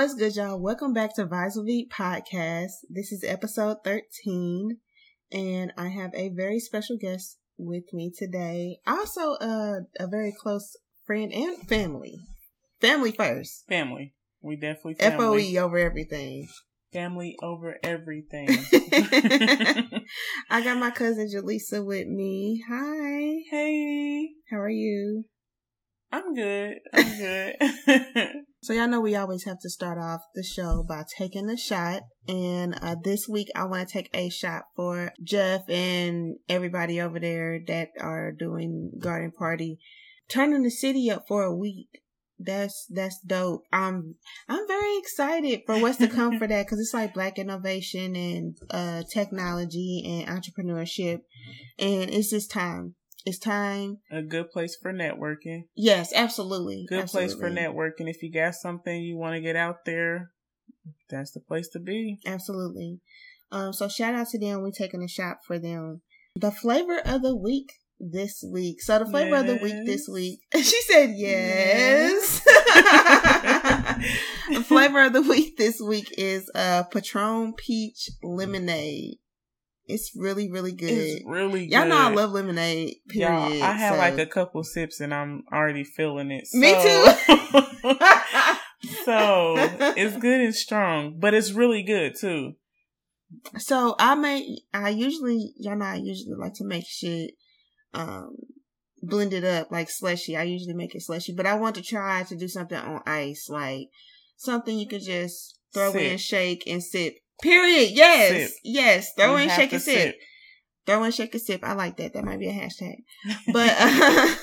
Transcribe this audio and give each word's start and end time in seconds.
What's 0.00 0.14
good, 0.14 0.34
y'all? 0.34 0.58
Welcome 0.58 0.94
back 0.94 1.14
to 1.16 1.26
Visalbeat 1.26 1.90
Podcast. 1.90 2.70
This 2.88 3.12
is 3.12 3.22
episode 3.22 3.84
13, 3.84 4.78
and 5.30 5.74
I 5.76 5.88
have 5.88 6.10
a 6.14 6.30
very 6.30 6.58
special 6.58 6.96
guest 6.96 7.36
with 7.58 7.84
me 7.92 8.10
today. 8.10 8.78
Also, 8.86 9.34
uh, 9.34 9.80
a 9.98 10.06
very 10.06 10.32
close 10.32 10.74
friend 11.06 11.30
and 11.34 11.58
family. 11.68 12.16
Family 12.80 13.12
first. 13.12 13.66
Family. 13.68 14.14
We 14.40 14.56
definitely 14.56 14.94
family. 14.94 15.52
FOE 15.52 15.60
over 15.62 15.76
everything. 15.76 16.48
Family 16.94 17.36
over 17.42 17.76
everything. 17.82 18.48
I 20.48 20.64
got 20.64 20.78
my 20.78 20.92
cousin 20.92 21.28
Jaleesa 21.28 21.84
with 21.84 22.06
me. 22.06 22.64
Hi. 22.70 23.42
Hey. 23.50 24.30
How 24.50 24.60
are 24.60 24.70
you? 24.70 25.26
I'm 26.10 26.34
good. 26.34 26.78
I'm 26.94 27.18
good. 27.18 27.56
so 28.62 28.74
y'all 28.74 28.88
know 28.88 29.00
we 29.00 29.16
always 29.16 29.44
have 29.44 29.58
to 29.60 29.70
start 29.70 29.96
off 29.96 30.20
the 30.34 30.42
show 30.42 30.84
by 30.86 31.04
taking 31.16 31.48
a 31.48 31.56
shot. 31.56 32.02
And 32.28 32.78
uh, 32.82 32.96
this 33.02 33.26
week 33.26 33.48
I 33.56 33.64
want 33.64 33.88
to 33.88 33.92
take 33.92 34.10
a 34.12 34.28
shot 34.28 34.64
for 34.76 35.12
Jeff 35.22 35.62
and 35.68 36.36
everybody 36.46 37.00
over 37.00 37.18
there 37.18 37.60
that 37.68 37.88
are 37.98 38.32
doing 38.32 38.92
garden 38.98 39.32
party, 39.32 39.78
turning 40.28 40.62
the 40.62 40.70
city 40.70 41.10
up 41.10 41.24
for 41.26 41.42
a 41.42 41.56
week. 41.56 41.88
That's 42.38 42.86
that's 42.90 43.18
dope. 43.26 43.64
I'm 43.72 44.16
I'm 44.48 44.66
very 44.66 44.96
excited 44.98 45.60
for 45.66 45.78
what's 45.78 45.98
to 45.98 46.08
come 46.08 46.38
for 46.38 46.46
that 46.48 46.66
because 46.66 46.80
it's 46.80 46.94
like 46.94 47.12
black 47.12 47.38
innovation 47.38 48.16
and 48.16 48.56
uh 48.70 49.02
technology 49.12 50.02
and 50.06 50.42
entrepreneurship, 50.42 51.20
and 51.78 52.10
it's 52.10 52.30
just 52.30 52.50
time. 52.50 52.94
It's 53.24 53.38
time. 53.38 53.98
A 54.10 54.22
good 54.22 54.50
place 54.50 54.76
for 54.80 54.92
networking. 54.92 55.64
Yes, 55.76 56.12
absolutely. 56.14 56.86
Good 56.88 57.00
absolutely. 57.00 57.34
place 57.34 57.40
for 57.40 57.50
networking. 57.50 58.08
If 58.08 58.22
you 58.22 58.32
got 58.32 58.54
something 58.54 59.02
you 59.02 59.16
want 59.16 59.34
to 59.34 59.40
get 59.40 59.56
out 59.56 59.84
there, 59.84 60.30
that's 61.08 61.32
the 61.32 61.40
place 61.40 61.68
to 61.70 61.80
be. 61.80 62.18
Absolutely. 62.26 63.00
Um, 63.52 63.72
so 63.72 63.88
shout 63.88 64.14
out 64.14 64.28
to 64.28 64.38
them. 64.38 64.62
We're 64.62 64.70
taking 64.70 65.02
a 65.02 65.08
shot 65.08 65.38
for 65.46 65.58
them. 65.58 66.02
The 66.36 66.50
flavor 66.50 67.00
of 67.04 67.22
the 67.22 67.36
week 67.36 67.72
this 67.98 68.42
week. 68.50 68.80
So 68.80 68.98
the 68.98 69.06
flavor 69.06 69.36
yes. 69.36 69.40
of 69.40 69.46
the 69.46 69.56
week 69.62 69.86
this 69.86 70.08
week. 70.10 70.40
She 70.54 70.82
said 70.82 71.14
yes. 71.16 72.42
yes. 72.46 74.06
the 74.50 74.64
flavor 74.64 75.04
of 75.04 75.12
the 75.12 75.22
week 75.22 75.56
this 75.58 75.80
week 75.80 76.08
is 76.16 76.50
uh 76.54 76.84
Patron 76.84 77.52
Peach 77.54 78.10
Lemonade. 78.22 79.18
It's 79.90 80.12
really, 80.16 80.50
really 80.50 80.72
good. 80.72 80.90
It's 80.90 81.24
really 81.26 81.66
good. 81.66 81.72
Y'all 81.72 81.86
know 81.86 81.98
I 81.98 82.10
love 82.10 82.32
lemonade. 82.32 82.96
Period. 83.08 83.30
Y'all, 83.30 83.62
I 83.62 83.72
had 83.72 83.92
so. 83.92 83.98
like 83.98 84.18
a 84.18 84.26
couple 84.26 84.62
sips 84.64 85.00
and 85.00 85.12
I'm 85.14 85.44
already 85.52 85.84
feeling 85.84 86.30
it. 86.30 86.46
So. 86.46 86.58
Me 86.58 86.72
too. 86.72 87.06
so 89.04 89.54
it's 89.96 90.16
good 90.16 90.40
and 90.40 90.54
strong, 90.54 91.18
but 91.18 91.34
it's 91.34 91.52
really 91.52 91.82
good 91.82 92.14
too. 92.18 92.54
So 93.58 93.94
I 93.98 94.14
make. 94.14 94.44
I 94.72 94.90
usually, 94.90 95.52
y'all 95.58 95.76
know, 95.76 95.86
I 95.86 95.96
usually 95.96 96.34
like 96.36 96.54
to 96.54 96.64
make 96.64 96.84
shit 96.86 97.32
um 97.92 98.36
blend 99.02 99.32
it 99.32 99.44
up 99.44 99.70
like 99.70 99.90
slushy. 99.90 100.36
I 100.36 100.44
usually 100.44 100.74
make 100.74 100.94
it 100.94 101.02
slushy, 101.02 101.34
but 101.34 101.46
I 101.46 101.54
want 101.54 101.74
to 101.76 101.82
try 101.82 102.22
to 102.24 102.36
do 102.36 102.48
something 102.48 102.78
on 102.78 103.02
ice, 103.06 103.48
like 103.48 103.88
something 104.36 104.78
you 104.78 104.86
could 104.86 105.02
just 105.02 105.58
throw 105.72 105.92
sip. 105.92 106.02
in, 106.02 106.18
shake, 106.18 106.64
and 106.66 106.82
sip. 106.82 107.14
Period. 107.42 107.90
Yes. 107.92 108.30
Sip. 108.30 108.50
Yes. 108.64 109.12
Throw 109.16 109.36
you 109.36 109.44
in, 109.44 109.50
shake, 109.50 109.72
and 109.72 109.82
sip. 109.82 109.94
sip. 109.94 110.16
Throw 110.86 111.04
in, 111.04 111.12
shake, 111.12 111.34
and 111.34 111.42
sip. 111.42 111.64
I 111.64 111.74
like 111.74 111.96
that. 111.98 112.14
That 112.14 112.24
might 112.24 112.38
be 112.38 112.48
a 112.48 112.52
hashtag. 112.52 112.96
But 113.52 113.74
uh, 113.78 114.34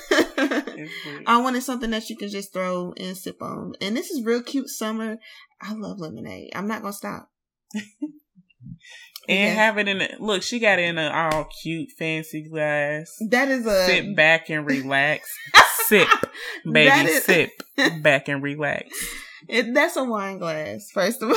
I 1.26 1.40
wanted 1.42 1.62
something 1.62 1.90
that 1.90 2.08
you 2.08 2.16
can 2.16 2.28
just 2.28 2.52
throw 2.52 2.92
and 2.96 3.16
sip 3.16 3.42
on. 3.42 3.74
And 3.80 3.96
this 3.96 4.10
is 4.10 4.24
real 4.24 4.42
cute 4.42 4.68
summer. 4.68 5.18
I 5.60 5.74
love 5.74 5.98
lemonade. 5.98 6.50
I'm 6.54 6.68
not 6.68 6.82
gonna 6.82 6.92
stop. 6.92 7.30
And 9.28 9.38
yeah. 9.38 9.64
have 9.64 9.76
it 9.76 9.88
in 9.88 10.00
a 10.00 10.08
look, 10.20 10.42
she 10.42 10.58
got 10.58 10.78
it 10.78 10.84
in 10.84 10.96
an 10.96 11.12
all 11.12 11.48
cute, 11.62 11.90
fancy 11.98 12.48
glass. 12.48 13.14
That 13.28 13.48
is 13.48 13.66
a 13.66 13.84
sit 13.84 14.16
back 14.16 14.48
and 14.48 14.66
relax. 14.66 15.28
sip, 15.86 16.08
baby, 16.64 17.10
is... 17.10 17.24
sip 17.24 17.50
back 18.00 18.28
and 18.28 18.42
relax. 18.42 18.88
It, 19.46 19.74
that's 19.74 19.96
a 19.96 20.04
wine 20.04 20.38
glass, 20.38 20.90
first 20.92 21.22
of 21.22 21.30
all. 21.30 21.36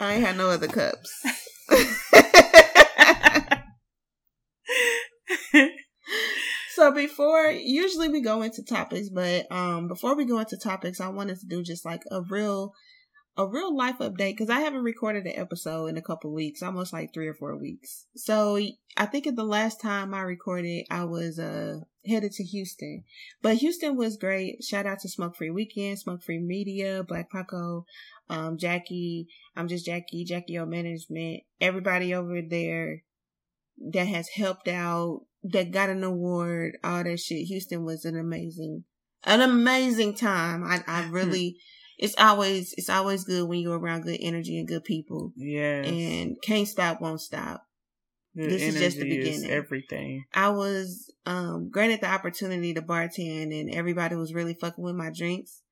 I 0.00 0.14
ain't 0.14 0.24
had 0.24 0.36
no 0.36 0.50
other 0.50 0.68
cups. 0.68 1.24
so 6.74 6.92
before 6.92 7.50
usually 7.50 8.08
we 8.08 8.22
go 8.22 8.42
into 8.42 8.62
topics, 8.62 9.08
but 9.08 9.50
um 9.50 9.88
before 9.88 10.16
we 10.16 10.24
go 10.24 10.38
into 10.38 10.56
topics, 10.56 11.00
I 11.00 11.08
wanted 11.08 11.40
to 11.40 11.46
do 11.46 11.62
just 11.62 11.84
like 11.84 12.02
a 12.10 12.22
real 12.22 12.72
a 13.38 13.46
real 13.46 13.74
life 13.74 13.98
update 13.98 14.32
because 14.32 14.50
I 14.50 14.60
haven't 14.60 14.82
recorded 14.82 15.24
an 15.24 15.32
episode 15.36 15.86
in 15.86 15.96
a 15.96 16.02
couple 16.02 16.34
weeks, 16.34 16.60
almost 16.60 16.92
like 16.92 17.14
three 17.14 17.28
or 17.28 17.34
four 17.34 17.56
weeks. 17.56 18.06
So 18.16 18.58
I 18.96 19.06
think 19.06 19.28
at 19.28 19.36
the 19.36 19.44
last 19.44 19.80
time 19.80 20.12
I 20.12 20.22
recorded, 20.22 20.86
I 20.90 21.04
was 21.04 21.38
uh 21.38 21.78
headed 22.04 22.32
to 22.32 22.44
Houston, 22.44 23.04
but 23.40 23.58
Houston 23.58 23.96
was 23.96 24.16
great. 24.16 24.64
Shout 24.64 24.86
out 24.86 24.98
to 25.00 25.08
Smoke 25.08 25.36
Free 25.36 25.50
Weekend, 25.50 26.00
Smoke 26.00 26.22
Free 26.24 26.40
Media, 26.40 27.04
Black 27.06 27.30
Paco, 27.30 27.84
um, 28.28 28.58
Jackie. 28.58 29.28
I'm 29.56 29.68
just 29.68 29.86
Jackie, 29.86 30.24
Jackie 30.24 30.58
O 30.58 30.66
Management. 30.66 31.44
Everybody 31.60 32.12
over 32.12 32.42
there 32.42 33.02
that 33.92 34.08
has 34.08 34.30
helped 34.30 34.66
out, 34.66 35.20
that 35.44 35.70
got 35.70 35.90
an 35.90 36.02
award, 36.02 36.76
all 36.82 37.04
that 37.04 37.20
shit. 37.20 37.46
Houston 37.46 37.84
was 37.84 38.04
an 38.04 38.18
amazing, 38.18 38.82
an 39.22 39.42
amazing 39.42 40.14
time. 40.14 40.64
I 40.64 40.82
I 40.88 41.06
really 41.10 41.58
it's 41.98 42.14
always 42.16 42.72
it's 42.74 42.88
always 42.88 43.24
good 43.24 43.48
when 43.48 43.60
you're 43.60 43.78
around 43.78 44.02
good 44.02 44.18
energy 44.20 44.58
and 44.58 44.68
good 44.68 44.84
people. 44.84 45.32
Yeah. 45.36 45.82
And 45.82 46.40
can't 46.42 46.68
stop, 46.68 47.00
won't 47.00 47.20
stop. 47.20 47.64
Good 48.36 48.50
this 48.50 48.62
is 48.62 48.78
just 48.78 48.98
the 48.98 49.08
beginning. 49.08 49.50
everything. 49.50 50.24
I 50.32 50.50
was 50.50 51.12
um 51.26 51.70
granted 51.70 52.00
the 52.00 52.08
opportunity 52.08 52.72
to 52.74 52.82
bartend, 52.82 53.58
and 53.58 53.74
everybody 53.74 54.14
was 54.14 54.32
really 54.32 54.54
fucking 54.54 54.84
with 54.84 54.94
my 54.94 55.10
drinks. 55.10 55.62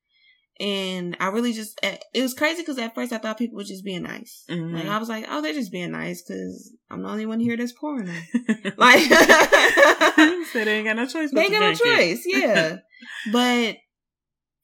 And 0.58 1.18
I 1.20 1.26
really 1.28 1.52
just, 1.52 1.78
eh, 1.82 1.98
it 2.14 2.22
was 2.22 2.32
crazy 2.32 2.62
because 2.62 2.78
at 2.78 2.94
first 2.94 3.12
I 3.12 3.18
thought 3.18 3.36
people 3.36 3.58
were 3.58 3.64
just 3.64 3.84
being 3.84 4.04
nice. 4.04 4.44
Mm-hmm. 4.48 4.74
Like 4.74 4.86
I 4.86 4.96
was 4.96 5.08
like, 5.08 5.26
oh, 5.28 5.42
they're 5.42 5.52
just 5.52 5.70
being 5.70 5.92
nice 5.92 6.22
because 6.22 6.72
I'm 6.90 7.02
the 7.02 7.08
only 7.10 7.26
one 7.26 7.40
here 7.40 7.58
that's 7.58 7.72
pouring 7.72 8.06
them. 8.06 8.22
like, 8.78 9.00
so 10.52 10.64
they 10.64 10.78
ain't 10.78 10.86
got 10.86 10.96
no 10.96 11.06
choice. 11.06 11.30
They 11.30 11.42
ain't 11.42 11.52
got 11.52 11.60
no 11.60 11.74
choice, 11.74 12.22
yeah. 12.24 12.78
but 13.32 13.76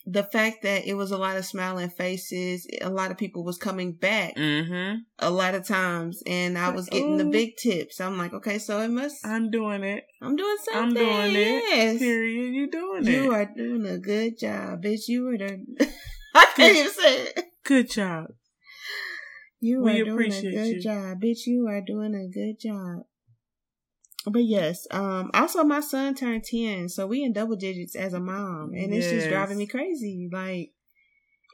the 0.04 0.24
fact 0.24 0.62
that 0.62 0.86
it 0.86 0.94
was 0.94 1.10
a 1.12 1.16
lot 1.16 1.36
of 1.36 1.44
smiling 1.44 1.88
faces, 1.88 2.66
a 2.80 2.90
lot 2.90 3.10
of 3.10 3.18
people 3.18 3.44
was 3.44 3.56
coming 3.56 3.92
back 3.92 4.36
mm-hmm. 4.36 4.96
a 5.18 5.30
lot 5.30 5.54
of 5.54 5.66
times, 5.66 6.22
and 6.26 6.58
I 6.58 6.70
was 6.70 6.88
getting 6.88 7.14
Ooh. 7.14 7.18
the 7.18 7.30
big 7.30 7.56
tips. 7.56 8.00
I'm 8.00 8.18
like, 8.18 8.32
okay, 8.32 8.58
so 8.58 8.80
it 8.80 8.88
must. 8.88 9.24
I'm 9.24 9.50
doing 9.50 9.84
it. 9.84 10.04
I'm 10.20 10.34
doing 10.34 10.56
something. 10.72 10.82
I'm 10.82 10.94
doing 10.94 11.34
yes. 11.34 11.96
it. 11.96 11.98
Period. 12.00 12.54
You 12.54 12.70
doing 12.70 13.04
you 13.04 13.10
it. 13.12 13.24
You 13.24 13.32
are 13.32 13.50
doing 13.56 13.86
a 13.86 13.98
good 13.98 14.38
job, 14.38 14.82
bitch. 14.82 15.02
You 15.06 15.24
were 15.24 15.38
the. 15.38 15.64
I 16.34 16.46
can't 16.56 16.76
even 16.76 16.92
say 16.92 17.22
it. 17.22 17.44
Good 17.64 17.90
job. 17.90 18.26
You 19.60 19.82
we 19.82 20.00
are 20.00 20.04
doing 20.04 20.32
a 20.32 20.42
good 20.42 20.66
you. 20.66 20.80
job, 20.80 21.18
bitch. 21.22 21.46
You 21.46 21.68
are 21.68 21.80
doing 21.80 22.14
a 22.16 22.26
good 22.26 22.58
job. 22.58 23.04
But 24.26 24.44
yes, 24.44 24.86
um, 24.90 25.30
also 25.34 25.64
my 25.64 25.80
son 25.80 26.14
turned 26.14 26.44
10, 26.44 26.88
so 26.88 27.06
we 27.06 27.24
in 27.24 27.32
double 27.32 27.56
digits 27.56 27.96
as 27.96 28.12
a 28.12 28.20
mom, 28.20 28.70
and 28.72 28.94
yes. 28.94 29.04
it's 29.04 29.12
just 29.12 29.28
driving 29.28 29.58
me 29.58 29.66
crazy. 29.66 30.28
Like, 30.32 30.70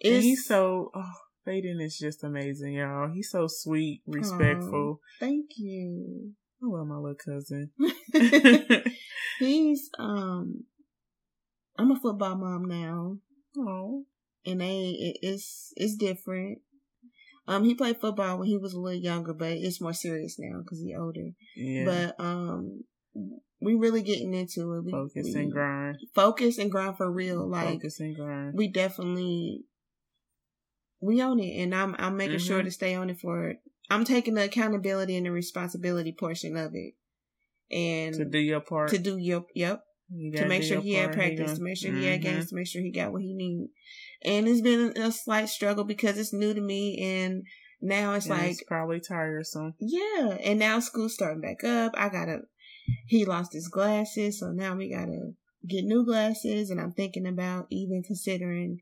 it's, 0.00 0.24
he's 0.24 0.46
so, 0.46 0.90
oh, 0.94 1.12
Faden 1.46 1.82
is 1.82 1.96
just 1.96 2.22
amazing, 2.24 2.74
y'all. 2.74 3.10
He's 3.10 3.30
so 3.30 3.46
sweet, 3.48 4.02
respectful. 4.06 5.00
Thank 5.18 5.46
you. 5.56 6.32
I 6.62 6.66
love 6.66 6.86
my 6.86 6.96
little 6.96 7.14
cousin. 7.14 7.70
he's, 9.38 9.88
um, 9.98 10.64
I'm 11.78 11.90
a 11.90 11.96
football 12.00 12.36
mom 12.36 12.66
now. 12.66 13.16
Oh. 13.56 14.04
And 14.44 14.60
they, 14.60 14.96
it, 14.98 15.18
it's, 15.22 15.72
it's 15.76 15.96
different. 15.96 16.58
Um, 17.48 17.64
he 17.64 17.74
played 17.74 17.98
football 17.98 18.38
when 18.38 18.46
he 18.46 18.58
was 18.58 18.74
a 18.74 18.78
little 18.78 19.00
younger, 19.00 19.32
but 19.32 19.52
it's 19.52 19.80
more 19.80 19.94
serious 19.94 20.36
now 20.38 20.58
because 20.58 20.80
he's 20.80 20.94
older. 20.96 21.30
Yeah. 21.56 21.84
But 21.86 22.22
um, 22.22 22.84
we 23.58 23.74
really 23.74 24.02
getting 24.02 24.34
into 24.34 24.74
it. 24.74 24.84
We, 24.84 24.90
focus 24.92 25.30
we, 25.34 25.40
and 25.40 25.50
grind. 25.50 25.96
Focus 26.14 26.58
and 26.58 26.70
grind 26.70 26.98
for 26.98 27.10
real. 27.10 27.48
Like 27.48 27.76
focus 27.76 28.00
and 28.00 28.14
grind. 28.14 28.52
We 28.54 28.68
definitely 28.68 29.64
we 31.00 31.22
own 31.22 31.40
it, 31.40 31.62
and 31.62 31.74
I'm 31.74 31.96
I'm 31.98 32.18
making 32.18 32.36
mm-hmm. 32.36 32.46
sure 32.46 32.62
to 32.62 32.70
stay 32.70 32.94
on 32.94 33.08
it 33.08 33.18
for. 33.18 33.54
I'm 33.88 34.04
taking 34.04 34.34
the 34.34 34.44
accountability 34.44 35.16
and 35.16 35.24
the 35.24 35.32
responsibility 35.32 36.12
portion 36.12 36.54
of 36.58 36.72
it, 36.74 36.92
and 37.74 38.14
to 38.14 38.26
do 38.26 38.38
your 38.38 38.60
part. 38.60 38.90
To 38.90 38.98
do 38.98 39.16
your 39.16 39.46
yep. 39.54 39.82
To 40.10 40.46
make 40.46 40.62
sure 40.62 40.80
he 40.80 40.94
had 40.94 41.12
practice, 41.12 41.54
to 41.54 41.62
make 41.62 41.76
sure 41.76 41.92
he 41.92 42.06
had 42.06 42.22
games, 42.22 42.46
mm-hmm. 42.46 42.48
to 42.48 42.54
make 42.54 42.66
sure 42.66 42.82
he 42.82 42.90
got 42.90 43.12
what 43.12 43.22
he 43.22 43.34
need 43.34 43.68
and 44.22 44.48
it's 44.48 44.60
been 44.60 44.92
a 44.96 45.12
slight 45.12 45.48
struggle 45.48 45.84
because 45.84 46.18
it's 46.18 46.32
new 46.32 46.52
to 46.52 46.60
me 46.60 46.98
and 47.00 47.44
now 47.80 48.14
it's 48.14 48.28
like 48.28 48.50
it's 48.50 48.64
probably 48.64 49.00
tiresome. 49.00 49.74
Yeah, 49.78 50.36
and 50.42 50.58
now 50.58 50.80
school's 50.80 51.14
starting 51.14 51.40
back 51.40 51.62
up. 51.62 51.94
I 51.96 52.08
gotta. 52.08 52.40
He 53.06 53.24
lost 53.24 53.52
his 53.52 53.68
glasses, 53.68 54.40
so 54.40 54.50
now 54.50 54.74
we 54.74 54.90
gotta 54.90 55.34
get 55.66 55.84
new 55.84 56.04
glasses, 56.04 56.70
and 56.70 56.80
I'm 56.80 56.92
thinking 56.92 57.26
about 57.26 57.68
even 57.70 58.02
considering 58.02 58.80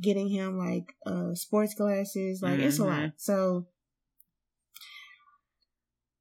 getting 0.00 0.28
him 0.28 0.56
like 0.56 0.94
uh 1.04 1.34
sports 1.34 1.74
glasses. 1.74 2.40
Like 2.40 2.58
mm-hmm. 2.58 2.68
it's 2.68 2.78
a 2.78 2.84
lot. 2.84 2.98
Mm-hmm. 3.00 3.08
So 3.16 3.66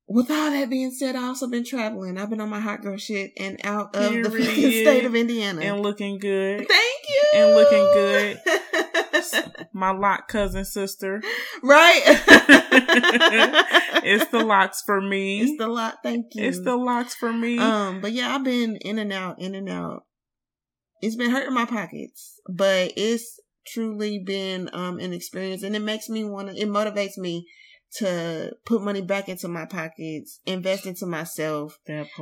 with 0.07 0.31
all 0.31 0.51
that 0.51 0.69
being 0.69 0.91
said, 0.91 1.17
I 1.17 1.23
also 1.23 1.47
been 1.47 1.65
traveling. 1.65 2.17
I've 2.17 2.29
been 2.29 2.39
on 2.39 2.49
my 2.49 2.61
hot 2.61 2.81
girl 2.81 2.95
shit 2.95 3.33
and 3.37 3.59
out 3.65 3.93
of 3.93 4.11
Period. 4.11 4.31
the 4.31 4.81
state 4.81 5.03
of 5.05 5.15
Indiana. 5.15 5.61
And 5.61 5.81
looking 5.81 6.17
good. 6.17 6.65
Thank 6.65 7.01
you. 7.09 7.23
And 7.35 7.55
looking 7.55 7.83
good. 7.93 8.41
my 9.73 9.91
lock 9.91 10.29
cousin 10.29 10.63
sister. 10.63 11.21
Right. 11.61 12.01
it's 14.05 14.31
the 14.31 14.45
locks 14.45 14.81
for 14.85 15.01
me. 15.01 15.41
It's 15.41 15.57
the 15.57 15.67
lock. 15.67 15.97
Thank 16.03 16.35
you. 16.35 16.45
It's 16.45 16.61
the 16.61 16.77
locks 16.77 17.13
for 17.13 17.33
me. 17.33 17.59
Um, 17.59 17.99
but 17.99 18.13
yeah, 18.13 18.33
I've 18.33 18.45
been 18.45 18.77
in 18.77 18.99
and 18.99 19.11
out, 19.11 19.41
in 19.41 19.55
and 19.55 19.67
out. 19.69 20.03
It's 21.01 21.17
been 21.17 21.31
hurting 21.31 21.53
my 21.53 21.65
pockets, 21.65 22.39
but 22.49 22.93
it's 22.95 23.39
truly 23.67 24.23
been 24.25 24.69
um 24.71 24.99
an 24.99 25.11
experience, 25.11 25.63
and 25.63 25.75
it 25.75 25.81
makes 25.81 26.07
me 26.07 26.23
want 26.23 26.47
to. 26.47 26.55
It 26.55 26.69
motivates 26.69 27.17
me 27.17 27.45
to 27.95 28.51
put 28.65 28.81
money 28.81 29.01
back 29.01 29.29
into 29.29 29.47
my 29.47 29.65
pockets, 29.65 30.39
invest 30.45 30.85
into 30.85 31.05
myself, 31.05 31.79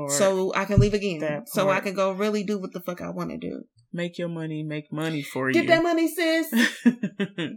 so 0.09 0.53
I 0.56 0.65
can 0.65 0.79
leave 0.79 0.94
again, 0.94 1.44
so 1.47 1.69
I 1.69 1.79
can 1.79 1.94
go 1.94 2.12
really 2.12 2.44
do 2.44 2.57
what 2.57 2.73
the 2.73 2.79
fuck 2.79 3.01
I 3.01 3.09
want 3.09 3.31
to 3.31 3.38
do. 3.38 3.63
Make 3.91 4.17
your 4.17 4.27
money 4.27 4.62
make 4.63 4.91
money 4.91 5.21
for 5.21 5.51
Get 5.51 5.63
you. 5.63 5.67
Get 5.69 5.75
that 5.75 5.83
money, 5.83 6.07
sis. 6.07 6.53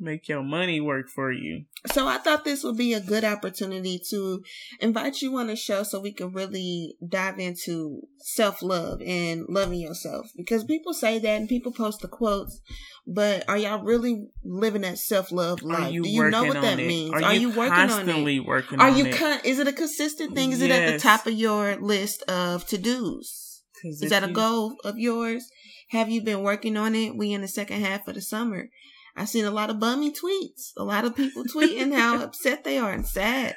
make 0.00 0.28
your 0.28 0.42
money 0.42 0.80
work 0.80 1.08
for 1.08 1.30
you. 1.30 1.64
So 1.92 2.08
I 2.08 2.18
thought 2.18 2.44
this 2.44 2.64
would 2.64 2.76
be 2.76 2.94
a 2.94 3.00
good 3.00 3.24
opportunity 3.24 4.00
to 4.10 4.42
invite 4.80 5.20
you 5.22 5.36
on 5.36 5.50
a 5.50 5.56
show 5.56 5.82
so 5.82 6.00
we 6.00 6.12
can 6.12 6.32
really 6.32 6.96
dive 7.06 7.38
into 7.38 8.00
self 8.18 8.62
love 8.62 9.00
and 9.02 9.44
loving 9.48 9.80
yourself. 9.80 10.26
Because 10.36 10.64
people 10.64 10.94
say 10.94 11.18
that 11.18 11.36
and 11.36 11.48
people 11.48 11.72
post 11.72 12.00
the 12.00 12.08
quotes, 12.08 12.60
but 13.06 13.48
are 13.48 13.56
y'all 13.58 13.82
really 13.82 14.28
living 14.44 14.82
that 14.82 14.98
self 14.98 15.30
love 15.32 15.62
life? 15.62 15.92
You 15.92 16.02
Do 16.02 16.08
you 16.08 16.30
know 16.30 16.44
what 16.44 16.62
that 16.62 16.78
it? 16.78 16.86
means? 16.86 17.12
Are, 17.14 17.22
are 17.22 17.34
you, 17.34 17.50
you, 17.50 17.56
working 17.56 17.74
constantly 17.74 18.38
on 18.38 18.44
it? 18.44 18.48
Working 18.48 18.80
are 18.80 18.88
on 18.88 18.96
you 18.96 19.06
it? 19.06 19.16
Con- 19.16 19.40
is 19.44 19.58
it 19.58 19.68
a 19.68 19.72
consistent 19.72 20.34
thing? 20.34 20.52
Is 20.52 20.60
yes. 20.60 20.70
it 20.70 20.82
at 20.82 20.92
the 20.92 20.98
top 20.98 21.26
of 21.26 21.34
your 21.34 21.76
list 21.76 22.22
of 22.22 22.66
to 22.68 22.78
dos? 22.78 23.62
Is 23.84 24.10
that 24.10 24.22
you... 24.22 24.28
a 24.28 24.32
goal 24.32 24.76
of 24.84 24.98
yours? 24.98 25.50
Have 25.90 26.08
you 26.08 26.22
been 26.22 26.42
working 26.42 26.76
on 26.76 26.94
it? 26.94 27.16
We 27.16 27.32
in 27.32 27.40
the 27.40 27.48
second 27.48 27.80
half 27.80 28.06
of 28.06 28.14
the 28.14 28.22
summer. 28.22 28.68
I've 29.16 29.28
seen 29.28 29.44
a 29.44 29.50
lot 29.50 29.70
of 29.70 29.80
bummy 29.80 30.12
tweets. 30.12 30.70
A 30.76 30.84
lot 30.84 31.04
of 31.04 31.16
people 31.16 31.44
tweeting 31.44 31.94
how 31.94 32.22
upset 32.22 32.64
they 32.64 32.78
are 32.78 32.92
and 32.92 33.06
sad. 33.06 33.56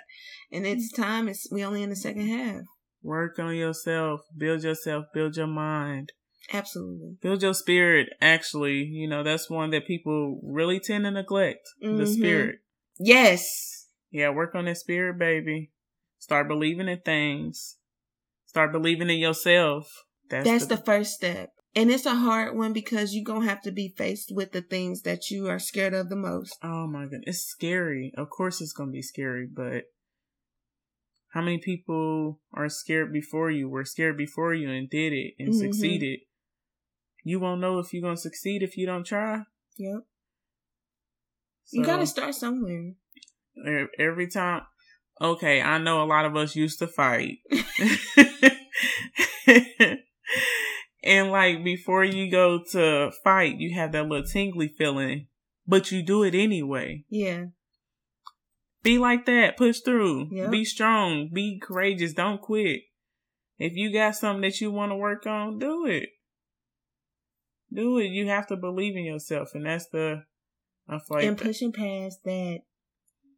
And 0.51 0.65
it's 0.65 0.91
time. 0.91 1.27
It's 1.27 1.47
we 1.51 1.63
only 1.63 1.83
in 1.83 1.89
the 1.89 1.95
second 1.95 2.27
half. 2.27 2.61
Work 3.01 3.39
on 3.39 3.55
yourself. 3.55 4.21
Build 4.37 4.63
yourself. 4.63 5.05
Build 5.13 5.35
your 5.35 5.47
mind. 5.47 6.11
Absolutely. 6.51 7.17
Build 7.21 7.41
your 7.41 7.53
spirit. 7.53 8.09
Actually, 8.21 8.83
you 8.83 9.07
know 9.07 9.23
that's 9.23 9.49
one 9.49 9.71
that 9.71 9.87
people 9.87 10.39
really 10.43 10.79
tend 10.79 11.05
to 11.05 11.11
neglect. 11.11 11.67
Mm-hmm. 11.83 11.97
The 11.97 12.07
spirit. 12.07 12.55
Yes. 12.99 13.87
Yeah. 14.11 14.29
Work 14.29 14.55
on 14.55 14.65
that 14.65 14.77
spirit, 14.77 15.17
baby. 15.17 15.71
Start 16.19 16.47
believing 16.47 16.87
in 16.87 16.99
things. 17.01 17.77
Start 18.45 18.71
believing 18.71 19.09
in 19.09 19.17
yourself. 19.17 19.87
That's, 20.29 20.47
that's 20.47 20.65
the, 20.67 20.75
the 20.75 20.83
first 20.83 21.13
step. 21.13 21.49
And 21.75 21.89
it's 21.89 22.05
a 22.05 22.15
hard 22.15 22.55
one 22.55 22.71
because 22.71 23.15
you're 23.15 23.23
going 23.23 23.41
to 23.41 23.49
have 23.49 23.61
to 23.63 23.71
be 23.71 23.93
faced 23.97 24.31
with 24.31 24.51
the 24.51 24.61
things 24.61 25.01
that 25.01 25.31
you 25.31 25.47
are 25.47 25.57
scared 25.57 25.93
of 25.93 26.09
the 26.09 26.15
most. 26.15 26.55
Oh 26.61 26.85
my 26.85 27.03
goodness. 27.05 27.23
It's 27.27 27.45
scary. 27.45 28.11
Of 28.15 28.29
course 28.29 28.61
it's 28.61 28.73
going 28.73 28.89
to 28.89 28.93
be 28.93 29.01
scary, 29.01 29.47
but 29.51 29.85
how 31.29 31.41
many 31.41 31.57
people 31.57 32.39
are 32.53 32.69
scared 32.69 33.11
before 33.11 33.49
you, 33.49 33.67
were 33.67 33.85
scared 33.85 34.17
before 34.17 34.53
you 34.53 34.69
and 34.69 34.87
did 34.87 35.13
it 35.13 35.33
and 35.39 35.49
mm-hmm. 35.49 35.59
succeeded? 35.59 36.19
You 37.23 37.39
won't 37.39 37.61
know 37.61 37.79
if 37.79 37.91
you're 37.91 38.03
going 38.03 38.17
to 38.17 38.21
succeed 38.21 38.61
if 38.61 38.77
you 38.77 38.85
don't 38.85 39.05
try. 39.05 39.41
Yep. 39.77 40.01
So, 41.65 41.79
you 41.79 41.85
got 41.85 41.97
to 41.97 42.05
start 42.05 42.35
somewhere. 42.35 42.93
Every 43.97 44.27
time. 44.27 44.61
Okay, 45.19 45.61
I 45.61 45.77
know 45.79 46.03
a 46.03 46.05
lot 46.05 46.25
of 46.25 46.35
us 46.35 46.55
used 46.55 46.79
to 46.79 46.87
fight. 46.87 47.37
And 51.03 51.31
like 51.31 51.63
before 51.63 52.03
you 52.03 52.31
go 52.31 52.63
to 52.71 53.11
fight, 53.23 53.57
you 53.57 53.75
have 53.75 53.91
that 53.91 54.07
little 54.07 54.25
tingly 54.25 54.69
feeling, 54.69 55.27
but 55.67 55.91
you 55.91 56.01
do 56.01 56.23
it 56.23 56.33
anyway. 56.33 57.03
Yeah. 57.09 57.45
Be 58.83 58.97
like 58.97 59.25
that. 59.25 59.57
Push 59.57 59.81
through. 59.81 60.29
Yep. 60.31 60.51
Be 60.51 60.65
strong. 60.65 61.29
Be 61.31 61.59
courageous. 61.59 62.13
Don't 62.13 62.41
quit. 62.41 62.81
If 63.57 63.73
you 63.75 63.93
got 63.93 64.15
something 64.15 64.41
that 64.41 64.59
you 64.59 64.71
want 64.71 64.91
to 64.91 64.95
work 64.95 65.25
on, 65.25 65.59
do 65.59 65.85
it. 65.85 66.09
Do 67.71 67.97
it. 67.97 68.07
You 68.07 68.27
have 68.27 68.47
to 68.47 68.55
believe 68.55 68.95
in 68.95 69.05
yourself, 69.05 69.49
and 69.53 69.65
that's 69.65 69.87
the. 69.87 70.23
I 70.87 70.99
feel 70.99 71.17
like 71.17 71.25
and 71.25 71.37
pushing 71.37 71.71
past 71.71 72.19
that 72.25 72.59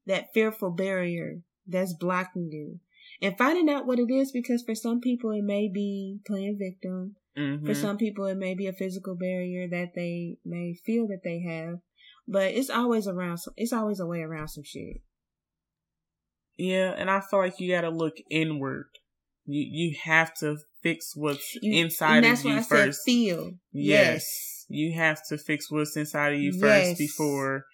that 0.08 0.34
fearful 0.34 0.72
barrier 0.72 1.42
that's 1.68 1.94
blocking 1.94 2.50
you, 2.52 2.80
and 3.22 3.38
finding 3.38 3.70
out 3.70 3.86
what 3.86 4.00
it 4.00 4.12
is 4.12 4.32
because 4.32 4.64
for 4.64 4.74
some 4.74 5.00
people 5.00 5.32
it 5.32 5.44
may 5.44 5.70
be 5.72 6.20
playing 6.26 6.58
victim. 6.60 7.16
Mm-hmm. 7.38 7.66
For 7.66 7.74
some 7.74 7.98
people, 7.98 8.26
it 8.26 8.38
may 8.38 8.54
be 8.54 8.68
a 8.68 8.74
physical 8.74 9.16
barrier 9.16 9.68
that 9.70 9.94
they 9.94 10.38
may 10.46 10.74
feel 10.86 11.08
that 11.08 11.22
they 11.24 11.42
have, 11.42 11.80
but 12.28 12.52
it's 12.54 12.70
always 12.70 13.08
around. 13.08 13.40
It's 13.58 13.74
always 13.74 14.00
a 14.00 14.06
way 14.06 14.22
around 14.22 14.48
some 14.50 14.64
shit. 14.64 15.02
Yeah, 16.58 16.94
and 16.98 17.10
I 17.10 17.20
feel 17.20 17.40
like 17.40 17.60
you 17.60 17.74
got 17.74 17.82
to 17.82 17.90
look 17.90 18.16
inward. 18.30 18.86
You 19.46 19.66
you 19.70 19.98
have 20.04 20.34
to 20.36 20.58
fix 20.82 21.12
what's 21.16 21.58
you, 21.62 21.84
inside 21.84 22.24
of 22.24 22.46
you 22.46 22.64
first. 22.64 23.02
feel. 23.04 23.52
Yes. 23.74 24.24
yes. 24.24 24.66
You 24.68 24.94
have 24.94 25.20
to 25.28 25.38
fix 25.38 25.70
what's 25.70 25.98
inside 25.98 26.34
of 26.34 26.40
you 26.40 26.54
first 26.54 26.88
yes. 26.88 26.98
before 26.98 27.66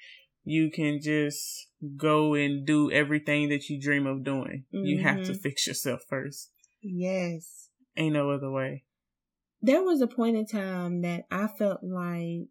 you 0.44 0.72
can 0.72 1.00
just 1.02 1.68
go 1.96 2.34
and 2.34 2.66
do 2.66 2.92
everything 2.92 3.50
that 3.50 3.69
you 3.69 3.80
dream 3.80 4.08
of 4.08 4.24
doing. 4.24 4.66
Mm-hmm. 4.74 4.86
You 4.86 5.04
have 5.04 5.18
to 5.18 5.31
mm-hmm. 5.31 5.42
fix 5.42 5.68
yourself 5.68 6.02
first. 6.10 6.50
Yes. 6.81 7.69
Ain't 7.96 8.13
no 8.13 8.31
other 8.31 8.50
way 8.50 8.84
there 9.62 9.84
was 9.84 10.02
a 10.02 10.08
point 10.08 10.38
in 10.38 10.46
time 10.46 11.02
that 11.02 11.25
I 11.31 11.48
felt 11.48 11.84
like 11.84 12.50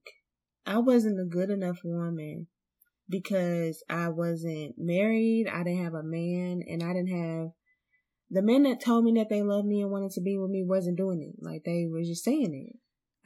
I 0.67 0.79
wasn't 0.79 1.21
a 1.21 1.25
good 1.25 1.51
enough 1.51 1.79
woman 1.83 2.47
because 3.09 3.83
I 3.89 4.09
wasn't 4.09 4.75
married, 4.79 5.49
I 5.53 5.65
didn't 5.65 5.85
have 5.85 5.95
a 5.95 6.03
man, 6.03 6.63
and 6.69 6.83
I 6.83 6.93
didn't 6.93 7.09
have 7.09 7.51
the 8.31 8.43
men 8.43 8.63
that 8.63 8.81
told 8.81 9.05
me 9.05 9.13
that 9.19 9.29
they 9.29 9.43
loved 9.43 9.67
me 9.67 9.83
and 9.83 9.91
wanted 9.91 10.13
to 10.13 10.21
be 10.21 10.39
with 10.39 10.51
me 10.51 10.65
wasn't 10.65 10.97
doing 10.97 11.21
it. 11.21 11.45
Like 11.45 11.65
they 11.65 11.87
were 11.91 12.03
just 12.03 12.25
saying 12.25 12.55
it. 12.55 12.79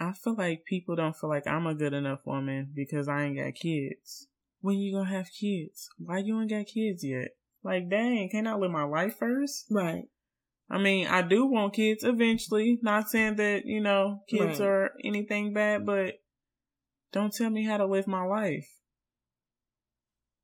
I 0.02 0.12
feel 0.12 0.34
like 0.34 0.64
people 0.64 0.96
don't 0.96 1.14
feel 1.14 1.28
like 1.28 1.46
I'm 1.46 1.66
a 1.66 1.74
good 1.74 1.92
enough 1.92 2.20
woman 2.24 2.72
because 2.74 3.06
I 3.06 3.24
ain't 3.24 3.36
got 3.36 3.54
kids. 3.54 4.28
When 4.60 4.78
you 4.78 4.94
gonna 4.94 5.10
have 5.10 5.28
kids? 5.38 5.88
Why 5.98 6.18
you 6.18 6.40
ain't 6.40 6.50
got 6.50 6.66
kids 6.66 7.04
yet? 7.04 7.36
Like, 7.62 7.90
dang, 7.90 8.30
can't 8.30 8.48
I 8.48 8.54
live 8.54 8.70
my 8.70 8.84
life 8.84 9.16
first? 9.18 9.66
Right. 9.70 10.04
I 10.74 10.78
mean, 10.78 11.06
I 11.06 11.22
do 11.22 11.46
want 11.46 11.74
kids 11.74 12.02
eventually. 12.02 12.80
Not 12.82 13.08
saying 13.08 13.36
that, 13.36 13.64
you 13.64 13.80
know, 13.80 14.22
kids 14.28 14.58
right. 14.58 14.68
are 14.68 14.90
anything 15.04 15.54
bad, 15.54 15.86
but 15.86 16.14
don't 17.12 17.32
tell 17.32 17.48
me 17.48 17.64
how 17.64 17.76
to 17.76 17.86
live 17.86 18.08
my 18.08 18.24
life. 18.24 18.66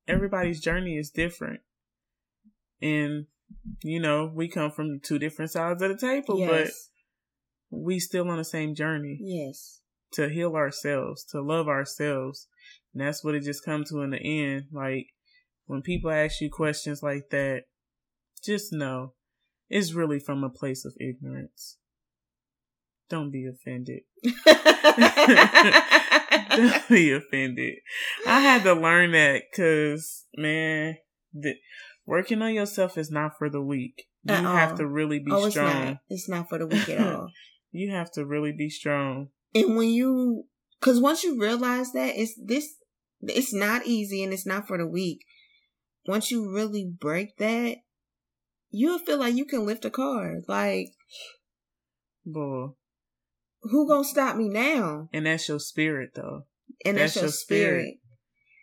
Everybody's 0.07 0.61
journey 0.61 0.97
is 0.97 1.11
different. 1.11 1.63
And, 2.81 3.27
you 3.83 3.99
know, 3.99 4.31
we 4.33 4.49
come 4.49 4.71
from 4.71 5.01
two 5.03 5.19
different 5.19 5.51
sides 5.51 5.83
of 5.83 5.89
the 5.89 5.97
table, 5.97 6.39
yes. 6.39 6.91
but 7.71 7.77
we 7.77 7.99
still 7.99 8.31
on 8.31 8.39
the 8.39 8.45
same 8.45 8.77
journey. 8.77 9.19
Yes. 9.21 9.81
To 10.13 10.29
heal 10.29 10.55
ourselves, 10.55 11.25
to 11.33 11.41
love 11.41 11.67
ourselves. 11.67 12.47
And 12.95 13.03
that's 13.03 13.25
what 13.25 13.35
it 13.35 13.43
just 13.43 13.65
comes 13.65 13.91
to 13.91 14.03
in 14.03 14.11
the 14.11 14.19
end. 14.19 14.67
Like, 14.71 15.09
when 15.67 15.83
people 15.83 16.13
ask 16.13 16.41
you 16.41 16.51
questions 16.51 17.03
like 17.03 17.31
that, 17.31 17.65
just 18.45 18.73
know 18.73 19.15
is 19.71 19.95
really 19.95 20.19
from 20.19 20.43
a 20.45 20.51
place 20.51 20.85
of 20.85 20.95
ignorance. 21.01 21.77
Don't 23.09 23.31
be 23.31 23.47
offended. 23.47 24.03
Don't 26.51 26.89
be 26.89 27.13
offended. 27.13 27.75
I 28.27 28.41
had 28.41 28.63
to 28.65 28.75
learn 28.75 29.13
that 29.13 29.43
because, 29.51 30.27
man, 30.37 30.97
the, 31.33 31.55
working 32.07 32.43
on 32.43 32.55
yourself 32.55 32.97
is 32.99 33.11
not 33.11 33.33
for 33.39 33.51
the 33.51 33.61
weak. 33.61 34.07
You 34.25 34.35
have 34.35 34.77
to 34.77 34.87
really 34.87 35.19
be 35.19 35.33
oh, 35.33 35.49
strong. 35.49 35.69
It's 35.69 35.87
not. 35.87 35.99
it's 36.09 36.29
not 36.29 36.49
for 36.49 36.59
the 36.59 36.67
weak 36.69 36.89
at 36.89 37.01
all. 37.01 37.31
you 37.73 37.91
have 37.91 38.11
to 38.13 38.25
really 38.25 38.53
be 38.53 38.69
strong. 38.69 39.29
And 39.55 39.77
when 39.77 39.89
you, 39.89 40.45
because 40.79 41.01
once 41.01 41.25
you 41.25 41.41
realize 41.41 41.93
that 41.93 42.13
it's 42.17 42.39
this, 42.45 42.69
it's 43.23 43.53
not 43.53 43.87
easy 43.87 44.23
and 44.23 44.33
it's 44.33 44.47
not 44.47 44.69
for 44.69 44.79
the 44.79 44.87
weak. 44.87 45.25
Once 46.07 46.31
you 46.31 46.53
really 46.53 46.85
break 46.85 47.37
that, 47.39 47.79
you'll 48.71 48.99
feel 48.99 49.19
like 49.19 49.35
you 49.35 49.45
can 49.45 49.67
lift 49.67 49.85
a 49.85 49.91
car. 49.91 50.41
Like, 50.49 50.89
boy, 52.25 52.69
who 53.63 53.89
gonna 53.89 54.05
stop 54.05 54.37
me 54.37 54.49
now? 54.49 55.09
And 55.13 55.27
that's 55.27 55.49
your 55.49 55.59
spirit, 55.59 56.11
though. 56.15 56.45
And 56.85 56.97
that's, 56.97 57.15
that's 57.15 57.23
your, 57.23 57.31
spirit. 57.31 57.83
spirit. 57.83 57.95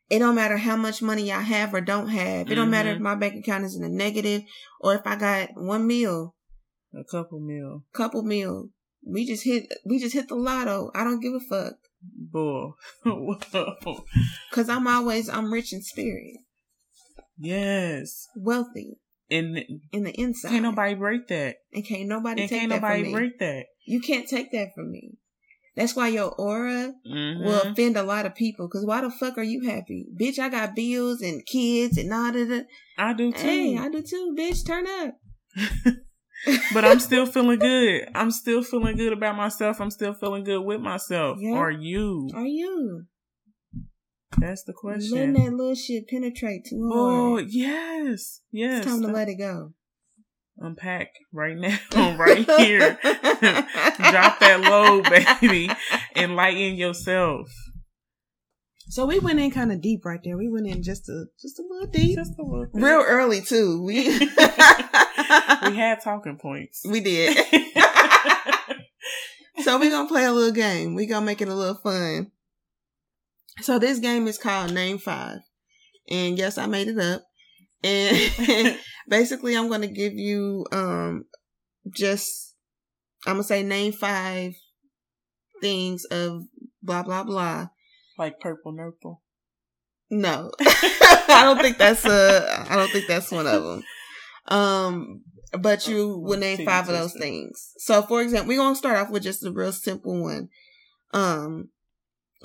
It 0.10 0.20
don't 0.20 0.36
matter 0.36 0.58
how 0.58 0.78
much 0.78 1.02
money 1.02 1.32
I 1.32 1.42
have 1.42 1.74
or 1.74 1.82
don't 1.82 2.08
have. 2.08 2.24
It 2.24 2.46
mm-hmm. 2.46 2.56
don't 2.56 2.70
matter 2.70 2.90
if 2.90 2.96
mm-hmm. 2.96 3.04
my 3.04 3.16
bank 3.16 3.36
account 3.36 3.66
is 3.66 3.76
in 3.76 3.82
the 3.82 3.90
negative 3.90 4.44
or 4.80 4.96
if 4.96 5.06
I 5.06 5.16
got 5.18 5.50
one 5.56 5.86
meal. 5.86 6.36
A 6.94 7.04
couple 7.04 7.40
meal. 7.40 7.84
Couple 7.94 8.24
meal. 8.24 8.70
We 9.06 9.26
just 9.26 9.44
hit 9.44 9.68
we 9.86 10.00
just 10.00 10.14
hit 10.14 10.30
the 10.30 10.36
lotto. 10.36 10.92
I 10.96 11.04
don't 11.04 11.20
give 11.20 11.34
a 11.34 11.40
fuck. 11.40 11.74
Bull. 12.02 12.76
Cause 14.52 14.70
I'm 14.70 14.88
always 14.88 15.28
I'm 15.28 15.52
rich 15.52 15.74
in 15.74 15.82
spirit. 15.82 16.38
yes. 17.38 18.28
Wealthy. 18.36 19.00
And 19.30 19.58
in 19.92 20.04
the 20.04 20.12
inside. 20.12 20.50
Can't 20.50 20.64
nobody 20.64 20.96
break 20.96 21.28
that. 21.28 21.58
And 21.74 21.86
can't 21.86 22.08
nobody 22.08 22.42
and 22.42 22.50
take 22.50 22.60
can't 22.60 22.70
that 22.72 22.82
nobody 22.82 23.04
from 23.04 23.08
me. 23.08 23.14
break 23.14 23.40
that. 23.40 23.66
You 23.86 24.00
can't 24.02 24.28
take 24.28 24.52
that 24.52 24.70
from 24.76 24.92
me. 24.92 25.18
That's 25.76 25.96
why 25.96 26.08
your 26.08 26.30
aura 26.40 26.94
Mhm. 27.06 27.44
will 27.44 27.62
offend 27.62 27.98
a 27.98 28.04
lot 28.04 28.26
of 28.26 28.34
people. 28.34 28.68
Cause 28.68 28.86
why 28.86 29.02
the 29.02 29.12
fuck 29.12 29.38
are 29.38 29.44
you 29.44 29.62
happy? 29.70 30.08
Bitch, 30.20 30.40
I 30.40 30.50
got 30.50 30.76
bills 30.76 31.22
and 31.22 31.46
kids 31.46 31.98
and 31.98 32.12
all 32.12 32.32
that. 32.32 32.66
I 32.98 33.14
do 33.14 33.32
too. 33.32 33.38
Hey, 33.38 33.78
I 33.78 33.90
do 33.90 34.02
too, 34.02 34.36
bitch. 34.38 34.66
Turn 34.66 34.88
up. 34.88 35.16
but 36.74 36.86
I'm 36.86 37.00
still 37.00 37.26
feeling 37.26 37.60
good. 37.60 38.10
I'm 38.16 38.32
still 38.32 38.64
feeling 38.64 38.98
good 38.98 39.14
about 39.14 39.36
myself. 39.36 39.80
I'm 39.80 39.92
still 39.92 40.14
feeling 40.14 40.44
good 40.44 40.62
with 40.62 40.82
myself. 40.82 41.38
Yeah. 41.40 41.54
Are 41.54 41.72
you? 41.72 42.30
Are 42.34 42.46
you? 42.46 43.04
That's 44.38 44.64
the 44.64 44.74
question. 44.74 45.12
Letting 45.18 45.34
that 45.34 45.54
little 45.54 45.76
shit 45.76 46.08
penetrate 46.08 46.66
too 46.70 46.90
Oh 46.94 47.38
yes, 47.38 48.42
yes. 48.52 48.80
it's 48.80 48.88
time 48.88 49.02
to 49.02 49.08
let 49.08 49.30
it 49.30 49.36
go. 49.36 49.74
Unpack 50.60 51.10
right 51.32 51.56
now, 51.56 51.78
right 52.18 52.46
here. 52.60 52.98
Drop 53.04 54.40
that 54.40 54.60
load, 54.62 55.08
baby. 55.42 55.70
Enlighten 56.16 56.76
yourself. 56.76 57.48
So 58.90 59.06
we 59.06 59.20
went 59.20 59.40
in 59.40 59.52
kind 59.52 59.72
of 59.72 59.82
deep 59.82 60.04
right 60.06 60.20
there. 60.24 60.38
We 60.38 60.50
went 60.50 60.66
in 60.68 60.82
just 60.82 61.08
a 61.10 61.26
just 61.42 61.60
a 61.60 61.64
little 61.70 61.88
deep, 61.88 62.16
Just 62.18 62.34
a 62.40 62.42
little 62.44 62.66
bit. 62.74 62.82
real 62.82 63.04
early 63.06 63.42
too. 63.42 63.84
We 63.84 64.08
we 64.20 65.76
had 65.76 66.00
talking 66.04 66.38
points. 66.38 66.82
we 66.90 67.02
did. 67.02 67.36
so 69.60 69.78
we're 69.80 69.90
gonna 69.92 70.08
play 70.08 70.24
a 70.26 70.32
little 70.32 70.54
game. 70.54 70.96
We're 70.96 71.08
gonna 71.10 71.26
make 71.26 71.42
it 71.42 71.50
a 71.50 71.56
little 71.56 71.76
fun. 71.76 72.32
So 73.62 73.80
this 73.80 74.00
game 74.00 74.28
is 74.28 74.38
called 74.38 74.74
Name 74.74 74.98
Five. 74.98 75.40
And 76.10 76.38
yes, 76.38 76.58
I 76.58 76.68
made 76.68 76.88
it 76.88 77.00
up. 77.00 77.24
And 77.84 78.78
basically 79.08 79.56
I'm 79.56 79.70
gonna 79.70 79.88
give 79.88 80.14
you 80.14 80.66
um 80.72 81.26
just 81.90 82.56
I'm 83.26 83.34
gonna 83.34 83.44
say 83.44 83.64
name 83.64 83.94
five 83.94 84.54
things 85.62 86.06
of 86.06 86.44
blah 86.82 87.04
blah 87.04 87.24
blah. 87.24 87.68
like 88.18 88.40
purple 88.40 88.72
nurple. 88.72 89.22
No. 90.10 90.52
I 90.60 91.42
don't 91.44 91.62
think 91.62 91.78
that's 91.78 92.06
uh 92.06 92.66
I 92.70 92.76
don't 92.76 92.92
think 92.92 93.08
that's 93.08 93.32
one 93.32 93.48
of 93.48 93.64
them. 93.64 93.84
Um 94.48 95.24
but 95.60 95.88
you 95.88 96.18
will 96.18 96.40
name 96.40 96.66
five 96.66 96.90
of 96.90 96.96
those 96.96 97.14
things. 97.18 97.72
So 97.78 98.02
for 98.02 98.22
example, 98.22 98.50
we're 98.50 98.58
gonna 98.58 98.76
start 98.76 98.98
off 98.98 99.10
with 99.10 99.24
just 99.24 99.46
a 99.46 99.52
real 99.52 99.72
simple 99.72 100.22
one. 100.22 100.50
Um 101.14 101.70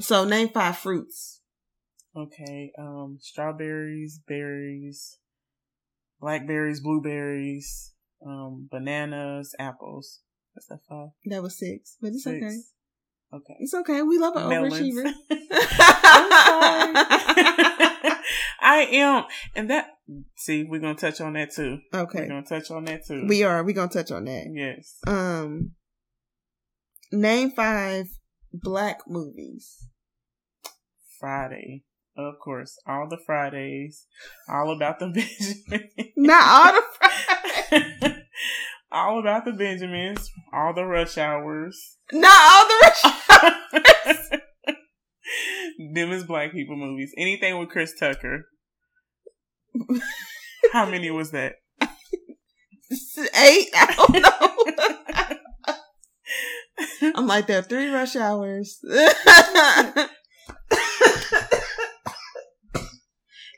so 0.01 0.25
name 0.25 0.49
five 0.49 0.77
fruits. 0.79 1.41
Okay, 2.17 2.73
um, 2.79 3.19
strawberries, 3.21 4.21
berries, 4.27 5.19
blackberries, 6.21 6.81
blueberries, 6.81 7.93
um, 8.27 8.69
bananas, 8.71 9.55
apples. 9.59 10.21
That's 10.55 10.67
that 10.67 10.81
five. 10.89 11.09
That 11.27 11.43
was 11.43 11.59
six. 11.59 11.97
But 12.01 12.09
it's 12.09 12.25
Six. 12.25 12.37
okay. 12.45 12.57
Okay. 13.35 13.55
It's 13.61 13.73
okay. 13.73 14.03
We 14.03 14.19
love 14.19 14.37
an 14.37 14.49
Melons. 14.51 14.75
overachiever. 14.75 15.11
I'm 15.31 16.95
sorry. 16.95 18.13
I 18.61 18.87
am, 18.93 19.25
and 19.57 19.71
that. 19.71 19.87
See, 20.37 20.65
we're 20.65 20.81
gonna 20.81 20.95
touch 20.95 21.21
on 21.23 21.33
that 21.33 21.53
too. 21.53 21.79
Okay, 21.95 22.21
we're 22.21 22.29
gonna 22.29 22.43
touch 22.45 22.71
on 22.71 22.85
that 22.85 23.07
too. 23.07 23.25
We 23.27 23.43
are. 23.43 23.65
We're 23.65 23.73
gonna 23.75 23.91
touch 23.91 24.11
on 24.11 24.25
that. 24.27 24.45
yes. 24.55 24.99
Um 25.07 25.71
name 27.11 27.51
five 27.51 28.07
black 28.53 29.01
movies. 29.09 29.87
Friday, 31.19 31.85
of 32.17 32.35
course, 32.43 32.79
all 32.87 33.09
the 33.09 33.19
Fridays, 33.25 34.07
all 34.49 34.75
about 34.75 34.99
the 34.99 35.09
Benjamin. 35.09 35.89
Not 36.17 36.45
all 36.47 36.73
the 36.73 36.83
Fridays. 36.99 38.19
all 38.93 39.21
about 39.21 39.45
the 39.45 39.53
Benjamins, 39.53 40.31
all 40.53 40.75
the 40.75 40.85
rush 40.85 41.17
hours. 41.17 41.97
not 42.13 42.33
all 42.51 42.69
the 42.69 42.81
rush 42.83 43.05
hours. 43.31 44.31
Them 45.95 46.13
is 46.13 46.25
black 46.25 46.53
people 46.53 46.77
movies. 46.77 47.13
Anything 47.17 47.59
with 47.59 47.71
Chris 47.71 47.93
Tucker. 47.99 48.47
How 50.73 50.87
many 50.87 51.11
was 51.11 51.31
that? 51.31 51.55
eight. 51.81 53.69
I 53.75 53.95
don't 53.97 54.23
know. 54.23 54.99
I'm 57.15 57.27
like 57.27 57.47
there 57.47 57.59
are 57.59 57.63
three 57.63 57.89
rush 57.89 58.17
hours. 58.17 58.79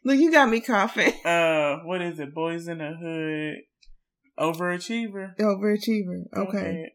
Look, 0.06 0.18
you 0.18 0.30
got 0.30 0.50
me 0.50 0.60
coughing. 0.60 1.14
Uh, 1.24 1.78
what 1.84 2.02
is 2.02 2.20
it? 2.20 2.34
Boys 2.34 2.68
in 2.68 2.78
the 2.78 2.92
Hood. 2.94 3.56
Overachiever. 4.38 5.34
Overachiever. 5.38 6.24
Okay. 6.36 6.92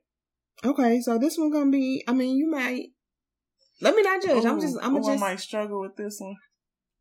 Okay. 0.64 1.02
So 1.02 1.18
this 1.18 1.38
one 1.38 1.52
gonna 1.52 1.72
be. 1.72 2.04
I 2.08 2.14
mean, 2.14 2.38
you 2.38 2.50
might. 2.50 2.90
Let 3.82 3.96
me 3.96 4.04
not 4.04 4.22
judge. 4.22 4.46
I'm 4.46 4.60
just. 4.60 4.78
I'm 4.82 4.96
ooh, 4.96 5.00
just. 5.00 5.10
I 5.24 5.30
might 5.30 5.40
struggle 5.40 5.82
with 5.82 5.96
this 5.96 6.18
one. 6.20 6.36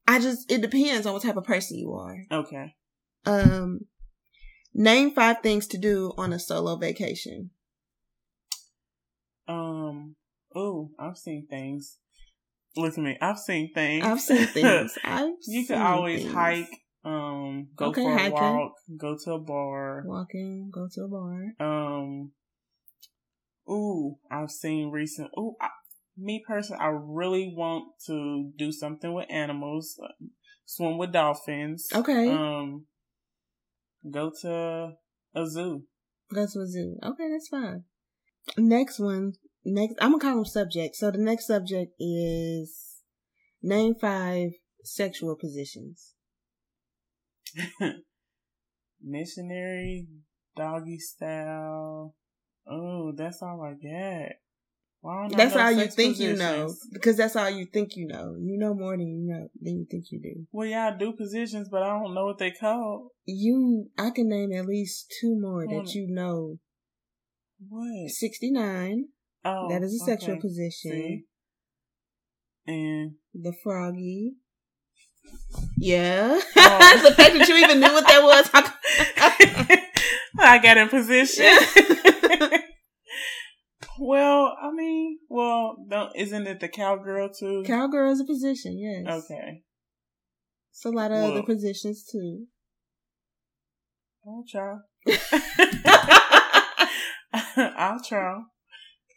I 0.07 0.19
just. 0.19 0.51
It 0.51 0.63
depends 0.63 1.07
on 1.07 1.13
what 1.13 1.23
type 1.23 1.37
of 1.37 1.45
person 1.45 1.79
you 1.79 1.93
are. 1.93 2.17
Okay. 2.31 2.75
Um, 3.27 3.81
name 4.73 5.11
five 5.11 5.43
things 5.43 5.67
to 5.69 5.79
do 5.79 6.15
on 6.17 6.33
a 6.33 6.39
solo 6.39 6.77
vacation. 6.77 7.51
Um. 9.49 10.17
Oh, 10.55 10.91
I've 10.99 11.17
seen 11.17 11.47
things. 11.49 11.99
Listen 12.77 13.05
to 13.05 13.11
me. 13.11 13.19
I've 13.21 13.39
seen 13.39 13.73
things. 13.75 14.05
I've 14.05 14.21
seen 14.21 14.47
things. 14.47 14.97
I've 15.05 15.31
you 15.47 15.67
can 15.67 15.81
always 15.81 16.21
things. 16.23 16.33
hike. 16.35 16.71
Um. 17.05 17.69
Go 17.77 17.87
Okay, 17.87 18.03
for 18.03 18.13
a 18.15 18.19
hiking. 18.19 18.33
walk. 18.33 18.73
Go 18.97 19.17
to 19.25 19.33
a 19.33 19.39
bar. 19.39 20.03
Walking, 20.07 20.71
go 20.73 20.89
to 20.93 21.01
a 21.05 21.09
bar. 21.09 21.55
Um. 21.61 22.33
Ooh, 23.71 24.17
I've 24.31 24.51
seen 24.51 24.91
recent. 24.91 25.31
Ooh, 25.39 25.55
I, 25.61 25.69
me 26.17 26.43
personally, 26.47 26.81
I 26.83 26.89
really 26.89 27.53
want 27.55 27.85
to 28.07 28.51
do 28.57 28.73
something 28.73 29.13
with 29.13 29.27
animals. 29.31 29.99
uh, 30.03 30.09
Swim 30.65 30.99
with 30.99 31.13
dolphins. 31.13 31.89
Okay. 31.95 32.29
Um. 32.29 32.87
Go 34.11 34.31
to 34.43 34.93
a 35.35 35.47
zoo. 35.47 35.85
Go 36.33 36.47
to 36.47 36.61
a 36.61 36.67
zoo. 36.67 36.97
Okay, 37.03 37.29
that's 37.31 37.49
fine. 37.49 37.85
Next 38.57 38.99
one. 38.99 39.35
Next, 39.65 39.95
I'm 40.01 40.13
gonna 40.13 40.23
call 40.23 40.35
them 40.37 40.45
subjects. 40.45 41.01
So 41.01 41.11
the 41.11 41.19
next 41.19 41.47
subject 41.47 41.93
is 41.99 43.03
name 43.63 43.95
five 44.01 44.51
sexual 44.85 45.37
positions. 45.37 46.15
Missionary, 49.03 50.07
doggy 50.57 50.99
style. 50.99 52.15
Oh, 52.67 53.13
that's 53.17 53.43
all 53.43 53.63
I 53.63 53.73
got. 53.73 54.33
Why 55.01 55.29
don't 55.29 55.37
That's 55.37 55.55
all 55.55 55.71
you 55.71 55.87
think 55.87 56.19
you 56.19 56.35
know, 56.35 56.75
because 56.93 57.17
that's 57.17 57.37
all 57.37 57.49
you 57.49 57.67
think 57.67 57.97
you 57.97 58.09
know. 58.09 58.35
You 58.39 58.59
know 58.59 58.75
more 58.75 58.97
than 58.97 59.07
you 59.07 59.33
know 59.33 59.49
than 59.61 59.79
you 59.79 59.87
think 59.89 60.07
you 60.11 60.21
do. 60.21 60.47
Well, 60.51 60.67
yeah, 60.67 60.91
I 60.93 60.99
do 60.99 61.13
positions, 61.13 61.69
but 61.71 61.83
I 61.83 61.91
don't 61.91 62.15
know 62.15 62.27
what 62.27 62.39
they 62.39 62.51
call. 62.51 63.13
You, 63.25 63.91
I 63.97 64.11
can 64.11 64.29
name 64.29 64.53
at 64.53 64.67
least 64.67 65.15
two 65.21 65.39
more 65.39 65.67
that 65.67 65.95
you 65.95 66.09
know. 66.09 66.59
What? 67.59 68.11
Sixty 68.11 68.51
nine. 68.51 69.07
Oh, 69.45 69.69
that 69.71 69.83
is 69.83 69.95
a 69.95 70.05
sexual 70.05 70.41
position. 70.41 70.91
See? 70.91 71.25
And 72.67 73.13
The 73.35 73.55
froggy. 73.63 74.35
Yeah. 75.77 76.39
Oh. 76.57 77.01
the 77.09 77.15
fact 77.15 77.35
that 77.35 77.49
you 77.49 77.57
even 77.57 77.81
knew 77.81 77.93
what 77.93 78.07
that 78.07 78.23
was. 78.23 78.51
I 80.39 80.59
got 80.59 80.77
in 80.77 80.89
position. 80.89 81.47
well, 83.99 84.57
I 84.61 84.71
mean, 84.73 85.19
well, 85.29 85.77
don't, 85.89 86.15
isn't 86.17 86.47
it 86.47 86.61
the 86.61 86.69
cowgirl 86.69 87.31
too? 87.31 87.65
Cowgirl 87.67 88.13
is 88.13 88.21
a 88.21 88.25
position, 88.25 88.79
yes. 88.79 89.25
okay, 89.25 89.63
It's 90.71 90.85
a 90.85 90.91
lot 90.91 91.11
of 91.11 91.19
other 91.19 91.43
positions 91.43 92.05
too. 92.05 92.47
I'll 94.27 94.45
try. 94.49 94.77
I'll 97.77 98.01
try. 98.03 98.41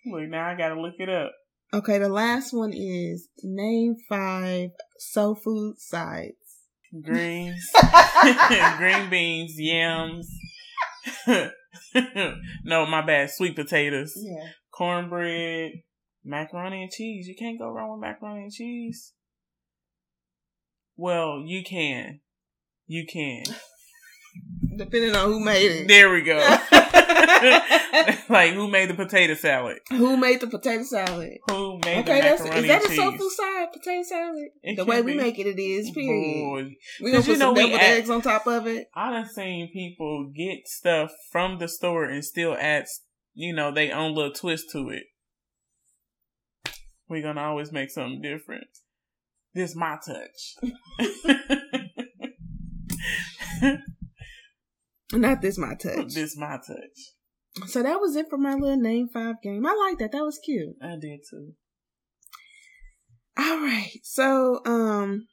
Look, 0.06 0.30
now 0.30 0.48
I 0.50 0.56
gotta 0.56 0.80
look 0.80 0.96
it 1.00 1.10
up. 1.10 1.32
Okay, 1.74 1.98
the 2.00 2.10
last 2.10 2.54
one 2.54 2.74
is 2.74 3.30
name 3.44 3.96
five 4.10 4.72
soul 5.00 5.36
food 5.36 5.76
sides. 5.80 6.34
Greens, 7.02 7.72
green 8.78 9.10
beans, 9.10 9.54
yams. 9.58 10.30
no, 12.66 12.86
my 12.86 13.02
bad. 13.06 13.30
Sweet 13.32 13.56
potatoes, 13.56 14.14
Yeah. 14.18 14.50
cornbread, 14.72 15.72
macaroni 16.26 16.84
and 16.84 16.92
cheese. 16.92 17.28
You 17.28 17.36
can't 17.38 17.58
go 17.60 17.70
wrong 17.70 17.92
with 17.92 18.02
macaroni 18.02 18.44
and 18.44 18.52
cheese. 18.52 19.14
Well, 20.98 21.44
you 21.46 21.64
can. 21.64 22.20
You 22.88 23.06
can. 23.12 23.44
Depending 24.78 25.16
on 25.16 25.30
who 25.30 25.40
made 25.44 25.72
it. 25.72 25.88
There 25.88 26.12
we 26.12 26.22
go. 26.22 26.58
like 28.30 28.54
who 28.54 28.68
made 28.68 28.90
the 28.90 28.94
potato 28.96 29.34
salad? 29.36 29.80
Who 29.90 30.18
made 30.18 30.40
the 30.42 30.48
potato 30.48 30.84
salad? 30.84 31.38
Who 31.50 31.80
made 31.80 32.00
Okay, 32.00 32.22
the 32.22 32.28
that's 32.28 32.44
macaroni 32.44 32.62
is 32.62 32.68
that 32.68 32.90
a 32.92 32.96
soul 32.96 33.12
food 33.18 33.32
side 33.32 33.68
potato 33.74 34.04
salad? 34.04 34.48
It 34.64 34.76
the 34.78 34.86
way 34.86 35.02
we 35.02 35.14
make 35.16 35.38
it, 35.40 35.48
it 35.48 35.60
is. 35.62 35.92
Period. 35.92 36.44
Boy, 36.66 36.76
We 37.02 37.12
gonna 37.12 37.24
put 37.24 37.38
some 37.38 37.54
deviled 37.54 37.80
add- 37.82 37.98
eggs 37.98 38.10
on 38.10 38.22
top 38.22 38.48
of 38.48 38.68
it. 38.68 38.88
I 38.96 39.12
done 39.12 39.28
seen 39.30 39.70
people 39.72 40.32
get 40.36 40.68
stuff 40.68 41.12
from 41.32 41.60
the 41.60 41.68
store 41.68 42.06
and 42.06 42.24
still 42.24 42.56
add, 42.60 42.86
you 43.34 43.54
know, 43.54 43.72
they 43.72 43.92
own 43.92 44.14
little 44.16 44.34
twist 44.34 44.70
to 44.72 44.90
it. 44.90 45.04
We're 47.10 47.22
gonna 47.24 47.42
always 47.42 47.72
make 47.72 47.90
something 47.92 48.22
different. 48.22 48.68
This 49.54 49.76
my 49.76 49.98
touch. 50.06 50.56
Not 55.14 55.42
this 55.42 55.58
my 55.58 55.76
touch. 55.76 56.14
this 56.14 56.38
my 56.38 56.58
touch. 56.58 57.68
So 57.70 57.84
that 57.84 58.00
was 58.00 58.16
it 58.16 58.28
for 58.30 58.38
my 58.38 58.54
little 58.54 58.78
name 58.82 59.10
five 59.14 59.36
game. 59.44 59.66
I 59.66 59.74
like 59.74 60.00
that. 60.00 60.12
That 60.14 60.24
was 60.24 60.40
cute. 60.44 60.76
I 60.82 60.96
did 61.00 61.20
too. 61.30 61.52
All 63.38 63.60
right. 63.60 63.92
So 64.04 64.62
um 64.66 65.28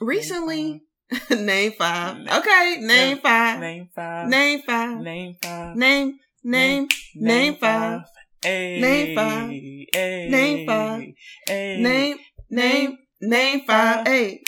recently 0.00 0.82
name 1.30 1.72
five. 1.78 2.16
Okay, 2.26 2.78
name 2.80 3.18
five. 3.18 3.60
Name 3.60 3.88
five. 3.94 4.28
Name 4.28 4.60
five. 4.66 5.00
Name 5.00 5.36
five. 5.42 5.76
Name 5.76 6.18
name 6.44 6.88
name 7.14 7.54
five. 7.56 8.00
Ay, 8.44 8.78
Name 8.80 9.16
five. 9.16 9.50
ay, 9.50 10.28
Name 10.30 10.66
five. 10.66 11.02
ay. 11.48 11.76
name 11.80 12.16
name 12.50 12.98
name 13.20 13.60
five. 13.66 14.06
Hey, 14.06 14.42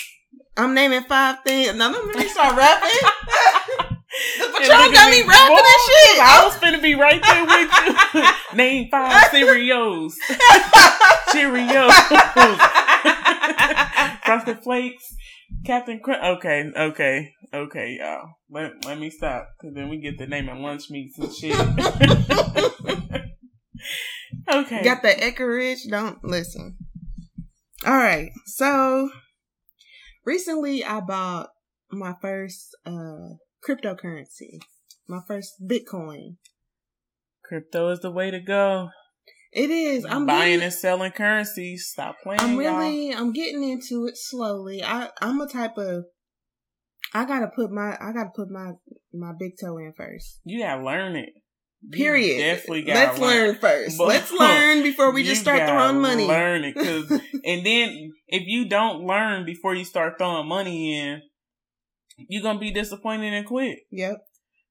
I'm 0.57 0.75
naming 0.75 1.03
five 1.05 1.39
things. 1.45 1.75
Now 1.77 1.91
let 1.91 2.17
me 2.17 2.29
start 2.29 2.57
rapping. 2.57 3.11
The 4.61 4.73
And 4.73 4.73
Patron 4.73 4.85
look 4.85 4.95
got 4.95 5.11
me 5.11 5.23
rapping 5.23 5.57
and 5.57 5.83
shit. 5.87 6.19
I 6.21 6.43
was 6.45 6.57
finna 6.61 6.83
be 6.83 6.95
right 6.95 7.23
there 7.23 7.45
with 7.45 7.71
you. 8.15 8.25
Name 8.57 8.89
five 8.91 9.13
Cheerios. 9.31 10.15
Cheerios. 11.31 11.93
Frosted 14.25 14.63
Flakes. 14.63 15.15
Captain 15.65 16.01
Crunch. 16.01 16.23
Okay, 16.23 16.71
okay, 16.77 17.33
okay, 17.53 17.97
y'all. 17.99 18.31
Let, 18.51 18.85
let 18.85 18.99
me 18.99 19.11
stop. 19.11 19.49
Cause 19.61 19.73
then 19.75 19.89
we 19.89 19.99
get 19.99 20.19
the 20.19 20.27
naming 20.27 20.63
lunch 20.63 20.91
meats 20.91 21.19
and 21.19 21.35
shit. 21.35 21.59
okay. 24.53 24.85
Got 24.85 25.03
the 25.03 25.09
Eckrich. 25.09 25.89
Don't 25.91 26.23
listen. 26.25 26.77
All 27.87 27.97
right. 27.97 28.31
So 28.47 29.11
recently 30.25 30.85
I 30.85 31.01
bought 31.01 31.49
my 31.91 32.15
first 32.21 32.77
uh 32.87 33.35
cryptocurrency. 33.67 34.59
My 35.09 35.21
first 35.27 35.55
Bitcoin. 35.63 36.37
Crypto 37.45 37.89
is 37.91 38.01
the 38.01 38.11
way 38.11 38.31
to 38.31 38.41
go. 38.41 38.89
It 39.53 39.71
is. 39.71 40.05
I'm 40.05 40.27
buying 40.27 40.51
getting, 40.53 40.63
and 40.65 40.73
selling 40.73 41.11
currencies. 41.11 41.89
Stop 41.93 42.17
playing. 42.23 42.41
I'm 42.41 42.51
y'all. 42.61 42.79
really 42.79 43.13
I'm 43.13 43.33
getting 43.33 43.65
into 43.69 44.07
it 44.07 44.17
slowly. 44.17 44.83
I 44.85 45.09
I'm 45.21 45.41
a 45.41 45.49
type 45.49 45.77
of 45.77 46.05
I 47.13 47.25
gotta 47.25 47.49
put 47.49 47.73
my 47.73 47.97
I 48.01 48.13
gotta 48.13 48.31
put 48.35 48.49
my 48.51 48.73
my 49.13 49.33
big 49.39 49.53
toe 49.61 49.79
in 49.79 49.93
first. 49.97 50.39
You 50.45 50.61
gotta 50.63 50.85
learn 50.85 51.17
it. 51.17 51.31
You 51.83 51.91
Period. 51.99 52.39
definitely 52.39 52.83
gotta 52.83 53.01
Let's 53.01 53.19
learn 53.19 53.55
first. 53.57 53.99
But- 53.99 54.07
Let's 54.09 54.31
learn 54.39 54.83
before 54.85 55.11
we 55.13 55.25
just 55.25 55.41
start 55.41 55.67
throwing 55.69 56.01
money. 56.01 56.29
Learn 56.29 56.63
it, 56.63 56.75
'cause- 56.77 57.11
and 57.45 57.67
then 57.67 58.13
if 58.29 58.43
you 58.47 58.69
don't 58.69 59.05
learn 59.05 59.45
before 59.45 59.75
you 59.75 59.85
start 59.85 60.15
throwing 60.19 60.47
money 60.47 60.97
in, 61.01 61.23
you're 62.29 62.43
gonna 62.43 62.59
be 62.59 62.71
disappointed 62.73 63.33
and 63.33 63.47
quit 63.47 63.81
Yep. 63.91 64.17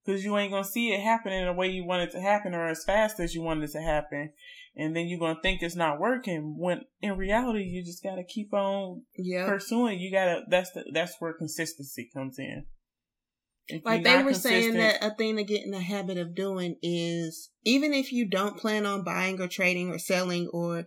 because 0.05 0.23
you 0.23 0.37
ain't 0.37 0.51
gonna 0.51 0.63
see 0.63 0.89
it 0.91 1.01
happening 1.01 1.45
the 1.45 1.53
way 1.53 1.69
you 1.69 1.85
want 1.85 2.03
it 2.03 2.11
to 2.11 2.21
happen 2.21 2.53
or 2.53 2.67
as 2.67 2.83
fast 2.83 3.19
as 3.19 3.33
you 3.33 3.41
want 3.41 3.63
it 3.63 3.71
to 3.71 3.81
happen, 3.81 4.31
and 4.75 4.95
then 4.95 5.07
you're 5.07 5.19
gonna 5.19 5.39
think 5.41 5.61
it's 5.61 5.75
not 5.75 5.99
working. 5.99 6.55
When 6.57 6.81
in 7.01 7.17
reality, 7.17 7.63
you 7.63 7.83
just 7.83 8.03
gotta 8.03 8.23
keep 8.23 8.53
on 8.53 9.03
Yep. 9.15 9.47
pursuing. 9.47 9.99
You 9.99 10.11
gotta. 10.11 10.43
That's 10.49 10.71
the. 10.71 10.85
That's 10.93 11.15
where 11.19 11.33
consistency 11.33 12.09
comes 12.13 12.37
in. 12.39 12.65
If 13.71 13.85
Like 13.85 14.03
they 14.03 14.23
were 14.23 14.33
saying 14.33 14.73
that 14.77 15.03
a 15.03 15.13
thing 15.15 15.37
to 15.37 15.43
get 15.43 15.63
in 15.63 15.71
the 15.71 15.79
habit 15.79 16.17
of 16.17 16.33
doing 16.33 16.75
is 16.81 17.51
even 17.63 17.93
if 17.93 18.11
you 18.11 18.27
don't 18.27 18.57
plan 18.57 18.85
on 18.87 19.03
buying 19.03 19.39
or 19.39 19.47
trading 19.47 19.91
or 19.91 19.99
selling 19.99 20.47
or 20.47 20.85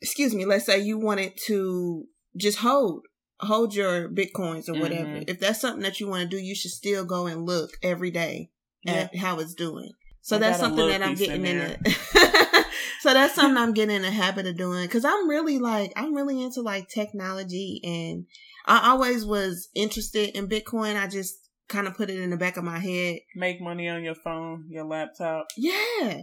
excuse 0.00 0.34
me, 0.34 0.44
let's 0.44 0.66
say 0.66 0.80
you 0.80 0.98
wanted 0.98 1.38
to 1.46 2.06
just 2.36 2.58
hold 2.58 3.06
hold 3.42 3.74
your 3.74 4.08
bitcoins 4.08 4.68
or 4.68 4.80
whatever. 4.80 5.08
Mhm. 5.08 5.24
If 5.28 5.40
that's 5.40 5.60
something 5.60 5.82
that 5.82 6.00
you 6.00 6.06
want 6.08 6.22
to 6.22 6.28
do, 6.36 6.42
you 6.42 6.54
should 6.54 6.70
still 6.70 7.04
go 7.04 7.26
and 7.26 7.44
look 7.44 7.70
every 7.82 8.10
day 8.10 8.50
at 8.86 9.14
how 9.16 9.38
it's 9.40 9.54
doing. 9.54 9.90
So 10.22 10.36
I 10.36 10.38
that's 10.40 10.60
something 10.60 10.88
that 10.88 11.02
I'm 11.02 11.10
in 11.10 11.14
getting 11.16 11.46
in 11.46 11.58
it. 11.60 11.78
so 13.00 13.12
that's 13.12 13.34
something 13.34 13.56
I'm 13.62 13.72
getting 13.74 13.96
in 13.96 14.02
the 14.02 14.10
habit 14.10 14.46
of 14.46 14.56
doing 14.56 14.84
because 14.86 15.04
I'm 15.04 15.28
really 15.28 15.58
like 15.58 15.92
I'm 15.96 16.14
really 16.14 16.42
into 16.42 16.62
like 16.62 16.88
technology 16.88 17.80
and 17.84 18.26
I 18.66 18.90
always 18.90 19.24
was 19.24 19.68
interested 19.74 20.36
in 20.36 20.48
Bitcoin. 20.48 20.96
I 21.00 21.08
just 21.08 21.34
kind 21.68 21.86
of 21.88 21.96
put 21.96 22.10
it 22.10 22.20
in 22.20 22.30
the 22.30 22.36
back 22.36 22.56
of 22.56 22.64
my 22.64 22.78
head. 22.78 23.18
make 23.34 23.60
money 23.60 23.88
on 23.88 24.04
your 24.04 24.14
phone, 24.14 24.66
your 24.68 24.84
laptop. 24.84 25.46
Yeah, 25.56 26.22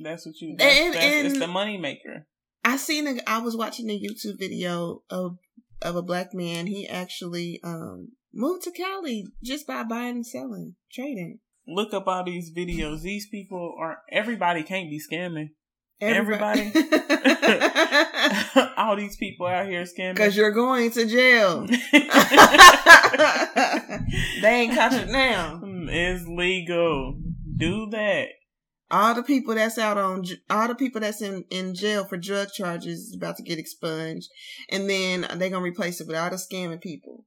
That's 0.00 0.26
what 0.26 0.40
you. 0.40 0.56
That's, 0.58 0.76
And- 0.78 0.94
that's, 0.94 1.04
it's 1.32 1.38
the 1.38 1.46
money 1.46 1.76
maker. 1.78 2.26
I 2.64 2.76
seen 2.78 3.06
a, 3.06 3.16
I 3.28 3.38
was 3.38 3.56
watching 3.56 3.88
a 3.90 4.00
YouTube 4.00 4.38
video 4.40 5.02
of 5.08 5.36
of 5.82 5.96
a 5.96 6.02
black 6.02 6.32
man. 6.32 6.66
He 6.66 6.86
actually 6.86 7.60
um 7.64 8.12
moved 8.32 8.64
to 8.64 8.70
Cali 8.70 9.26
just 9.42 9.66
by 9.66 9.82
buying 9.82 10.16
and 10.16 10.26
selling, 10.26 10.76
trading. 10.92 11.40
Look 11.66 11.92
up 11.92 12.06
all 12.06 12.24
these 12.24 12.52
videos. 12.54 13.02
These 13.02 13.28
people 13.28 13.74
are. 13.80 13.98
Everybody 14.12 14.62
can't 14.62 14.90
be 14.90 15.00
scamming. 15.00 15.50
Everybody 16.00 16.72
All 18.76 18.96
these 18.96 19.16
people 19.16 19.46
out 19.46 19.66
here 19.66 19.84
scamming. 19.84 20.14
Because 20.14 20.36
you're 20.36 20.50
going 20.50 20.90
to 20.92 21.06
jail. 21.06 21.66
they 24.42 24.48
ain't 24.48 24.74
caught 24.74 24.92
you 24.92 25.06
now. 25.12 25.60
it's 25.64 26.26
legal. 26.28 27.18
Do 27.56 27.88
that. 27.90 28.26
All 28.90 29.14
the 29.14 29.22
people 29.22 29.54
that's 29.56 29.78
out 29.78 29.98
on, 29.98 30.24
all 30.48 30.68
the 30.68 30.74
people 30.76 31.00
that's 31.00 31.20
in, 31.20 31.44
in 31.50 31.74
jail 31.74 32.04
for 32.04 32.16
drug 32.16 32.48
charges 32.52 33.00
is 33.00 33.16
about 33.16 33.36
to 33.36 33.42
get 33.42 33.58
expunged. 33.58 34.28
And 34.70 34.88
then 34.88 35.22
they're 35.38 35.50
to 35.50 35.58
replace 35.60 36.00
it 36.00 36.06
with 36.06 36.16
all 36.16 36.30
the 36.30 36.36
scamming 36.36 36.80
people. 36.80 37.24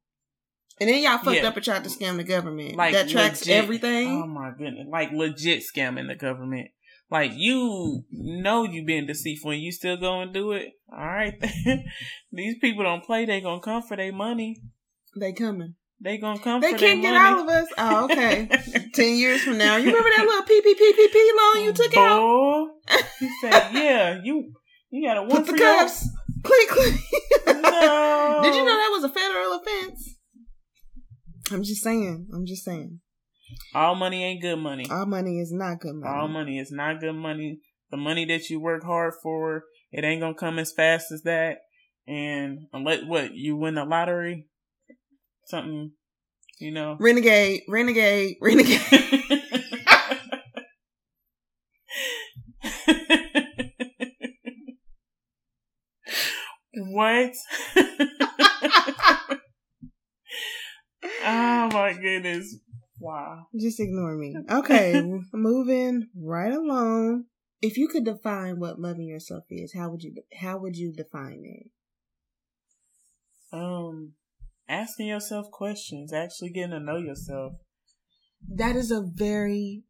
And 0.79 0.89
then 0.89 1.03
y'all 1.03 1.17
fucked 1.17 1.37
Yeah. 1.41 1.47
up 1.49 1.55
and 1.57 1.65
tried 1.65 1.83
to 1.83 1.89
scam 1.89 2.15
the 2.15 2.23
government. 2.23 2.75
Like 2.77 2.93
that 2.93 3.09
tracks 3.09 3.41
legit- 3.41 3.61
everything. 3.63 4.21
Oh 4.23 4.27
my 4.27 4.51
goodness! 4.57 4.87
Like 4.89 5.11
legit 5.11 5.61
scamming 5.63 6.07
the 6.07 6.15
government. 6.15 6.69
Like 7.11 7.31
you 7.35 8.05
know 8.11 8.63
you 8.63 8.85
been 8.85 9.05
deceitful 9.05 9.51
and 9.51 9.61
you 9.61 9.73
still 9.73 9.97
go 9.97 10.21
and 10.21 10.33
do 10.33 10.53
it. 10.53 10.69
All 10.89 10.99
right, 11.05 11.33
these 12.31 12.55
people 12.61 12.83
don't 12.85 13.03
play. 13.03 13.25
They 13.25 13.41
gonna 13.41 13.59
come 13.59 13.81
for 13.83 13.97
their 13.97 14.13
money. 14.13 14.61
they 15.19 15.33
coming. 15.33 15.73
They 15.99 16.17
gonna 16.17 16.39
come. 16.39 16.61
They 16.61 16.75
can't 16.75 17.01
get 17.01 17.13
money. 17.13 17.35
all 17.35 17.41
of 17.41 17.49
us. 17.49 17.67
Oh, 17.77 18.05
okay. 18.05 18.47
Ten 18.99 19.15
years 19.15 19.41
from 19.43 19.57
now, 19.57 19.77
you 19.77 19.85
remember 19.85 20.09
that 20.09 20.25
little 20.25 20.41
PPPPP 20.43 21.15
loan 21.37 21.63
you 21.63 21.71
took 21.73 21.95
out? 21.95 22.19
Boy, 22.19 22.67
He 23.19 23.29
said, 23.39 23.69
"Yeah, 23.73 24.19
you 24.21 24.51
you 24.89 25.07
got 25.07 25.17
a 25.17 25.23
one 25.23 25.45
Put 25.45 25.53
the 25.53 25.57
cuffs. 25.57 26.05
Click, 26.43 26.67
click. 26.67 26.95
No. 27.47 28.39
Did 28.43 28.55
you 28.55 28.65
know 28.65 28.75
that 28.75 28.89
was 28.91 29.05
a 29.05 29.09
federal 29.09 29.53
offense? 29.53 30.15
I'm 31.49 31.63
just 31.63 31.81
saying. 31.81 32.27
I'm 32.33 32.45
just 32.45 32.65
saying. 32.65 32.99
All 33.73 33.95
money 33.95 34.23
ain't 34.23 34.41
good 34.41 34.57
money. 34.57 34.85
Our 34.89 35.05
money 35.05 35.39
is 35.39 35.53
not 35.53 35.79
good 35.79 35.95
money. 35.95 36.13
All 36.13 36.27
money 36.27 36.59
is 36.59 36.71
not 36.71 36.99
good 36.99 37.15
money. 37.15 37.59
The 37.91 37.97
money 37.97 38.25
that 38.25 38.49
you 38.49 38.59
work 38.59 38.83
hard 38.83 39.13
for, 39.23 39.63
it 39.93 40.03
ain't 40.03 40.19
gonna 40.19 40.33
come 40.33 40.59
as 40.59 40.73
fast 40.73 41.11
as 41.13 41.21
that. 41.23 41.59
And 42.05 42.67
unless 42.73 43.05
what 43.05 43.33
you 43.33 43.55
win 43.55 43.75
the 43.75 43.85
lottery, 43.85 44.47
something, 45.45 45.91
you 46.59 46.71
know. 46.71 46.97
Renegade, 46.99 47.61
renegade, 47.67 48.37
renegade. 48.41 48.81
what? 56.75 57.33
oh 61.25 61.69
my 61.71 61.93
goodness! 61.99 62.57
Wow. 62.99 63.47
Just 63.57 63.79
ignore 63.79 64.15
me. 64.15 64.35
Okay, 64.51 65.01
moving 65.33 66.07
right 66.15 66.53
along. 66.53 67.25
If 67.61 67.77
you 67.77 67.87
could 67.87 68.05
define 68.05 68.59
what 68.59 68.79
loving 68.79 69.07
yourself 69.07 69.43
is, 69.49 69.73
how 69.73 69.89
would 69.89 70.03
you 70.03 70.13
how 70.39 70.57
would 70.59 70.75
you 70.77 70.93
define 70.93 71.41
it? 71.43 71.71
Um, 73.51 74.13
asking 74.69 75.07
yourself 75.07 75.49
questions, 75.51 76.13
actually 76.13 76.51
getting 76.51 76.71
to 76.71 76.79
know 76.79 76.97
yourself. 76.97 77.53
That 78.47 78.75
is 78.75 78.91
a 78.91 79.01
very, 79.03 79.83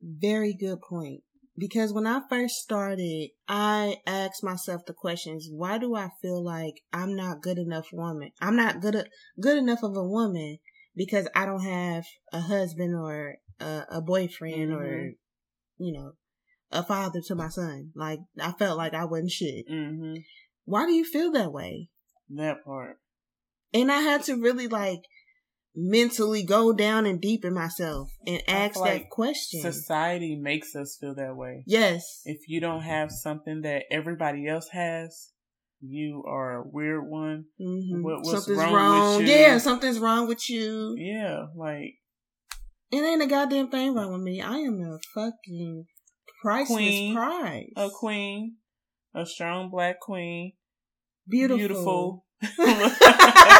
very 0.00 0.54
good 0.54 0.80
point. 0.80 1.22
Because 1.58 1.92
when 1.92 2.06
I 2.06 2.20
first 2.30 2.54
started, 2.54 3.30
I 3.46 3.96
asked 4.06 4.42
myself 4.42 4.86
the 4.86 4.94
questions, 4.94 5.48
why 5.50 5.76
do 5.76 5.94
I 5.94 6.08
feel 6.22 6.42
like 6.42 6.74
I'm 6.92 7.14
not 7.14 7.42
good 7.42 7.58
enough 7.58 7.88
woman? 7.92 8.30
I'm 8.40 8.56
not 8.56 8.80
good, 8.80 9.06
good 9.38 9.58
enough 9.58 9.82
of 9.82 9.94
a 9.94 10.02
woman 10.08 10.58
because 10.96 11.28
I 11.34 11.44
don't 11.44 11.64
have 11.64 12.04
a 12.32 12.40
husband 12.40 12.94
or 12.94 13.36
a, 13.58 13.82
a 13.90 14.00
boyfriend 14.00 14.72
or, 14.72 14.84
Mhm. 14.84 15.16
you 15.78 15.92
know, 15.92 16.12
a 16.70 16.82
father 16.82 17.20
to 17.26 17.34
my 17.34 17.48
son. 17.48 17.92
Like, 17.94 18.20
I 18.40 18.52
felt 18.52 18.78
like 18.78 18.94
I 18.94 19.04
wasn't 19.04 19.30
shit. 19.32 19.66
hmm 19.68 20.14
Why 20.64 20.86
do 20.86 20.92
you 20.92 21.04
feel 21.04 21.30
that 21.32 21.52
way? 21.52 21.90
That 22.30 22.64
part. 22.64 23.00
And 23.72 23.90
I 23.92 24.00
had 24.00 24.22
to 24.24 24.34
really 24.36 24.66
like 24.68 25.00
mentally 25.76 26.42
go 26.42 26.72
down 26.72 27.06
and 27.06 27.20
deep 27.20 27.44
in 27.44 27.54
myself 27.54 28.10
and 28.26 28.42
ask 28.48 28.74
that 28.74 28.80
like 28.80 29.08
question. 29.10 29.60
Society 29.62 30.34
makes 30.36 30.74
us 30.74 30.96
feel 31.00 31.14
that 31.14 31.36
way. 31.36 31.62
yes. 31.66 32.22
If 32.24 32.48
you 32.48 32.60
don't 32.60 32.82
have 32.82 33.10
something 33.12 33.62
that 33.62 33.84
everybody 33.90 34.48
else 34.48 34.68
has, 34.72 35.30
you 35.80 36.24
are 36.26 36.56
a 36.58 36.68
weird 36.68 37.08
one. 37.08 37.44
hmm 37.58 38.02
What- 38.02 38.18
what's 38.24 38.30
something's 38.44 38.58
wrong 38.58 38.74
wrong. 38.74 39.16
with 39.18 39.28
you? 39.28 39.34
Yeah, 39.34 39.58
something's 39.58 39.98
wrong 40.00 40.26
with 40.28 40.50
you. 40.50 40.94
Yeah, 40.98 41.46
like 41.56 41.94
It 42.90 42.96
ain't 43.04 43.22
a 43.22 43.26
goddamn 43.26 43.70
thing 43.70 43.94
wrong 43.94 44.12
with 44.12 44.22
me. 44.22 44.42
I 44.42 44.56
am 44.56 44.80
a 44.82 44.98
fucking 45.14 45.84
priceless 46.42 46.76
Queen. 46.76 47.14
prize. 47.14 47.70
a 47.76 47.88
queen, 47.88 48.56
a 49.14 49.24
strong 49.24 49.70
black 49.70 50.00
queen, 50.00 50.54
Beautiful. 51.28 52.24
beautiful. 52.26 52.26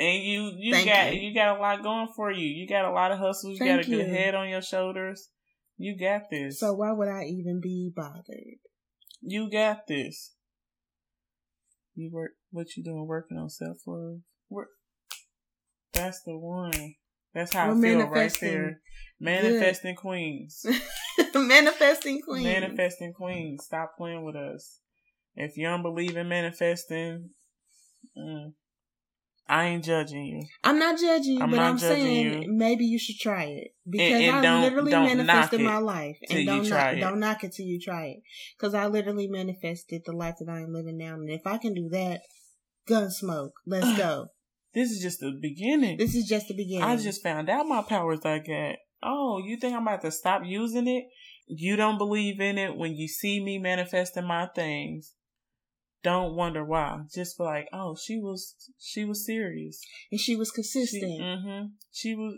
and 0.00 0.24
you 0.24 0.52
you 0.56 0.72
Thank 0.72 0.88
got 0.88 1.14
you. 1.14 1.20
you. 1.20 1.34
got 1.34 1.58
a 1.58 1.60
lot 1.60 1.82
going 1.82 2.08
for 2.16 2.32
you. 2.32 2.46
You 2.46 2.66
got 2.66 2.86
a 2.86 2.90
lot 2.90 3.12
of 3.12 3.18
hustles. 3.18 3.58
You 3.60 3.66
got 3.66 3.80
a 3.80 3.84
good 3.84 4.06
you. 4.08 4.14
head 4.14 4.34
on 4.34 4.48
your 4.48 4.62
shoulders. 4.62 5.28
You 5.76 5.96
got 5.98 6.22
this. 6.30 6.58
so 6.58 6.72
why 6.72 6.92
would 6.92 7.08
I 7.08 7.24
even 7.24 7.60
be 7.62 7.92
bothered? 7.94 8.58
you 9.22 9.50
got 9.50 9.86
this. 9.86 10.34
You 11.94 12.10
work. 12.10 12.32
What 12.50 12.76
you 12.76 12.82
doing? 12.82 13.06
Working 13.06 13.36
on 13.36 13.50
self 13.50 13.76
love. 13.86 14.20
Work. 14.48 14.68
That's 15.92 16.22
the 16.22 16.36
one. 16.36 16.94
That's 17.34 17.52
how 17.52 17.68
We're 17.68 17.78
I 17.78 17.80
feel 17.80 18.06
right 18.08 18.38
there. 18.40 18.80
Manifesting 19.20 19.96
queens. 19.96 20.64
Manifesting 21.34 22.22
queen. 22.22 22.44
Manifesting 22.44 23.12
queens. 23.12 23.64
Stop 23.64 23.92
playing 23.98 24.24
with 24.24 24.34
us. 24.34 24.78
If 25.34 25.56
you 25.56 25.66
don't 25.66 25.82
believe 25.82 26.16
in 26.16 26.28
manifesting, 26.28 27.30
mm, 28.18 28.52
I 29.50 29.64
ain't 29.66 29.84
judging 29.84 30.24
you. 30.24 30.42
I'm 30.62 30.78
not 30.78 31.00
judging 31.00 31.32
you, 31.34 31.42
I'm 31.42 31.50
but 31.50 31.58
I'm 31.58 31.76
saying 31.76 32.42
you. 32.42 32.52
maybe 32.52 32.84
you 32.84 33.00
should 33.00 33.18
try 33.18 33.46
it 33.46 33.74
because 33.88 34.22
and 34.22 34.36
I 34.36 34.40
don't- 34.42 34.62
literally 34.62 34.92
manifested 34.92 35.60
my 35.60 35.78
life, 35.78 36.18
and 36.30 36.46
don't 36.46 36.64
try 36.64 36.78
knock, 36.78 36.96
it. 36.96 37.00
don't 37.00 37.18
knock 37.18 37.42
it 37.44 37.52
till 37.54 37.66
you 37.66 37.80
try 37.80 38.06
it. 38.06 38.22
Because 38.56 38.74
I 38.74 38.86
literally 38.86 39.26
manifested 39.26 40.02
the 40.06 40.12
life 40.12 40.36
that 40.38 40.48
I 40.48 40.60
am 40.60 40.72
living 40.72 40.98
now, 40.98 41.14
and 41.14 41.28
if 41.28 41.48
I 41.48 41.58
can 41.58 41.74
do 41.74 41.88
that, 41.88 42.20
gun 42.86 43.10
smoke, 43.10 43.54
let's 43.66 43.96
go. 43.96 44.26
This 44.72 44.92
is 44.92 45.02
just 45.02 45.18
the 45.18 45.32
beginning. 45.32 45.98
This 45.98 46.14
is 46.14 46.28
just 46.28 46.46
the 46.46 46.54
beginning. 46.54 46.84
I 46.84 46.94
just 46.96 47.24
found 47.24 47.50
out 47.50 47.66
my 47.66 47.82
powers 47.82 48.20
I 48.24 48.38
got. 48.38 48.76
Oh, 49.02 49.42
you 49.44 49.56
think 49.56 49.74
I'm 49.74 49.82
about 49.82 50.02
to 50.02 50.12
stop 50.12 50.42
using 50.44 50.86
it? 50.86 51.06
You 51.48 51.74
don't 51.74 51.98
believe 51.98 52.40
in 52.40 52.56
it 52.56 52.76
when 52.76 52.94
you 52.94 53.08
see 53.08 53.42
me 53.42 53.58
manifesting 53.58 54.26
my 54.28 54.46
things. 54.54 55.14
Don't 56.02 56.34
wonder 56.34 56.64
why. 56.64 57.00
Just 57.14 57.36
be 57.36 57.44
like, 57.44 57.68
oh, 57.72 57.94
she 57.94 58.18
was 58.18 58.54
she 58.78 59.04
was 59.04 59.26
serious. 59.26 59.80
and 60.10 60.20
she 60.20 60.36
was 60.36 60.50
She, 60.50 60.54
consistent. 60.54 61.20
hmm 61.20 61.64
She 61.92 62.14
was 62.14 62.34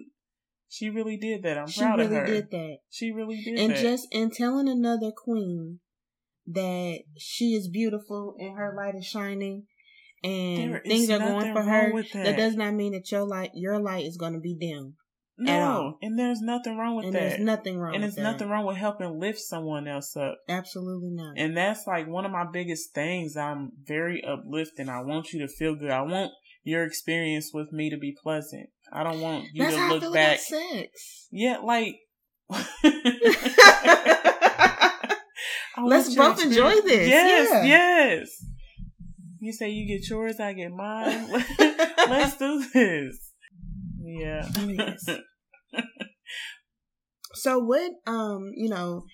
she 0.69 0.89
really 0.91 1.17
did 1.17 1.43
that. 1.43 1.59
I'm 1.59 1.67
She, 1.69 1.81
proud 1.81 2.01
really 2.01 2.17
of 2.17 2.23
her. 2.23 2.27
She 2.27 2.31
really 2.33 2.41
did 2.41 2.51
that. 2.51 2.77
She 2.91 3.11
really 3.13 3.43
did 3.43 3.59
and 3.59 3.73
that. 3.75 3.81
just 3.81 4.09
in 4.11 4.31
telling 4.31 4.69
another 4.69 5.13
queen 5.13 5.81
that 6.47 7.01
she 7.19 7.55
is 7.55 7.69
beautiful 7.69 8.35
and 8.39 8.57
her 8.57 8.75
light 8.77 8.95
is 8.97 9.07
shining 9.07 9.67
and 10.25 10.73
There 10.73 10.83
things 10.85 11.11
are 11.11 11.19
going 11.19 11.53
for 11.53 11.63
her 11.63 11.93
that. 11.93 12.23
that. 12.25 12.37
does 12.37 12.57
not 12.57 12.75
mean 12.75 12.93
that 12.93 13.11
your 13.13 13.27
light 13.27 13.51
your 13.55 13.79
light 13.79 14.05
is 14.07 14.17
going 14.17 14.33
to 14.33 14.41
be 14.41 14.57
dim 14.57 14.97
no, 15.45 15.99
and 16.03 16.19
there's 16.19 16.41
nothing 16.41 16.77
wrong 16.77 16.97
with 16.97 17.07
and 17.07 17.15
that. 17.15 17.21
there's 17.21 17.41
nothing 17.41 17.79
wrong 17.79 17.95
and 17.95 18.03
there's 18.03 18.17
nothing 18.17 18.49
wrong 18.49 18.67
with 18.67 18.77
helping 18.77 19.19
lift 19.19 19.41
someone 19.41 19.87
else 19.89 20.17
up. 20.17 20.39
absolutely 20.49 21.11
not 21.11 21.35
And 21.37 21.57
that's 21.57 21.87
like 21.87 22.07
one 22.09 22.25
of 22.25 22.33
my 22.33 22.45
biggest 22.53 22.95
things. 22.95 23.37
I'm 23.37 23.73
very 23.85 24.23
uplifting. 24.25 24.89
I 24.89 25.01
want 25.01 25.33
you 25.33 25.41
to 25.41 25.49
feel 25.49 25.75
good. 25.75 25.91
I 25.91 26.03
want 26.03 26.31
your 26.65 26.85
experience 26.85 27.51
with 27.53 27.73
me 27.73 27.91
to 27.91 27.97
be 27.97 28.15
pleasant. 28.23 28.69
I 28.93 29.03
don't 29.03 29.21
want 29.21 29.47
you 29.53 29.65
that's 29.65 29.77
to 29.77 29.89
look 29.89 30.15
back. 30.15 30.39
sex 30.39 31.29
Yeah, 31.31 31.59
like. 31.59 31.97
Let's 35.83 36.15
both 36.15 36.41
enjoy 36.43 36.81
this. 36.83 37.09
Yes, 37.09 37.49
Yeah. 37.51 37.65
yes. 37.65 38.45
You 39.41 39.53
say 39.53 39.71
you 39.71 39.87
get 39.89 40.09
yours, 40.09 40.39
I 40.39 40.53
get 40.53 40.71
mine. 40.71 41.29
Let's 41.59 42.37
do 42.37 42.65
this. 42.73 43.33
Yeah. 44.01 44.49
Yes. 44.67 45.09
So 47.35 47.59
what 47.59 47.93
um 48.07 48.53
you 48.55 48.69
know 48.69 49.05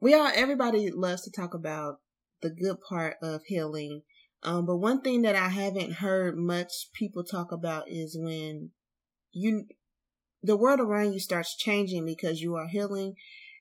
we 0.00 0.14
all 0.14 0.30
everybody 0.34 0.90
loves 0.90 1.22
to 1.22 1.30
talk 1.30 1.54
about 1.54 1.96
the 2.42 2.50
good 2.50 2.80
part 2.80 3.16
of 3.22 3.42
healing. 3.46 4.02
Um 4.42 4.66
but 4.66 4.76
one 4.76 5.02
thing 5.02 5.22
that 5.22 5.36
i 5.36 5.48
haven't 5.48 5.94
heard 5.94 6.36
much 6.36 6.90
people 6.94 7.24
talk 7.24 7.52
about 7.52 7.84
is 7.88 8.16
when 8.18 8.70
you 9.32 9.66
the 10.42 10.56
world 10.56 10.80
around 10.80 11.12
you 11.12 11.20
starts 11.20 11.56
changing 11.56 12.06
because 12.06 12.40
you 12.40 12.54
are 12.56 12.66
healing 12.66 13.14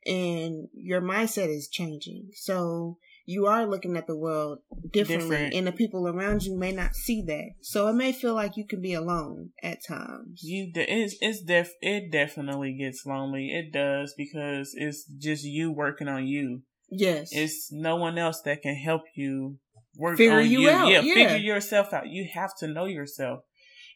and 0.06 0.70
your 0.74 1.02
mindset 1.02 1.50
is 1.50 1.68
changing. 1.68 2.30
So 2.34 2.98
you 3.34 3.46
are 3.46 3.66
looking 3.68 3.96
at 3.96 4.08
the 4.08 4.18
world 4.18 4.60
differently 4.92 5.30
Different. 5.30 5.54
and 5.54 5.68
the 5.68 5.72
people 5.72 6.08
around 6.08 6.42
you 6.44 6.58
may 6.58 6.72
not 6.72 6.96
see 6.96 7.22
that 7.28 7.50
so 7.62 7.88
it 7.88 7.94
may 7.94 8.12
feel 8.12 8.34
like 8.34 8.58
you 8.58 8.66
can 8.66 8.82
be 8.82 8.94
alone 8.94 9.50
at 9.62 9.78
times 9.88 10.40
You, 10.42 10.72
it's 10.74 11.16
it's 11.22 11.42
def 11.44 11.70
it 11.82 12.12
definitely 12.12 12.74
gets 12.74 13.06
lonely. 13.06 13.46
It 13.52 13.72
does 13.72 14.14
because 14.18 14.72
it's 14.76 15.06
just 15.06 15.44
you 15.44 15.72
working 15.72 16.08
on 16.08 16.26
you. 16.28 16.64
yes 16.90 17.30
It's 17.32 17.70
no 17.72 17.96
one 17.98 18.18
else 18.18 18.42
that 18.46 18.62
can 18.64 18.76
help 18.76 19.04
you 19.16 19.60
work 19.96 20.18
Figure 20.18 20.40
on 20.40 20.50
you 20.50 20.62
you. 20.62 20.70
out, 20.70 20.88
Yeah, 20.90 21.02
yeah. 21.02 21.14
figure 21.14 21.38
yourself 21.54 21.94
out. 21.94 22.08
You 22.08 22.28
have 22.34 22.52
to 22.62 22.68
know 22.68 22.86
yourself, 22.86 23.40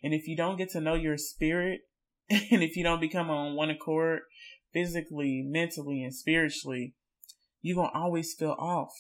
and 0.03 0.13
if 0.13 0.27
you 0.27 0.35
don't 0.35 0.57
get 0.57 0.69
to 0.71 0.81
know 0.81 0.95
your 0.95 1.17
spirit, 1.17 1.81
and 2.29 2.61
if 2.67 2.75
you 2.77 2.83
don't 2.83 2.99
become 3.01 3.29
on 3.29 3.55
one 3.55 3.69
accord, 3.71 4.19
physically, 4.73 5.43
mentally, 5.45 6.03
and 6.03 6.13
spiritually, 6.13 6.93
you're 7.61 7.75
gonna 7.75 7.97
always 8.03 8.33
feel 8.37 8.55
off. 8.59 8.91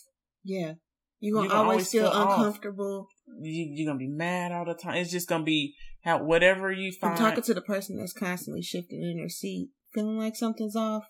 Yeah. 0.43 0.73
You're 1.19 1.35
gonna 1.35 1.45
You 1.45 1.51
gonna 1.51 1.69
always 1.69 1.89
feel 1.89 2.11
feel 2.11 2.21
uncomfortable. 2.21 3.07
You, 3.41 3.71
you're 3.73 3.89
gonna 3.89 3.99
be 3.99 4.09
mad 4.09 4.51
all 4.51 4.65
the 4.65 4.73
time. 4.73 4.95
It's 4.95 5.11
just 5.11 5.29
gonna 5.29 5.43
be 5.45 5.75
how 6.03 6.21
whatever 6.23 6.71
you 6.71 6.91
find. 6.91 7.13
I'm 7.13 7.19
talking 7.19 7.43
to 7.43 7.53
the 7.53 7.61
person 7.61 7.97
that's 7.97 8.13
constantly 8.13 8.61
shifting 8.61 9.01
in 9.01 9.17
their 9.17 9.29
seat, 9.29 9.69
feeling 9.93 10.17
like 10.17 10.35
something's 10.35 10.75
off. 10.75 11.05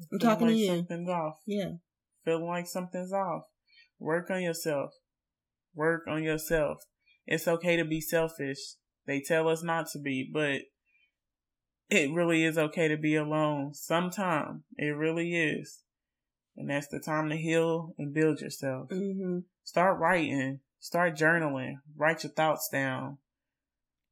I'm 0.00 0.18
feeling 0.18 0.32
talking 0.34 0.46
to 0.48 0.54
you. 0.54 0.76
Something's 0.76 1.08
off. 1.10 1.34
Yeah. 1.46 1.72
feeling 2.24 2.46
like 2.46 2.66
something's 2.66 3.12
off. 3.12 3.42
Work 3.98 4.30
on 4.30 4.42
yourself. 4.42 4.92
Work 5.74 6.04
on 6.08 6.22
yourself. 6.22 6.78
It's 7.26 7.46
okay 7.46 7.76
to 7.76 7.84
be 7.84 8.00
selfish. 8.00 8.58
They 9.06 9.20
tell 9.20 9.48
us 9.48 9.62
not 9.62 9.88
to 9.92 9.98
be, 9.98 10.28
but 10.32 10.62
it 11.90 12.12
really 12.12 12.44
is 12.44 12.56
okay 12.56 12.88
to 12.88 12.96
be 12.96 13.14
alone 13.16 13.74
sometime. 13.74 14.64
It 14.76 14.96
really 14.96 15.34
is. 15.36 15.82
And 16.58 16.68
that's 16.68 16.88
the 16.88 16.98
time 16.98 17.28
to 17.30 17.36
heal 17.36 17.94
and 17.98 18.12
build 18.12 18.40
yourself. 18.40 18.90
hmm 18.90 19.38
Start 19.62 19.98
writing. 20.00 20.60
Start 20.80 21.16
journaling. 21.16 21.76
Write 21.96 22.24
your 22.24 22.32
thoughts 22.32 22.68
down. 22.70 23.18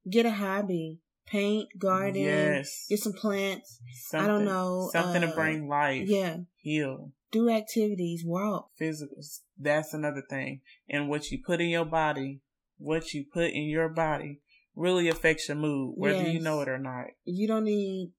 Get 0.08 0.26
a 0.26 0.30
hobby. 0.30 0.98
Paint, 1.26 1.70
garden, 1.76 2.22
Yes. 2.22 2.86
get 2.88 3.00
some 3.00 3.12
plants. 3.12 3.80
Something, 4.04 4.24
I 4.24 4.32
don't 4.32 4.44
know, 4.44 4.88
Something 4.92 5.24
uh, 5.24 5.28
to 5.28 5.34
bring 5.34 5.66
life. 5.68 6.06
Yeah. 6.08 6.36
Heal. 6.54 7.10
Do 7.32 7.50
activities, 7.50 8.22
walk. 8.24 8.70
physical. 8.76 9.16
That's 9.58 9.92
another 9.92 10.22
thing. 10.30 10.60
And 10.88 11.08
what 11.08 11.32
you 11.32 11.42
put 11.44 11.60
in 11.60 11.68
your 11.68 11.84
body, 11.84 12.42
what 12.78 13.12
you 13.12 13.24
put 13.24 13.50
in 13.50 13.64
your 13.64 13.88
body 13.88 14.40
really 14.76 15.08
affects 15.08 15.48
your 15.48 15.56
mood, 15.56 15.94
whether 15.96 16.22
you 16.22 16.38
know 16.38 16.60
it 16.60 16.68
or 16.68 16.78
not. 16.78 17.06
You 17.24 17.48
don't 17.48 17.64
need 17.64 18.12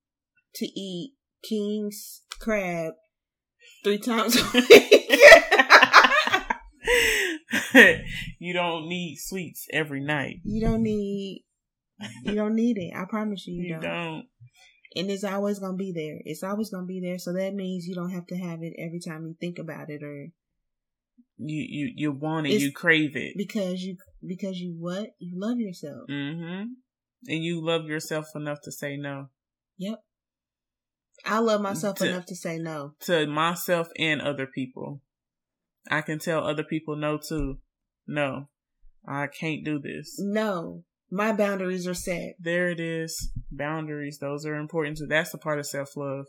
to 0.56 0.66
eat 0.66 1.13
King's 1.48 2.24
crab 2.42 2.96
three 3.84 3.98
times 4.00 4.36
a 4.36 4.44
week. 4.54 5.04
you 8.40 8.54
don't 8.54 8.88
need 8.88 9.18
sweets 9.18 9.68
every 9.72 10.00
night. 10.02 10.38
you 10.44 10.62
don't 10.62 10.84
need 10.84 11.44
you 12.24 12.36
don't 12.36 12.56
need 12.56 12.78
it. 12.78 12.94
I 12.96 13.06
promise 13.06 13.48
you 13.48 13.56
you, 13.56 13.63
You 13.63 13.70
don't. 13.74 13.82
don't. 13.82 14.26
And 14.96 15.10
it's 15.12 15.24
always 15.24 15.60
gonna 15.60 15.78
be 15.78 15.92
there. 15.92 16.20
It's 16.26 16.44
always 16.44 16.70
gonna 16.70 16.86
be 16.86 17.00
there. 17.02 17.18
So 17.20 17.34
that 17.34 17.54
means 17.54 17.88
you 17.88 17.96
don't 17.96 18.12
have 18.12 18.28
to 18.28 18.38
have 18.38 18.62
it 18.62 18.74
every 18.78 19.00
time 19.00 19.26
you 19.26 19.36
think 19.40 19.58
about 19.60 19.90
it 19.90 20.04
or 20.04 20.28
You 21.38 21.66
you 21.70 21.92
you 21.96 22.12
want 22.12 22.48
it. 22.48 22.52
It's- 22.52 22.62
you 22.63 22.72
crave 22.72 23.16
it. 23.16 23.34
because 23.38 23.82
you 23.82 23.98
because 24.26 24.60
you 24.60 24.76
what? 24.80 25.10
You 25.20 25.40
love 25.40 25.60
yourself. 25.60 26.08
Mm-hmm. 26.10 26.63
And 27.30 27.44
you 27.44 27.66
love 27.66 27.86
yourself 27.86 28.28
enough 28.36 28.60
to 28.63 28.72
say 28.72 28.96
no 28.98 29.30
Yep. 29.80 30.00
I 31.26 31.40
love 31.40 31.62
myself 31.62 31.98
To- 31.98 32.10
enough 32.10 32.26
to 32.28 32.36
say 32.36 32.58
no. 32.58 32.94
to 33.02 33.28
myself 33.28 33.90
and 33.98 34.22
other 34.22 34.46
people. 34.48 35.02
I 35.90 36.02
can 36.02 36.20
tell 36.20 36.46
other 36.46 36.64
people 36.64 36.96
no 36.96 37.18
too. 37.18 37.58
No, 38.08 38.50
I 39.08 39.28
can't 39.28 39.64
do 39.66 39.80
this. 39.80 40.16
No. 40.20 40.84
My 41.10 41.32
boundaries 41.32 41.88
are 41.88 41.94
set. 41.94 42.36
There 42.38 42.70
it 42.70 42.82
is. 42.82 43.32
Boundaries. 43.50 44.18
Those 44.20 44.46
are 44.46 44.56
important 44.56 44.98
too. 44.98 45.08
That's 45.08 45.32
the 45.32 45.38
part 45.38 45.58
of 45.60 45.66
self 45.66 45.96
love. 45.96 46.26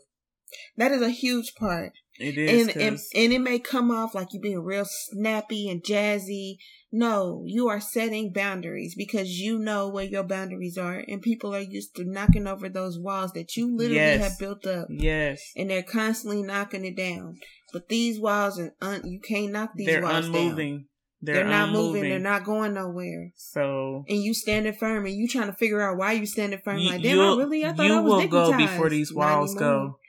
That 0.77 0.91
is 0.91 1.01
a 1.01 1.09
huge 1.09 1.53
part. 1.55 1.93
It 2.19 2.37
is. 2.37 2.67
And, 2.67 2.77
and 2.81 2.99
and 3.15 3.33
it 3.33 3.39
may 3.39 3.59
come 3.59 3.91
off 3.91 4.13
like 4.13 4.33
you 4.33 4.39
being 4.41 4.59
real 4.61 4.85
snappy 4.85 5.69
and 5.69 5.81
jazzy. 5.81 6.57
No, 6.91 7.43
you 7.45 7.69
are 7.69 7.79
setting 7.79 8.33
boundaries 8.33 8.95
because 8.97 9.29
you 9.39 9.59
know 9.59 9.87
where 9.89 10.03
your 10.05 10.23
boundaries 10.23 10.77
are, 10.77 11.03
and 11.07 11.21
people 11.21 11.53
are 11.55 11.59
used 11.61 11.95
to 11.95 12.03
knocking 12.03 12.47
over 12.47 12.67
those 12.67 12.97
walls 12.99 13.31
that 13.33 13.55
you 13.55 13.73
literally 13.75 13.95
Yes. 13.95 14.21
have 14.21 14.39
built 14.39 14.65
up, 14.65 14.87
yes. 14.89 15.39
and 15.55 15.69
they're 15.69 15.83
constantly 15.83 16.41
knocking 16.41 16.83
it 16.85 16.97
down. 16.97 17.35
But 17.71 17.89
these 17.89 18.19
walls 18.19 18.59
are 18.59 18.73
un- 18.81 19.03
you 19.05 19.19
can't 19.21 19.51
knock 19.51 19.71
these 19.75 19.85
They're 19.87 20.01
walls 20.01 20.29
down. 20.29 20.87
They're, 21.21 21.35
They're, 21.35 21.43
not 21.45 21.69
unmoving. 21.69 21.93
moving. 21.93 22.09
They're 22.09 22.19
not 22.19 22.43
going 22.45 22.73
nowhere. 22.73 23.31
So 23.35 24.03
And 24.09 24.23
you 24.23 24.33
standing 24.33 24.73
firm, 24.73 25.05
and 25.05 25.13
you 25.15 25.27
trying 25.27 25.47
to 25.51 25.53
figure 25.55 25.81
out 25.81 25.97
why 25.97 26.13
you 26.13 26.25
standing 26.25 26.59
firm. 26.65 26.79
you, 26.79 26.89
like, 26.89 27.03
damn, 27.03 27.19
I 27.19 27.35
really, 27.37 27.63
I 27.65 27.73
thought 27.73 27.85
you 27.85 27.93
I 27.93 27.99
was 27.99 28.13
will 28.13 28.27
go 28.27 28.57
before 28.57 28.89
these 28.89 29.13
walls 29.13 29.53
go. 29.53 29.99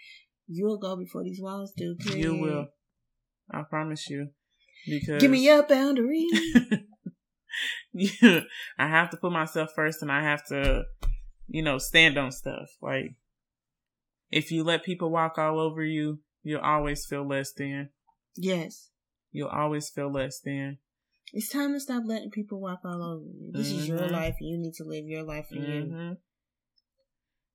You'll 0.52 0.78
go 0.78 0.96
before 0.96 1.22
these 1.22 1.40
walls 1.40 1.72
do. 1.76 1.96
You 2.04 2.34
will. 2.34 2.66
I 3.50 3.62
promise 3.62 4.10
you. 4.10 4.30
Because 4.88 5.20
Give 5.20 5.30
me 5.30 5.44
your 5.44 5.62
boundary. 5.62 6.26
yeah, 7.92 8.40
I 8.78 8.88
have 8.88 9.10
to 9.10 9.16
put 9.16 9.30
myself 9.32 9.70
first 9.74 10.02
and 10.02 10.10
I 10.10 10.22
have 10.22 10.44
to, 10.48 10.84
you 11.48 11.62
know, 11.62 11.78
stand 11.78 12.18
on 12.18 12.32
stuff. 12.32 12.68
Like, 12.80 13.14
if 14.30 14.50
you 14.50 14.64
let 14.64 14.82
people 14.84 15.10
walk 15.10 15.38
all 15.38 15.60
over 15.60 15.84
you, 15.84 16.20
you'll 16.42 16.60
always 16.62 17.06
feel 17.06 17.26
less 17.26 17.52
than. 17.52 17.90
yes. 18.36 18.88
You'll 19.32 19.48
always 19.48 19.88
feel 19.88 20.10
less 20.10 20.40
than. 20.40 20.78
It's 21.32 21.48
time 21.48 21.72
to 21.74 21.78
stop 21.80 22.02
letting 22.04 22.30
people 22.32 22.60
walk 22.60 22.80
all 22.84 23.00
over 23.00 23.24
you. 23.24 23.52
This 23.52 23.70
is 23.70 23.86
your 23.86 23.98
Mhm. 24.00 24.10
life, 24.10 24.34
and 24.40 24.48
you 24.50 24.58
need 24.58 24.74
to 24.74 24.84
live 24.84 25.06
your 25.06 25.22
life 25.22 25.46
for 25.50 25.54
you. 25.54 25.84
hmm 25.84 26.12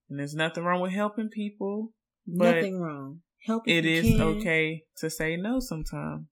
And 0.08 0.20
there's 0.20 0.36
nothing 0.36 0.64
wrong 0.64 0.80
with 0.82 0.94
helping 0.94 1.28
people, 1.30 1.94
but 2.28 2.56
Nothing 2.56 2.80
wrong. 2.80 3.22
Help 3.46 3.68
it 3.68 3.86
is 3.86 4.06
can. 4.06 4.22
okay 4.22 4.84
to 4.98 5.10
say 5.10 5.36
no 5.38 5.60
sometimes. 5.60 6.26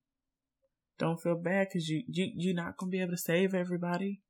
Don't 0.99 1.21
feel 1.21 1.35
bad 1.35 1.67
because 1.69 1.87
you, 1.89 2.03
you, 2.07 2.31
you're 2.35 2.55
not 2.55 2.77
going 2.77 2.91
to 2.91 2.95
be 2.95 3.01
able 3.01 3.11
to 3.11 3.17
save 3.17 3.53
everybody. 3.53 4.21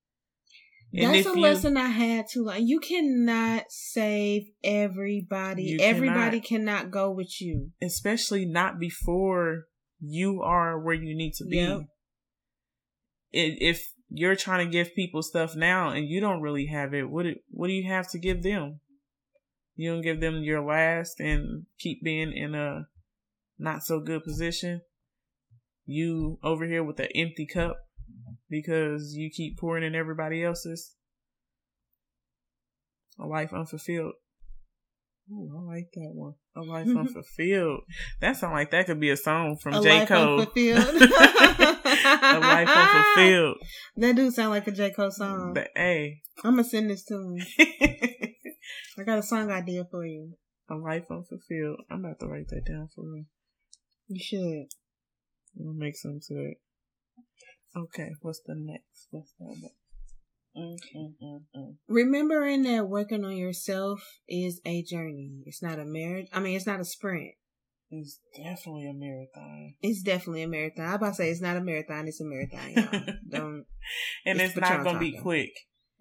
And 0.93 1.13
That's 1.13 1.25
a 1.27 1.29
you- 1.31 1.39
lesson 1.41 1.75
I 1.77 1.87
had 1.87 2.27
to 2.33 2.43
learn. 2.43 2.67
You 2.67 2.79
cannot 2.79 3.63
save 3.69 4.43
everybody. 4.63 5.77
Everybody 5.81 6.39
cannot 6.39 6.91
go 6.91 7.09
with 7.11 7.41
you. 7.41 7.71
especially 7.81 8.45
not 8.45 8.79
before 8.79 9.63
you 9.99 10.41
are 10.41 10.79
where 10.79 10.93
you 10.95 11.15
need 11.15 11.33
to 11.35 11.45
be. 11.45 11.57
Yep. 11.57 11.81
If 13.31 13.91
you're 14.09 14.35
trying 14.35 14.65
to 14.65 14.71
give 14.71 14.93
people 14.93 15.23
stuff 15.23 15.55
now 15.55 15.89
and 15.89 16.07
you 16.07 16.19
don't 16.19 16.41
really 16.41 16.67
have 16.67 16.93
it, 16.93 17.09
what 17.09 17.23
do, 17.23 17.35
what 17.49 17.67
do 17.67 17.73
you 17.73 17.87
have 17.89 18.09
to 18.11 18.19
give 18.19 18.43
them? 18.43 18.79
You 19.75 19.91
don't 19.91 20.01
give 20.01 20.21
them 20.21 20.43
your 20.43 20.61
last 20.61 21.19
and 21.19 21.65
keep 21.79 22.03
being 22.03 22.31
in 22.31 22.53
a 22.55 22.87
not 23.57 23.83
so 23.83 23.99
good 23.99 24.23
position. 24.23 24.81
You 25.85 26.39
over 26.43 26.65
here 26.65 26.83
with 26.83 26.99
an 26.99 27.09
empty 27.15 27.45
cup 27.45 27.77
because 28.49 29.13
you 29.15 29.29
keep 29.29 29.57
pouring 29.57 29.83
in 29.83 29.95
everybody 29.95 30.43
else's. 30.43 30.95
A 33.19 33.25
life 33.25 33.53
unfulfilled. 33.53 34.13
Ooh, 35.31 35.49
I 35.57 35.75
like 35.75 35.87
that 35.93 36.11
one. 36.13 36.33
A 36.55 36.61
life 36.61 36.87
unfulfilled. 36.97 37.81
That 38.21 38.37
sounds 38.37 38.53
like 38.53 38.71
that 38.71 38.85
could 38.85 38.99
be 38.99 39.09
a 39.09 39.17
song 39.17 39.57
from 39.61 39.75
a 39.75 39.81
J. 39.81 39.99
life 39.99 40.07
Cole. 40.07 40.39
unfulfilled. 40.39 41.01
a 41.01 42.39
life 42.39 42.69
unfulfilled. 42.69 43.57
That 43.97 44.15
do 44.15 44.31
sound 44.31 44.51
like 44.51 44.67
a 44.67 44.71
J 44.71 44.91
Cole 44.91 45.11
song. 45.11 45.53
But 45.53 45.69
hey, 45.75 46.21
I'm 46.43 46.51
gonna 46.51 46.63
send 46.63 46.89
this 46.89 47.05
to 47.05 47.15
him. 47.15 47.37
I 48.97 49.03
got 49.03 49.19
a 49.19 49.23
song 49.23 49.51
idea 49.51 49.85
for 49.89 50.05
you. 50.05 50.33
a 50.69 50.75
life 50.75 51.05
unfulfilled. 51.09 51.81
I'm 51.89 52.05
about 52.05 52.19
to 52.19 52.27
write 52.27 52.47
that 52.49 52.65
down 52.65 52.89
for 52.95 53.03
real. 53.03 53.25
You 54.07 54.19
should. 54.23 54.67
Gonna 55.57 55.77
make 55.77 55.95
some 55.95 56.19
to 56.27 56.35
it. 56.35 56.57
Okay, 57.75 58.11
what's 58.21 58.41
the 58.45 58.55
next? 58.55 59.07
What's 59.11 59.33
the 59.39 59.45
next? 59.45 59.75
Remembering 61.87 62.63
that 62.63 62.87
working 62.87 63.25
on 63.25 63.35
yourself 63.35 64.19
is 64.27 64.61
a 64.65 64.83
journey. 64.83 65.41
It's 65.45 65.63
not 65.63 65.79
a 65.79 65.85
marriage. 65.85 66.27
I 66.31 66.39
mean, 66.39 66.55
it's 66.55 66.67
not 66.67 66.79
a 66.79 66.85
sprint. 66.85 67.31
It's 67.89 68.19
definitely 68.35 68.89
a 68.89 68.93
marathon. 68.93 69.75
It's 69.81 70.01
definitely 70.01 70.43
a 70.43 70.47
marathon. 70.47 70.85
I 70.85 70.95
about 70.95 71.09
to 71.09 71.15
say 71.15 71.29
it's 71.29 71.41
not 71.41 71.57
a 71.57 71.61
marathon. 71.61 72.07
It's 72.07 72.21
a 72.21 72.25
marathon. 72.25 72.71
Y'all. 72.73 73.15
Don't. 73.29 73.65
And 74.25 74.41
It's 74.41 74.55
it's, 74.55 74.61
not 74.61 74.83
gonna 74.83 74.99
be 74.99 75.17
quick. 75.19 75.51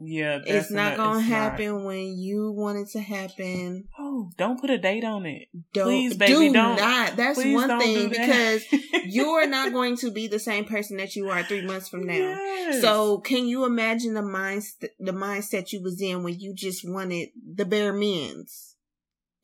Yeah, 0.05 0.41
It's 0.45 0.71
not 0.71 0.97
gonna 0.97 1.19
it's 1.21 1.29
not. 1.29 1.37
happen 1.37 1.85
when 1.85 2.17
you 2.19 2.51
want 2.53 2.79
it 2.79 2.89
to 2.93 3.01
happen. 3.01 3.85
Oh, 3.99 4.31
don't 4.37 4.61
put 4.61 4.71
a 4.71 4.79
date 4.79 5.05
on 5.05 5.27
it. 5.27 5.49
Don't 5.73 5.87
Please, 5.87 6.17
baby, 6.17 6.33
do 6.33 6.53
don't. 6.53 6.77
not. 6.77 7.17
That's 7.17 7.39
Please 7.39 7.55
one 7.55 7.79
thing 7.79 8.09
because 8.09 8.65
you 9.07 9.31
are 9.31 9.47
not 9.47 9.73
going 9.73 9.97
to 9.99 10.11
be 10.11 10.27
the 10.29 10.39
same 10.39 10.65
person 10.65 10.97
that 10.99 11.15
you 11.17 11.29
are 11.31 11.43
three 11.43 11.63
months 11.63 11.89
from 11.89 12.07
now. 12.07 12.15
Yes. 12.15 12.81
So 12.81 13.19
can 13.19 13.47
you 13.47 13.65
imagine 13.65 14.15
the 14.15 14.23
mind 14.23 14.63
the 14.99 15.13
mindset 15.13 15.73
you 15.73 15.83
was 15.83 16.01
in 16.01 16.23
when 16.23 16.39
you 16.39 16.55
just 16.55 16.83
wanted 16.89 17.29
the 17.55 17.65
bare 17.65 17.93
means 17.93 18.77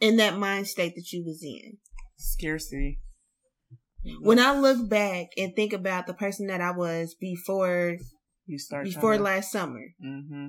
in 0.01 0.17
that 0.17 0.37
mind 0.39 0.67
state 0.67 0.95
that 0.97 1.13
you 1.13 1.25
was 1.25 1.43
in? 1.43 1.79
scarcity. 2.17 2.99
When 4.21 4.39
I 4.39 4.59
look 4.59 4.89
back 4.89 5.27
and 5.37 5.55
think 5.55 5.73
about 5.73 6.07
the 6.07 6.15
person 6.15 6.47
that 6.47 6.61
I 6.61 6.71
was 6.71 7.15
before 7.21 7.97
you 8.49 8.59
start 8.59 8.85
before 8.85 9.19
last 9.19 9.53
summer, 9.53 9.85
hmm 10.01 10.49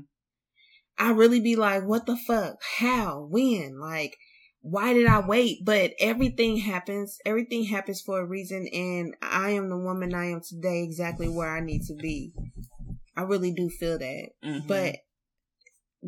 I 0.98 1.12
really 1.12 1.40
be 1.40 1.56
like, 1.56 1.86
what 1.86 2.06
the 2.06 2.18
fuck? 2.18 2.58
How? 2.78 3.26
When? 3.30 3.80
Like, 3.80 4.18
why 4.60 4.94
did 4.94 5.08
I 5.08 5.22
wait? 5.22 5.60
But 5.64 5.94
everything 5.98 6.58
happens. 6.58 7.18
Everything 7.26 7.64
happens 7.64 8.02
for 8.02 8.20
a 8.20 8.26
reason. 8.26 8.68
And 8.74 9.16
I 9.22 9.52
am 9.52 9.70
the 9.70 9.78
woman 9.78 10.14
I 10.14 10.26
am 10.26 10.42
today 10.42 10.84
exactly 10.84 11.30
where 11.30 11.50
I 11.50 11.62
need 11.62 11.84
to 11.84 11.96
be. 11.96 12.34
I 13.16 13.22
really 13.22 13.54
do 13.54 13.70
feel 13.70 13.98
that. 13.98 14.30
Mm-hmm. 14.44 14.68
But 14.68 14.98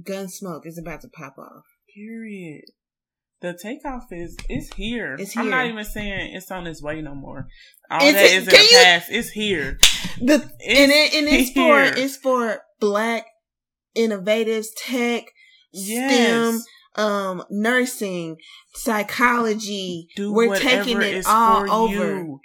gun 0.04 0.27
smoke 0.27 0.65
is 0.65 0.77
about 0.77 1.01
to 1.01 1.08
pop 1.08 1.38
off. 1.38 1.63
period. 1.95 2.65
The 3.41 3.58
takeoff 3.62 4.06
is 4.12 4.38
it's 4.49 4.73
here. 4.75 5.15
It's 5.19 5.36
I'm 5.36 5.49
not 5.49 5.65
even 5.65 5.84
saying 5.84 6.36
it's 6.36 6.51
on 6.51 6.67
its 6.67 6.82
way 6.82 7.01
no 7.01 7.15
more. 7.15 7.47
All 7.89 8.01
Is 8.06 8.13
that 8.13 8.25
is 8.25 8.43
in 8.43 8.45
the 8.45 8.51
you- 8.62 8.67
past. 8.84 9.08
It's 9.12 9.30
here. 9.32 9.80
The, 10.21 10.36
It's 10.60 10.80
and 10.80 10.91
it, 10.91 11.13
and 11.15 11.27
it's 11.27 11.51
for, 11.51 11.82
it's 11.82 12.17
for 12.17 12.62
black 12.80 13.25
innovatives, 13.97 14.67
tech, 14.77 15.23
Yes. 15.73 16.63
STEM, 16.93 17.04
um, 17.04 17.43
nursing, 17.49 18.38
psychology. 18.75 20.08
Do 20.15 20.34
We're 20.34 20.56
taking 20.58 21.01
it 21.01 21.13
is 21.15 21.25
all 21.25 21.65
for 21.65 21.71
over. 21.71 21.93
you. 21.93 22.39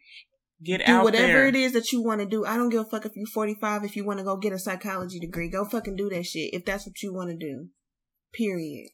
Get 0.64 0.86
do 0.86 1.02
whatever 1.02 1.26
there. 1.26 1.46
it 1.48 1.54
is 1.56 1.72
that 1.72 1.92
you 1.92 2.02
want 2.02 2.20
to 2.22 2.26
do. 2.26 2.46
I 2.46 2.56
don't 2.56 2.70
give 2.70 2.80
a 2.80 2.84
fuck 2.84 3.04
if 3.04 3.12
you're 3.14 3.26
45. 3.26 3.84
If 3.84 3.94
you 3.96 4.06
want 4.06 4.18
to 4.20 4.24
go 4.24 4.36
get 4.38 4.52
a 4.54 4.58
psychology 4.58 5.18
degree, 5.20 5.50
go 5.50 5.64
fucking 5.66 5.96
do 5.96 6.08
that 6.08 6.24
shit. 6.24 6.54
If 6.54 6.64
that's 6.64 6.86
what 6.86 7.02
you 7.02 7.12
want 7.12 7.30
to 7.30 7.36
do. 7.36 7.68
Period. 8.32 8.88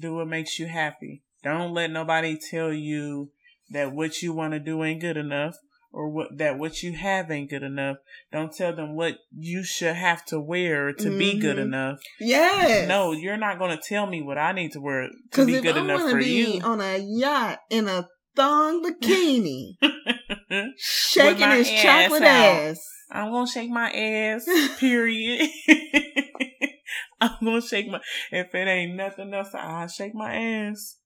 Do 0.00 0.14
what 0.16 0.26
makes 0.26 0.58
you 0.58 0.66
happy. 0.66 1.22
Don't 1.44 1.72
let 1.74 1.90
nobody 1.90 2.36
tell 2.50 2.72
you 2.72 3.30
that 3.70 3.92
what 3.92 4.22
you 4.22 4.32
want 4.32 4.54
to 4.54 4.58
do 4.58 4.82
ain't 4.82 5.00
good 5.00 5.16
enough 5.16 5.54
or 5.92 6.08
what 6.08 6.36
that 6.38 6.58
what 6.58 6.82
you 6.82 6.92
have 6.94 7.30
ain't 7.30 7.50
good 7.50 7.62
enough. 7.62 7.98
Don't 8.32 8.52
tell 8.52 8.74
them 8.74 8.96
what 8.96 9.18
you 9.36 9.62
should 9.62 9.94
have 9.94 10.24
to 10.26 10.40
wear 10.40 10.92
to 10.92 11.16
be 11.16 11.38
good 11.38 11.56
Mhm. 11.58 11.62
enough. 11.62 11.98
Yes. 12.18 12.88
No, 12.88 13.12
you're 13.12 13.36
not 13.36 13.58
going 13.58 13.76
to 13.76 13.82
tell 13.82 14.06
me 14.06 14.20
what 14.22 14.38
I 14.38 14.52
need 14.52 14.72
to 14.72 14.80
wear 14.80 15.08
to 15.32 15.46
be 15.46 15.60
good 15.60 15.76
I 15.76 15.80
enough 15.84 16.10
for 16.10 16.18
be 16.18 16.56
you. 16.56 16.60
on 16.62 16.80
a 16.80 16.98
yacht 16.98 17.60
in 17.70 17.86
a 17.88 18.08
thong 18.34 18.82
bikini, 18.82 19.74
shaking 20.76 21.50
his 21.50 21.68
ass 21.70 21.82
chocolate 21.82 22.22
out. 22.22 22.56
ass. 22.56 22.80
I'm 23.12 23.30
gonna 23.30 23.46
shake 23.46 23.70
my 23.70 23.90
ass. 23.92 24.44
Period. 24.80 25.48
I'm 27.20 27.36
gonna 27.44 27.60
shake 27.60 27.86
my. 27.88 28.00
If 28.32 28.54
it 28.54 28.66
ain't 28.68 28.96
nothing 28.96 29.32
else, 29.32 29.54
I'll 29.54 29.86
shake 29.88 30.14
my 30.14 30.34
ass. 30.34 30.96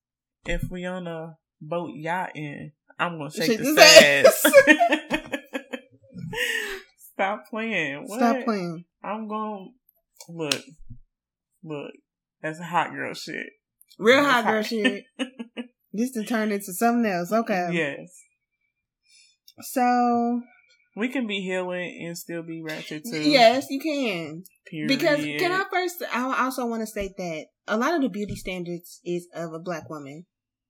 If 0.49 0.63
we 0.71 0.87
on 0.87 1.07
a 1.07 1.37
boat 1.61 1.91
yachting, 1.95 2.73
I'm 2.99 3.19
gonna 3.19 3.31
shake, 3.31 3.49
Shake 3.49 3.59
this 3.59 3.77
this 3.77 4.45
ass. 4.47 4.53
Stop 7.13 7.45
playing. 7.51 8.05
What? 8.07 8.19
Stop 8.19 8.45
playing. 8.45 8.85
I'm 9.05 9.29
gonna 9.29 9.67
look. 10.31 10.63
Look. 11.63 11.91
That's 12.43 12.59
hot 12.61 12.93
girl 12.93 13.13
shit. 13.13 13.45
Real 13.99 14.23
That's 14.23 14.45
hot 14.45 14.51
girl 14.51 14.63
shit. 14.63 15.05
This 15.91 16.13
to 16.13 16.23
turn 16.25 16.53
into 16.53 16.73
something 16.75 17.11
else. 17.11 17.33
Okay. 17.33 17.69
Yes. 17.73 18.13
So 19.63 20.43
We 20.95 21.09
can 21.09 21.27
be 21.27 21.41
healing 21.41 22.05
and 22.07 22.17
still 22.17 22.43
be 22.43 22.63
ratchet 22.63 23.05
too. 23.11 23.23
yes, 23.23 23.67
you 23.71 23.81
can. 23.81 24.45
Period. 24.67 24.89
Because 24.89 25.25
can 25.25 25.51
I 25.51 25.65
first? 25.73 26.03
I 26.13 26.45
also 26.45 26.67
want 26.67 26.83
to 26.83 26.87
state 26.87 27.13
that 27.17 27.47
a 27.67 27.77
lot 27.77 27.95
of 27.95 28.03
the 28.03 28.09
beauty 28.09 28.37
standards 28.37 29.01
is 29.05 29.29
of 29.35 29.53
a 29.53 29.59
black 29.59 29.89
woman. 29.89 30.27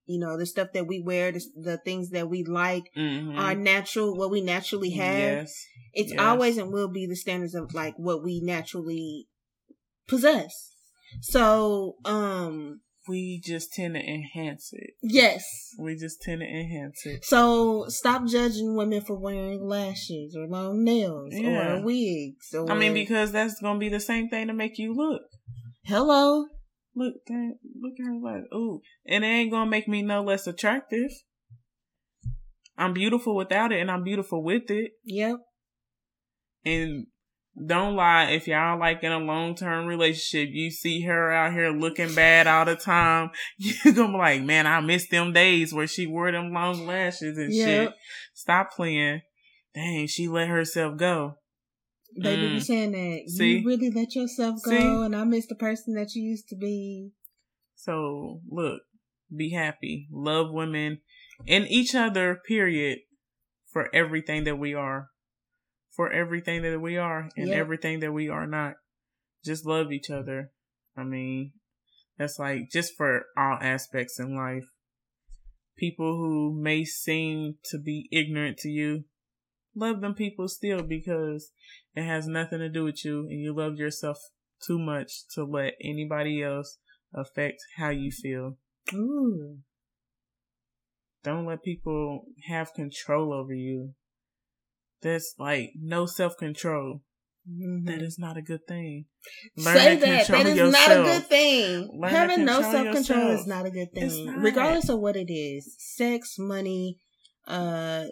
You 0.09 0.19
know, 0.19 0.39
the 0.39 0.47
stuff 0.47 0.69
that 0.73 0.87
we 0.87 1.01
wear, 1.01 1.31
the, 1.33 1.45
the 1.55 1.77
things 1.77 2.11
that 2.11 2.31
we 2.31 2.43
like, 2.43 2.85
Mhm. 2.97 3.37
are 3.37 3.55
natural. 3.55 4.17
What 4.17 4.31
we 4.31 4.41
naturally 4.41 4.91
have. 4.91 5.19
Yes. 5.19 5.67
It's 5.93 6.13
Yes. 6.13 6.21
always 6.21 6.57
and 6.57 6.73
will 6.73 6.89
be 6.89 7.07
the 7.07 7.17
standards 7.17 7.55
of 7.55 7.75
like 7.75 7.95
what 7.99 8.25
we 8.25 8.41
naturally 8.41 9.29
possess. 10.07 10.73
So, 11.21 11.97
um, 12.05 12.81
we 13.09 13.41
just 13.43 13.73
tend 13.73 13.95
to 13.95 14.01
enhance 14.01 14.71
it. 14.73 14.91
Yes. 15.03 15.45
We 15.79 15.97
just 15.97 16.21
tend 16.21 16.41
to 16.41 16.47
enhance 16.47 17.07
it. 17.07 17.25
So 17.25 17.87
stop 17.89 18.27
judging 18.27 18.77
women 18.77 19.01
for 19.01 19.19
wearing 19.19 19.67
lashes 19.67 20.37
or 20.37 20.47
long 20.47 20.85
nails 20.85 21.33
yeah. 21.33 21.77
or 21.77 21.83
wigs. 21.83 22.55
Or... 22.55 22.71
I 22.71 22.79
mean, 22.79 22.95
because 22.95 23.33
that's 23.33 23.61
gonna 23.61 23.79
be 23.79 23.89
the 23.89 24.01
same 24.01 24.29
thing 24.29 24.47
to 24.49 24.53
make 24.53 24.79
you 24.79 24.95
look. 24.95 25.23
Hello. 25.85 26.47
Look, 26.99 27.15
look 27.29 27.93
at 28.01 28.07
her 28.07 28.19
like, 28.21 28.43
ooh, 28.53 28.81
and 29.07 29.25
it 29.25 29.29
ain't 29.29 29.53
gonna 29.53 29.71
make 29.71 29.87
me 29.87 30.03
no 30.03 30.23
less 30.23 30.49
attractive. 30.49 31.11
I'm 32.77 32.93
beautiful 32.93 33.37
without 33.37 33.73
it, 33.73 33.81
and 33.81 33.91
I'm 33.91 34.03
beautiful 34.03 34.43
with 34.43 34.69
it. 34.71 34.93
Yep. 35.05 35.37
And 36.65 37.07
don't 37.67 37.95
lie, 37.95 38.31
if 38.31 38.49
y'all 38.49 38.79
like 38.79 39.03
in 39.05 39.13
a 39.13 39.19
long 39.19 39.55
term 39.55 39.87
relationship, 39.87 40.51
you 40.53 40.71
see 40.71 41.03
her 41.03 41.31
out 41.31 41.53
here 41.53 41.71
looking 41.71 42.15
bad 42.15 42.47
all 42.47 42.65
the 42.65 42.77
time, 42.77 43.31
you're 43.59 43.95
gonna 43.95 44.13
be 44.13 44.19
like, 44.19 44.43
man, 44.43 44.67
I 44.67 44.81
miss 44.81 45.09
them 45.09 45.33
days 45.33 45.73
where 45.73 45.87
she 45.87 46.07
wore 46.07 46.33
them 46.33 46.53
long 46.53 46.87
lashes 46.87 47.39
and 47.39 47.53
yep. 47.53 47.67
shit. 47.67 47.95
Stop 48.35 48.73
playing. 48.73 49.23
Dang, 49.75 50.09
she 50.09 50.27
let 50.27 50.49
herself 50.49 50.99
go. 50.99 51.35
Baby 52.21 52.43
mm. 52.43 52.55
be 52.55 52.61
saying 52.61 52.93
that. 52.93 53.31
See? 53.31 53.59
You 53.59 53.67
really 53.67 53.91
let 53.91 54.15
yourself 54.15 54.61
go 54.65 54.71
see? 54.71 54.77
and 54.79 55.15
I 55.15 55.25
miss 55.25 55.47
the 55.47 55.55
person 55.55 55.95
that 55.95 56.15
you 56.15 56.23
used 56.23 56.49
to 56.49 56.57
be. 56.57 57.11
So 57.77 58.41
look, 58.51 58.83
be 59.35 59.51
happy. 59.51 60.09
Love 60.11 60.51
women 60.51 61.01
and 61.47 61.67
each 61.69 61.95
other, 61.95 62.41
period, 62.47 62.99
for 63.73 63.95
everything 63.95 64.45
that 64.45 64.57
we 64.57 64.75
are 64.75 65.09
for 65.99 66.13
everything 66.13 66.63
that 66.63 66.79
we 66.79 66.97
are 66.97 67.29
and 67.37 67.49
yep. 67.49 67.59
everything 67.59 67.99
that 67.99 68.13
we 68.13 68.29
are 68.29 68.47
not. 68.47 68.75
Just 69.45 69.67
love 69.67 69.91
each 69.91 70.11
other. 70.11 70.53
I 70.97 71.03
mean, 71.03 71.55
that's 72.17 72.39
like 72.39 72.71
just 72.71 72.97
for 72.97 73.25
all 73.37 73.59
aspects 73.61 74.21
in 74.21 74.37
life. 74.37 74.69
People 75.77 76.17
who 76.17 76.57
may 76.57 76.85
seem 76.85 77.55
to 77.65 77.79
be 77.79 78.09
ignorant 78.13 78.59
to 78.59 78.69
you, 78.69 79.07
love 79.75 80.01
them 80.01 80.15
people 80.15 80.49
still 80.49 80.83
because 80.83 81.51
it 81.95 82.05
has 82.05 82.27
nothing 82.27 82.59
to 82.59 82.69
do 82.69 82.85
with 82.85 83.05
you 83.05 83.21
and 83.29 83.41
you 83.41 83.55
love 83.55 83.77
yourself 83.77 84.19
too 84.67 84.79
much 84.79 85.27
to 85.35 85.45
let 85.45 85.75
anybody 85.83 86.43
else 86.43 86.79
affect 87.15 87.61
how 87.77 87.91
you 87.91 88.11
feel. 88.11 88.57
Ooh. 88.95 89.59
Don't 91.25 91.47
let 91.47 91.63
people 91.63 92.25
have 92.49 92.73
control 92.73 93.33
over 93.33 93.55
you 93.55 93.95
that's 95.03 95.35
like 95.39 95.73
no 95.81 96.07
self 96.07 96.37
control. 96.37 97.03
Mm-hmm. 97.49 97.87
That 97.87 98.03
is 98.03 98.19
not 98.19 98.37
a 98.37 98.43
good 98.43 98.67
thing. 98.67 99.07
Learn 99.57 99.77
Say 99.77 99.97
that. 99.97 100.27
That 100.29 100.47
is 100.47 100.57
yourself. 100.57 100.89
not 100.89 100.99
a 100.99 101.03
good 101.03 101.27
thing. 101.29 101.91
Learn 101.93 102.11
Having 102.11 102.45
no 102.45 102.61
self 102.61 102.95
control 102.95 103.31
is 103.31 103.47
not 103.47 103.67
a 103.67 103.71
good 103.71 103.93
thing. 103.93 104.27
Regardless 104.39 104.89
of 104.89 104.99
what 104.99 105.17
it 105.17 105.33
is. 105.33 105.75
Sex, 105.79 106.37
money, 106.39 106.99
uh 107.49 108.05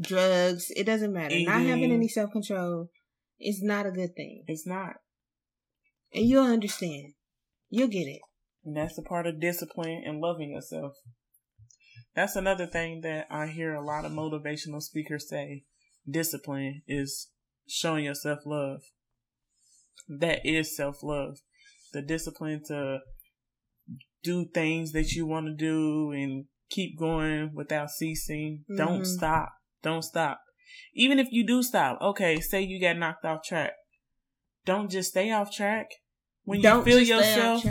drugs, 0.00 0.66
it 0.76 0.84
doesn't 0.84 1.12
matter. 1.12 1.34
Not 1.40 1.62
having 1.62 1.92
any 1.92 2.08
self 2.08 2.30
control 2.30 2.90
is 3.40 3.60
not 3.62 3.86
a 3.86 3.90
good 3.90 4.14
thing. 4.14 4.44
It's 4.46 4.66
not. 4.66 4.94
And 6.14 6.26
you'll 6.26 6.44
understand. 6.44 7.14
You'll 7.70 7.88
get 7.88 8.06
it. 8.06 8.20
And 8.64 8.76
that's 8.76 8.98
a 8.98 9.02
part 9.02 9.26
of 9.26 9.40
discipline 9.40 10.02
and 10.04 10.20
loving 10.20 10.50
yourself. 10.50 10.92
That's 12.14 12.36
another 12.36 12.66
thing 12.66 13.00
that 13.00 13.26
I 13.30 13.46
hear 13.46 13.74
a 13.74 13.84
lot 13.84 14.04
of 14.04 14.12
motivational 14.12 14.82
speakers 14.82 15.28
say 15.28 15.64
discipline 16.08 16.82
is 16.86 17.28
showing 17.66 18.04
yourself 18.04 18.40
love. 18.44 18.82
That 20.08 20.40
is 20.44 20.76
self 20.76 21.02
love. 21.02 21.38
The 21.92 22.02
discipline 22.02 22.62
to 22.68 23.00
do 24.22 24.46
things 24.52 24.92
that 24.92 25.12
you 25.12 25.26
want 25.26 25.46
to 25.46 25.54
do 25.54 26.12
and 26.12 26.44
keep 26.72 26.98
going 26.98 27.50
without 27.54 27.90
ceasing. 27.90 28.64
Mm-hmm. 28.70 28.76
Don't 28.76 29.04
stop. 29.04 29.50
Don't 29.82 30.02
stop. 30.02 30.40
Even 30.94 31.18
if 31.18 31.28
you 31.30 31.46
do 31.46 31.62
stop, 31.62 32.00
okay, 32.00 32.40
say 32.40 32.62
you 32.62 32.80
get 32.80 32.98
knocked 32.98 33.24
off 33.24 33.44
track. 33.44 33.72
Don't 34.64 34.90
just 34.90 35.10
stay 35.10 35.30
off 35.30 35.52
track. 35.52 35.86
When 36.44 36.58
you 36.58 36.62
Don't 36.62 36.84
feel 36.84 37.00
yourself 37.00 37.64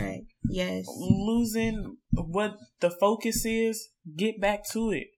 yes. 0.48 0.84
losing 0.88 1.96
what 2.10 2.54
the 2.80 2.90
focus 2.90 3.44
is, 3.44 3.90
get 4.16 4.40
back 4.40 4.68
to 4.70 4.90
it. 4.92 5.08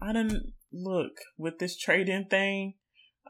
I 0.00 0.12
don't 0.12 0.52
look, 0.72 1.12
with 1.38 1.58
this 1.58 1.76
trading 1.76 2.26
thing, 2.28 2.74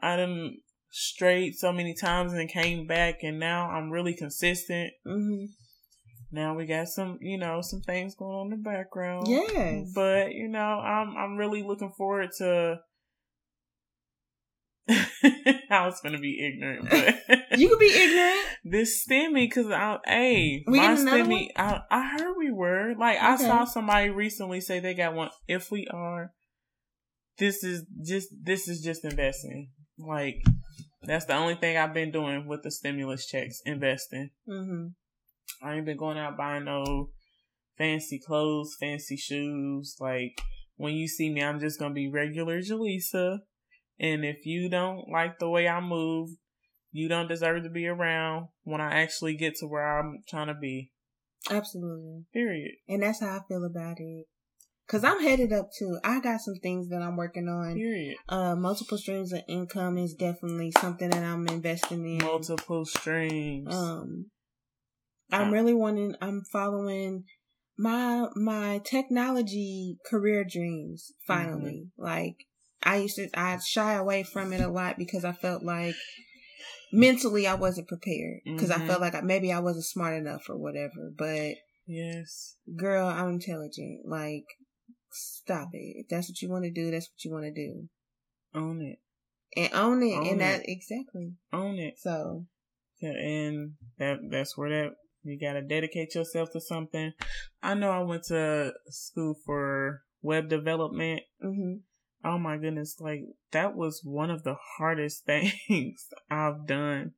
I 0.01 0.15
done 0.15 0.57
strayed 0.89 1.55
so 1.55 1.71
many 1.71 1.93
times 1.93 2.33
and 2.33 2.49
came 2.49 2.87
back, 2.87 3.19
and 3.21 3.39
now 3.39 3.69
I'm 3.69 3.91
really 3.91 4.15
consistent. 4.15 4.91
Mm-hmm. 5.05 5.45
Now 6.33 6.55
we 6.55 6.65
got 6.65 6.87
some, 6.87 7.19
you 7.21 7.37
know, 7.37 7.61
some 7.61 7.81
things 7.81 8.15
going 8.15 8.35
on 8.35 8.51
in 8.51 8.57
the 8.57 8.69
background. 8.69 9.27
Yes, 9.27 9.91
but 9.93 10.33
you 10.33 10.47
know, 10.47 10.79
I'm 10.79 11.15
I'm 11.15 11.37
really 11.37 11.61
looking 11.61 11.91
forward 11.91 12.31
to. 12.39 12.79
I 14.89 15.85
was 15.85 16.01
gonna 16.01 16.17
be 16.17 16.43
ignorant, 16.43 16.89
but 16.89 17.39
you 17.59 17.69
could 17.69 17.79
be 17.79 17.93
ignorant. 17.93 18.39
This 18.65 19.05
stimmy, 19.05 19.51
cause 19.51 19.69
I, 19.69 19.99
hey, 20.05 20.63
we 20.65 20.79
my 20.79 20.95
stimmy, 20.95 21.49
I, 21.55 21.81
I 21.91 22.17
heard 22.17 22.33
we 22.37 22.49
were 22.49 22.95
like, 22.97 23.17
okay. 23.17 23.25
I 23.25 23.35
saw 23.35 23.65
somebody 23.65 24.09
recently 24.09 24.61
say 24.61 24.79
they 24.79 24.93
got 24.93 25.13
one. 25.13 25.29
If 25.47 25.69
we 25.69 25.85
are, 25.87 26.31
this 27.37 27.63
is 27.63 27.85
just 28.03 28.29
this 28.41 28.67
is 28.67 28.81
just 28.81 29.05
investing. 29.05 29.69
Like 29.99 30.43
that's 31.03 31.25
the 31.25 31.35
only 31.35 31.55
thing 31.55 31.77
I've 31.77 31.93
been 31.93 32.11
doing 32.11 32.47
with 32.47 32.63
the 32.63 32.71
stimulus 32.71 33.27
checks, 33.27 33.61
investing. 33.65 34.31
Mm-hmm. 34.49 34.87
I 35.63 35.75
ain't 35.75 35.85
been 35.85 35.97
going 35.97 36.17
out 36.17 36.37
buying 36.37 36.65
no 36.65 37.09
fancy 37.77 38.19
clothes, 38.19 38.75
fancy 38.79 39.17
shoes. 39.17 39.95
Like 39.99 40.41
when 40.75 40.93
you 40.93 41.07
see 41.07 41.31
me, 41.31 41.43
I'm 41.43 41.59
just 41.59 41.79
gonna 41.79 41.93
be 41.93 42.09
regular 42.09 42.59
Jaleesa. 42.59 43.39
And 43.99 44.25
if 44.25 44.45
you 44.45 44.69
don't 44.69 45.09
like 45.11 45.39
the 45.39 45.49
way 45.49 45.67
I 45.67 45.79
move, 45.79 46.29
you 46.91 47.07
don't 47.07 47.27
deserve 47.27 47.63
to 47.63 47.69
be 47.69 47.87
around 47.87 48.47
when 48.63 48.81
I 48.81 49.01
actually 49.01 49.35
get 49.35 49.55
to 49.57 49.67
where 49.67 49.99
I'm 49.99 50.19
trying 50.27 50.47
to 50.47 50.53
be. 50.53 50.91
Absolutely. 51.49 52.25
Period. 52.33 52.75
And 52.87 53.03
that's 53.03 53.21
how 53.21 53.37
I 53.37 53.39
feel 53.47 53.65
about 53.65 53.97
it. 53.99 54.25
Cause 54.87 55.03
I'm 55.03 55.21
headed 55.21 55.53
up 55.53 55.69
too. 55.77 55.97
I 56.03 56.19
got 56.19 56.41
some 56.41 56.55
things 56.61 56.89
that 56.89 57.01
I'm 57.01 57.15
working 57.15 57.47
on. 57.47 57.75
Period. 57.75 58.17
Uh, 58.27 58.55
multiple 58.55 58.97
streams 58.97 59.31
of 59.31 59.39
income 59.47 59.97
is 59.97 60.13
definitely 60.13 60.73
something 60.79 61.09
that 61.09 61.23
I'm 61.23 61.47
investing 61.47 62.05
in. 62.05 62.17
Multiple 62.17 62.85
streams. 62.85 63.73
Um, 63.73 64.25
I'm 65.33 65.51
really 65.51 65.73
wanting. 65.73 66.15
I'm 66.21 66.43
following 66.51 67.23
my 67.77 68.27
my 68.35 68.81
technology 68.83 69.97
career 70.05 70.43
dreams. 70.43 71.11
Finally, 71.25 71.87
mm-hmm. 71.87 72.03
like 72.03 72.35
I 72.83 72.97
used 72.97 73.15
to, 73.15 73.29
I 73.33 73.57
shy 73.57 73.93
away 73.93 74.23
from 74.23 74.53
it 74.53 74.61
a 74.61 74.67
lot 74.67 74.97
because 74.97 75.25
I 75.25 75.31
felt 75.31 75.63
like 75.63 75.95
mentally 76.91 77.47
I 77.47 77.55
wasn't 77.55 77.87
prepared 77.87 78.41
because 78.45 78.69
mm-hmm. 78.69 78.83
I 78.83 78.87
felt 78.87 79.01
like 79.01 79.23
maybe 79.23 79.51
I 79.51 79.59
wasn't 79.59 79.85
smart 79.85 80.15
enough 80.15 80.43
or 80.49 80.57
whatever. 80.57 81.11
But 81.17 81.55
yes, 81.87 82.55
girl, 82.75 83.07
I'm 83.07 83.29
intelligent. 83.29 84.01
Like 84.05 84.45
stop 85.11 85.69
it. 85.73 86.03
If 86.03 86.07
that's 86.09 86.29
what 86.29 86.41
you 86.41 86.49
want 86.49 86.65
to 86.65 86.71
do, 86.71 86.91
that's 86.91 87.09
what 87.09 87.23
you 87.23 87.31
want 87.31 87.45
to 87.45 87.53
do. 87.53 87.89
Own 88.53 88.81
it. 88.81 88.99
And 89.55 89.73
own 89.73 90.03
it. 90.03 90.15
Own 90.15 90.27
and 90.27 90.41
that 90.41 90.61
exactly. 90.65 91.33
Own 91.51 91.77
it. 91.79 91.95
So 91.97 92.45
yeah, 93.01 93.11
and 93.11 93.73
that 93.97 94.17
that's 94.29 94.57
where 94.57 94.69
that 94.69 94.91
you 95.23 95.39
gotta 95.39 95.61
dedicate 95.61 96.15
yourself 96.15 96.51
to 96.51 96.61
something. 96.61 97.13
I 97.61 97.73
know 97.73 97.89
I 97.89 97.99
went 97.99 98.23
to 98.25 98.73
school 98.89 99.35
for 99.45 100.03
web 100.21 100.49
development. 100.49 101.21
Mm-hmm. 101.43 101.75
Oh 102.25 102.37
my 102.37 102.57
goodness, 102.57 102.97
like 102.99 103.21
that 103.51 103.75
was 103.75 104.01
one 104.03 104.29
of 104.29 104.43
the 104.43 104.55
hardest 104.77 105.25
things 105.67 106.07
I've 106.29 106.65
done. 106.65 107.13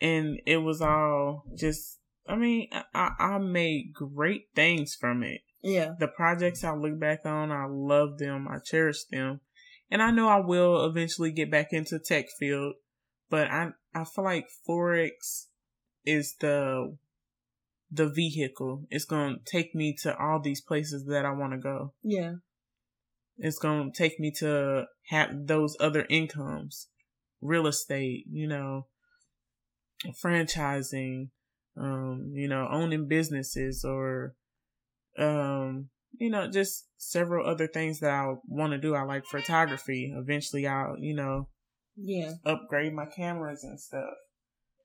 And 0.00 0.40
it 0.46 0.58
was 0.58 0.80
all 0.80 1.44
just 1.58 1.98
I 2.26 2.36
mean, 2.36 2.68
I, 2.94 3.10
I 3.18 3.38
made 3.38 3.92
great 3.92 4.46
things 4.54 4.96
from 4.98 5.22
it. 5.22 5.42
Yeah. 5.62 5.92
The 5.98 6.08
projects 6.08 6.64
I 6.64 6.74
look 6.74 6.98
back 6.98 7.20
on, 7.24 7.50
I 7.50 7.66
love 7.68 8.18
them. 8.18 8.48
I 8.48 8.58
cherish 8.58 9.04
them. 9.10 9.40
And 9.90 10.02
I 10.02 10.10
know 10.10 10.28
I 10.28 10.40
will 10.40 10.86
eventually 10.86 11.32
get 11.32 11.50
back 11.50 11.68
into 11.72 11.98
tech 11.98 12.26
field, 12.38 12.74
but 13.30 13.50
I 13.50 13.70
I 13.94 14.04
feel 14.04 14.24
like 14.24 14.48
Forex 14.68 15.46
is 16.04 16.34
the 16.40 16.96
the 17.90 18.08
vehicle. 18.08 18.86
It's 18.90 19.04
going 19.04 19.36
to 19.38 19.44
take 19.44 19.74
me 19.74 19.94
to 20.02 20.16
all 20.16 20.40
these 20.40 20.60
places 20.60 21.04
that 21.06 21.24
I 21.24 21.32
want 21.32 21.52
to 21.52 21.58
go. 21.58 21.92
Yeah. 22.02 22.34
It's 23.38 23.58
going 23.58 23.92
to 23.92 23.96
take 23.96 24.18
me 24.18 24.32
to 24.38 24.86
have 25.08 25.46
those 25.46 25.76
other 25.80 26.06
incomes, 26.08 26.88
real 27.40 27.66
estate, 27.66 28.24
you 28.30 28.48
know, 28.48 28.86
franchising, 30.22 31.28
um, 31.76 32.32
you 32.34 32.48
know, 32.48 32.68
owning 32.70 33.06
businesses 33.08 33.84
or 33.84 34.34
um, 35.18 35.88
you 36.18 36.30
know, 36.30 36.48
just 36.48 36.86
several 36.96 37.46
other 37.46 37.66
things 37.66 38.00
that 38.00 38.10
I 38.10 38.34
want 38.46 38.72
to 38.72 38.78
do. 38.78 38.94
I 38.94 39.02
like 39.02 39.26
photography. 39.26 40.12
Eventually, 40.16 40.66
I'll, 40.66 40.96
you 40.98 41.14
know, 41.14 41.48
yeah, 41.96 42.32
upgrade 42.44 42.92
my 42.92 43.06
cameras 43.06 43.64
and 43.64 43.80
stuff. 43.80 44.14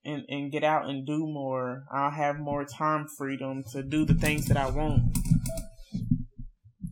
And, 0.05 0.23
and 0.27 0.51
get 0.51 0.63
out 0.63 0.87
and 0.87 1.05
do 1.05 1.19
more. 1.19 1.83
I'll 1.91 2.11
have 2.11 2.39
more 2.39 2.65
time 2.65 3.07
freedom 3.17 3.63
to 3.71 3.83
do 3.83 4.05
the 4.05 4.13
things 4.13 4.45
that 4.45 4.57
I 4.57 4.69
want. 4.69 5.17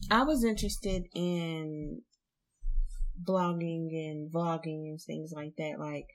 I 0.10 0.24
was 0.24 0.44
interested 0.44 1.04
in 1.14 2.02
blogging 3.22 3.90
and 3.94 4.32
vlogging 4.32 4.88
and 4.88 5.00
things 5.02 5.32
like 5.36 5.54
that. 5.58 5.80
Like 5.80 6.08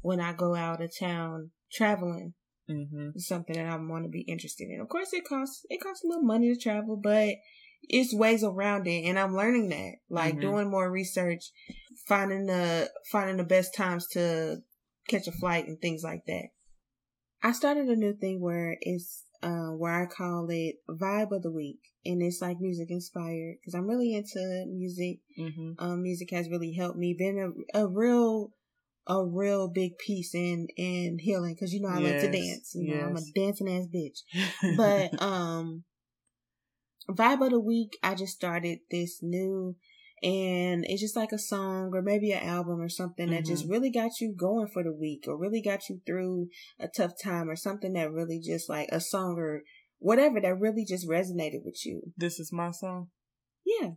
when 0.00 0.20
I 0.20 0.32
go 0.32 0.54
out 0.54 0.82
of 0.82 0.90
town 0.98 1.50
traveling, 1.70 2.34
mm-hmm. 2.70 3.18
something 3.18 3.56
that 3.56 3.66
I 3.66 3.76
want 3.76 4.04
to 4.04 4.10
be 4.10 4.22
interested 4.22 4.68
in. 4.70 4.80
Of 4.80 4.88
course, 4.88 5.12
it 5.12 5.24
costs 5.28 5.64
it 5.68 5.80
costs 5.82 6.04
a 6.04 6.08
little 6.08 6.22
money 6.22 6.52
to 6.52 6.60
travel, 6.60 6.98
but 7.02 7.34
it's 7.82 8.14
ways 8.14 8.44
around 8.44 8.86
it, 8.86 9.04
and 9.04 9.18
I'm 9.18 9.36
learning 9.36 9.68
that. 9.70 9.94
Like 10.08 10.34
mm-hmm. 10.34 10.40
doing 10.40 10.70
more 10.70 10.90
research, 10.90 11.50
finding 12.06 12.46
the 12.46 12.90
finding 13.10 13.36
the 13.36 13.44
best 13.44 13.74
times 13.74 14.06
to 14.12 14.58
catch 15.08 15.26
a 15.26 15.32
flight 15.32 15.66
and 15.66 15.80
things 15.80 16.02
like 16.02 16.24
that. 16.26 16.48
I 17.42 17.52
started 17.52 17.86
a 17.88 17.96
new 17.96 18.14
thing 18.14 18.40
where 18.40 18.76
it's 18.80 19.24
uh, 19.42 19.72
where 19.72 20.02
I 20.02 20.06
call 20.06 20.46
it 20.50 20.76
vibe 20.88 21.32
of 21.32 21.42
the 21.42 21.50
week, 21.50 21.80
and 22.04 22.22
it's 22.22 22.40
like 22.40 22.60
music 22.60 22.88
inspired 22.90 23.56
because 23.60 23.74
I'm 23.74 23.88
really 23.88 24.14
into 24.14 24.64
music. 24.68 25.18
Mm-hmm. 25.38 25.72
Um, 25.78 26.02
music 26.02 26.30
has 26.30 26.48
really 26.48 26.72
helped 26.72 26.98
me. 26.98 27.16
Been 27.18 27.64
a, 27.74 27.80
a 27.80 27.88
real 27.88 28.52
a 29.08 29.24
real 29.24 29.68
big 29.68 29.98
piece 29.98 30.34
in 30.34 30.68
in 30.76 31.18
healing 31.18 31.54
because 31.54 31.72
you 31.72 31.80
know 31.80 31.88
I 31.88 31.98
yes, 31.98 32.22
like 32.22 32.32
to 32.32 32.38
dance. 32.38 32.72
You 32.74 32.94
yes. 32.94 33.00
know 33.00 33.08
I'm 33.08 33.16
a 33.16 33.20
dancing 33.34 33.68
ass 33.68 33.86
bitch. 33.92 34.76
but 34.76 35.20
um, 35.22 35.82
vibe 37.10 37.44
of 37.44 37.50
the 37.50 37.60
week, 37.60 37.98
I 38.02 38.14
just 38.14 38.34
started 38.34 38.78
this 38.90 39.18
new 39.22 39.76
and 40.22 40.84
it's 40.86 41.00
just 41.00 41.16
like 41.16 41.32
a 41.32 41.38
song 41.38 41.90
or 41.92 42.02
maybe 42.02 42.30
an 42.30 42.42
album 42.42 42.80
or 42.80 42.88
something 42.88 43.26
mm-hmm. 43.26 43.34
that 43.36 43.44
just 43.44 43.64
mm-hmm. 43.64 43.72
really 43.72 43.90
got 43.90 44.20
you 44.20 44.34
going 44.36 44.68
for 44.68 44.84
the 44.84 44.92
week 44.92 45.24
or 45.26 45.36
really 45.36 45.60
got 45.60 45.88
you 45.88 46.00
through 46.06 46.48
a 46.78 46.88
tough 46.88 47.12
time 47.22 47.48
or 47.48 47.56
something 47.56 47.94
that 47.94 48.12
really 48.12 48.40
just 48.40 48.68
like 48.68 48.88
a 48.92 49.00
song 49.00 49.36
or 49.36 49.62
whatever 49.98 50.40
that 50.40 50.58
really 50.58 50.84
just 50.88 51.08
resonated 51.08 51.64
with 51.64 51.84
you. 51.84 52.02
This 52.16 52.38
is 52.38 52.52
my 52.52 52.70
song. 52.70 53.08
Yeah. 53.64 53.90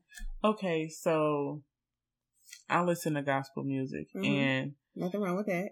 Okay, 0.43 0.89
so 0.89 1.61
I 2.69 2.81
listen 2.81 3.13
to 3.13 3.21
gospel 3.21 3.63
music 3.63 4.07
mm-hmm. 4.15 4.25
and 4.25 4.71
nothing 4.95 5.21
wrong 5.21 5.35
with 5.35 5.47
that. 5.47 5.69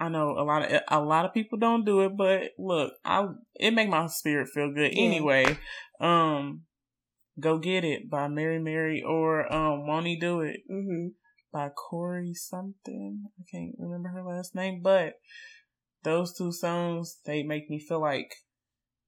I 0.00 0.08
know 0.08 0.38
a 0.38 0.44
lot 0.44 0.70
of 0.70 0.80
a 0.86 1.00
lot 1.00 1.24
of 1.24 1.34
people 1.34 1.58
don't 1.58 1.84
do 1.84 2.02
it, 2.02 2.16
but 2.16 2.52
look, 2.56 2.92
I 3.04 3.26
it 3.56 3.72
make 3.72 3.88
my 3.88 4.06
spirit 4.06 4.48
feel 4.48 4.72
good 4.72 4.92
yeah. 4.94 5.02
anyway. 5.02 5.58
Um, 6.00 6.62
Go 7.40 7.58
Get 7.58 7.84
It 7.84 8.10
by 8.10 8.28
Mary 8.28 8.58
Mary 8.58 9.02
or 9.02 9.52
um 9.52 9.86
Won't 9.86 10.06
He 10.06 10.18
Do 10.18 10.40
It 10.40 10.60
mm-hmm. 10.70 11.08
by 11.52 11.68
Corey 11.68 12.34
something. 12.34 13.24
I 13.38 13.42
can't 13.50 13.74
remember 13.78 14.10
her 14.10 14.22
last 14.22 14.54
name, 14.54 14.80
but 14.82 15.14
those 16.04 16.36
two 16.36 16.52
songs 16.52 17.18
they 17.24 17.42
make 17.42 17.68
me 17.68 17.78
feel 17.78 18.00
like 18.00 18.34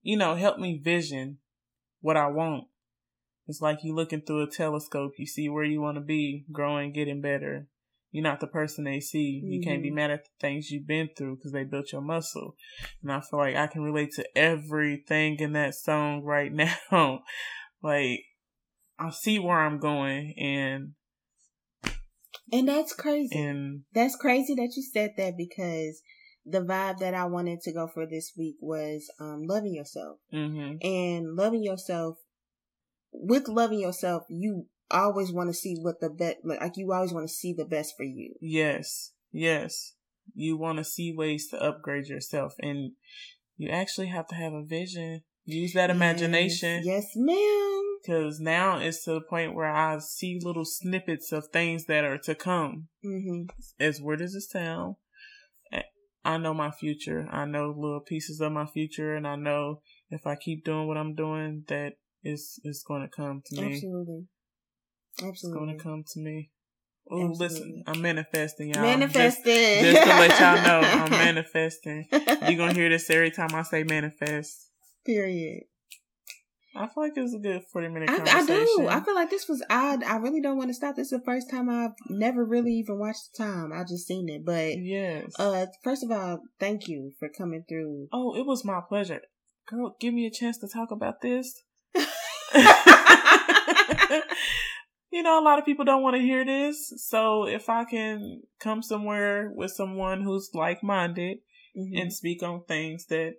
you 0.02 0.16
know 0.16 0.34
help 0.34 0.58
me 0.58 0.80
vision 0.82 1.38
what 2.00 2.16
I 2.16 2.28
want. 2.28 2.64
It's 3.46 3.60
like 3.60 3.78
you 3.82 3.94
looking 3.94 4.22
through 4.22 4.44
a 4.44 4.50
telescope. 4.50 5.12
You 5.18 5.26
see 5.26 5.48
where 5.48 5.64
you 5.64 5.80
want 5.80 5.96
to 5.96 6.02
be, 6.02 6.44
growing, 6.52 6.92
getting 6.92 7.20
better. 7.20 7.66
You're 8.12 8.24
not 8.24 8.40
the 8.40 8.46
person 8.46 8.84
they 8.84 9.00
see. 9.00 9.40
Mm-hmm. 9.42 9.52
You 9.52 9.60
can't 9.60 9.82
be 9.82 9.88
mm-hmm. 9.88 9.96
mad 9.96 10.10
at 10.10 10.24
the 10.24 10.30
things 10.40 10.70
you've 10.70 10.86
been 10.86 11.10
through 11.16 11.36
because 11.36 11.52
they 11.52 11.64
built 11.64 11.92
your 11.92 12.00
muscle. 12.00 12.56
And 13.02 13.12
I 13.12 13.20
feel 13.20 13.38
like 13.38 13.56
I 13.56 13.66
can 13.66 13.82
relate 13.82 14.12
to 14.14 14.26
everything 14.36 15.38
in 15.38 15.52
that 15.52 15.74
song 15.74 16.22
right 16.22 16.52
now. 16.90 17.22
Like, 17.82 18.20
I 18.98 19.10
see 19.10 19.38
where 19.38 19.58
I'm 19.58 19.78
going 19.78 20.34
and. 20.38 20.92
And 22.52 22.68
that's 22.68 22.92
crazy. 22.92 23.38
And 23.38 23.82
that's 23.94 24.16
crazy 24.16 24.54
that 24.54 24.72
you 24.76 24.82
said 24.82 25.12
that 25.16 25.36
because 25.36 26.02
the 26.44 26.60
vibe 26.60 26.98
that 26.98 27.14
I 27.14 27.26
wanted 27.26 27.60
to 27.62 27.72
go 27.72 27.86
for 27.86 28.06
this 28.06 28.32
week 28.36 28.56
was 28.60 29.10
um, 29.20 29.42
loving 29.44 29.74
yourself. 29.74 30.18
Mm-hmm. 30.32 30.86
And 30.86 31.36
loving 31.36 31.62
yourself, 31.62 32.16
with 33.12 33.48
loving 33.48 33.80
yourself, 33.80 34.24
you 34.28 34.66
always 34.90 35.32
want 35.32 35.48
to 35.48 35.54
see 35.54 35.76
what 35.80 36.00
the 36.00 36.10
best, 36.10 36.38
like 36.44 36.76
you 36.76 36.92
always 36.92 37.12
want 37.12 37.28
to 37.28 37.32
see 37.32 37.52
the 37.52 37.64
best 37.64 37.94
for 37.96 38.04
you. 38.04 38.34
Yes, 38.40 39.12
yes. 39.32 39.94
You 40.34 40.56
want 40.56 40.78
to 40.78 40.84
see 40.84 41.12
ways 41.12 41.48
to 41.48 41.62
upgrade 41.62 42.06
yourself, 42.06 42.54
and 42.60 42.92
you 43.56 43.68
actually 43.68 44.08
have 44.08 44.28
to 44.28 44.34
have 44.34 44.52
a 44.52 44.64
vision. 44.64 45.22
Use 45.52 45.72
that 45.74 45.90
imagination. 45.90 46.82
Yes, 46.84 47.04
yes 47.04 47.12
ma'am. 47.16 47.82
Because 48.02 48.40
now 48.40 48.78
it's 48.78 49.04
to 49.04 49.14
the 49.14 49.20
point 49.20 49.54
where 49.54 49.70
I 49.70 49.98
see 49.98 50.40
little 50.42 50.64
snippets 50.64 51.32
of 51.32 51.48
things 51.52 51.84
that 51.86 52.04
are 52.04 52.18
to 52.18 52.34
come. 52.34 52.88
Mm-hmm. 53.04 53.44
As 53.78 54.00
weird 54.00 54.22
as 54.22 54.34
it 54.34 54.42
sounds, 54.42 54.96
I 56.24 56.38
know 56.38 56.54
my 56.54 56.70
future. 56.70 57.26
I 57.30 57.44
know 57.44 57.74
little 57.76 58.00
pieces 58.00 58.40
of 58.40 58.52
my 58.52 58.66
future, 58.66 59.14
and 59.14 59.26
I 59.26 59.36
know 59.36 59.80
if 60.10 60.26
I 60.26 60.36
keep 60.36 60.64
doing 60.64 60.86
what 60.86 60.96
I'm 60.96 61.14
doing, 61.14 61.64
that 61.68 61.94
is 62.22 62.60
is 62.64 62.84
going 62.86 63.02
to 63.02 63.08
come 63.08 63.42
to 63.46 63.60
me. 63.60 63.74
Absolutely. 63.74 64.26
Absolutely. 65.18 65.30
It's 65.30 65.54
going 65.54 65.78
to 65.78 65.82
come 65.82 66.04
to 66.12 66.20
me. 66.20 66.50
Oh, 67.10 67.32
listen, 67.34 67.82
I'm 67.86 68.00
manifesting, 68.00 68.68
y'all. 68.68 68.82
Manifesting. 68.82 69.82
Just, 69.82 69.96
just, 69.96 70.02
to 70.02 70.08
let 70.08 70.40
y'all 70.40 70.64
know, 70.64 70.88
I'm 70.88 71.10
manifesting. 71.26 72.06
You're 72.12 72.56
going 72.56 72.74
to 72.74 72.74
hear 72.74 72.88
this 72.88 73.10
every 73.10 73.32
time 73.32 73.52
I 73.52 73.62
say 73.62 73.82
manifest. 73.82 74.69
Period. 75.14 75.64
I 76.76 76.86
feel 76.86 77.02
like 77.02 77.16
it 77.16 77.22
was 77.22 77.34
a 77.34 77.38
good 77.38 77.64
40 77.72 77.88
minute 77.88 78.08
conversation. 78.08 78.38
I, 78.38 78.42
I 78.42 78.64
do. 78.64 78.88
I 78.88 79.00
feel 79.00 79.14
like 79.16 79.30
this 79.30 79.48
was 79.48 79.64
odd. 79.68 80.04
I 80.04 80.16
really 80.18 80.40
don't 80.40 80.56
want 80.56 80.70
to 80.70 80.74
stop. 80.74 80.94
This 80.94 81.10
is 81.10 81.18
the 81.18 81.24
first 81.24 81.50
time 81.50 81.68
I've 81.68 81.94
never 82.08 82.44
really 82.44 82.72
even 82.74 82.98
watched 82.98 83.32
the 83.36 83.44
time. 83.44 83.72
I 83.72 83.82
just 83.82 84.06
seen 84.06 84.28
it. 84.28 84.44
But, 84.44 84.78
yes. 84.78 85.32
Uh, 85.36 85.66
first 85.82 86.04
of 86.04 86.12
all, 86.12 86.42
thank 86.60 86.86
you 86.86 87.12
for 87.18 87.28
coming 87.28 87.64
through. 87.68 88.06
Oh, 88.12 88.36
it 88.36 88.46
was 88.46 88.64
my 88.64 88.80
pleasure. 88.88 89.20
Girl, 89.66 89.96
give 90.00 90.14
me 90.14 90.26
a 90.26 90.30
chance 90.30 90.58
to 90.58 90.68
talk 90.68 90.92
about 90.92 91.20
this. 91.22 91.60
you 95.10 95.22
know, 95.22 95.40
a 95.40 95.44
lot 95.44 95.58
of 95.58 95.64
people 95.64 95.84
don't 95.84 96.02
want 96.02 96.14
to 96.16 96.22
hear 96.22 96.44
this. 96.44 96.92
So 96.96 97.46
if 97.46 97.68
I 97.68 97.84
can 97.84 98.42
come 98.60 98.82
somewhere 98.82 99.50
with 99.54 99.72
someone 99.72 100.22
who's 100.22 100.50
like 100.54 100.84
minded 100.84 101.38
mm-hmm. 101.76 101.96
and 101.96 102.12
speak 102.12 102.42
on 102.42 102.62
things 102.64 103.06
that 103.06 103.34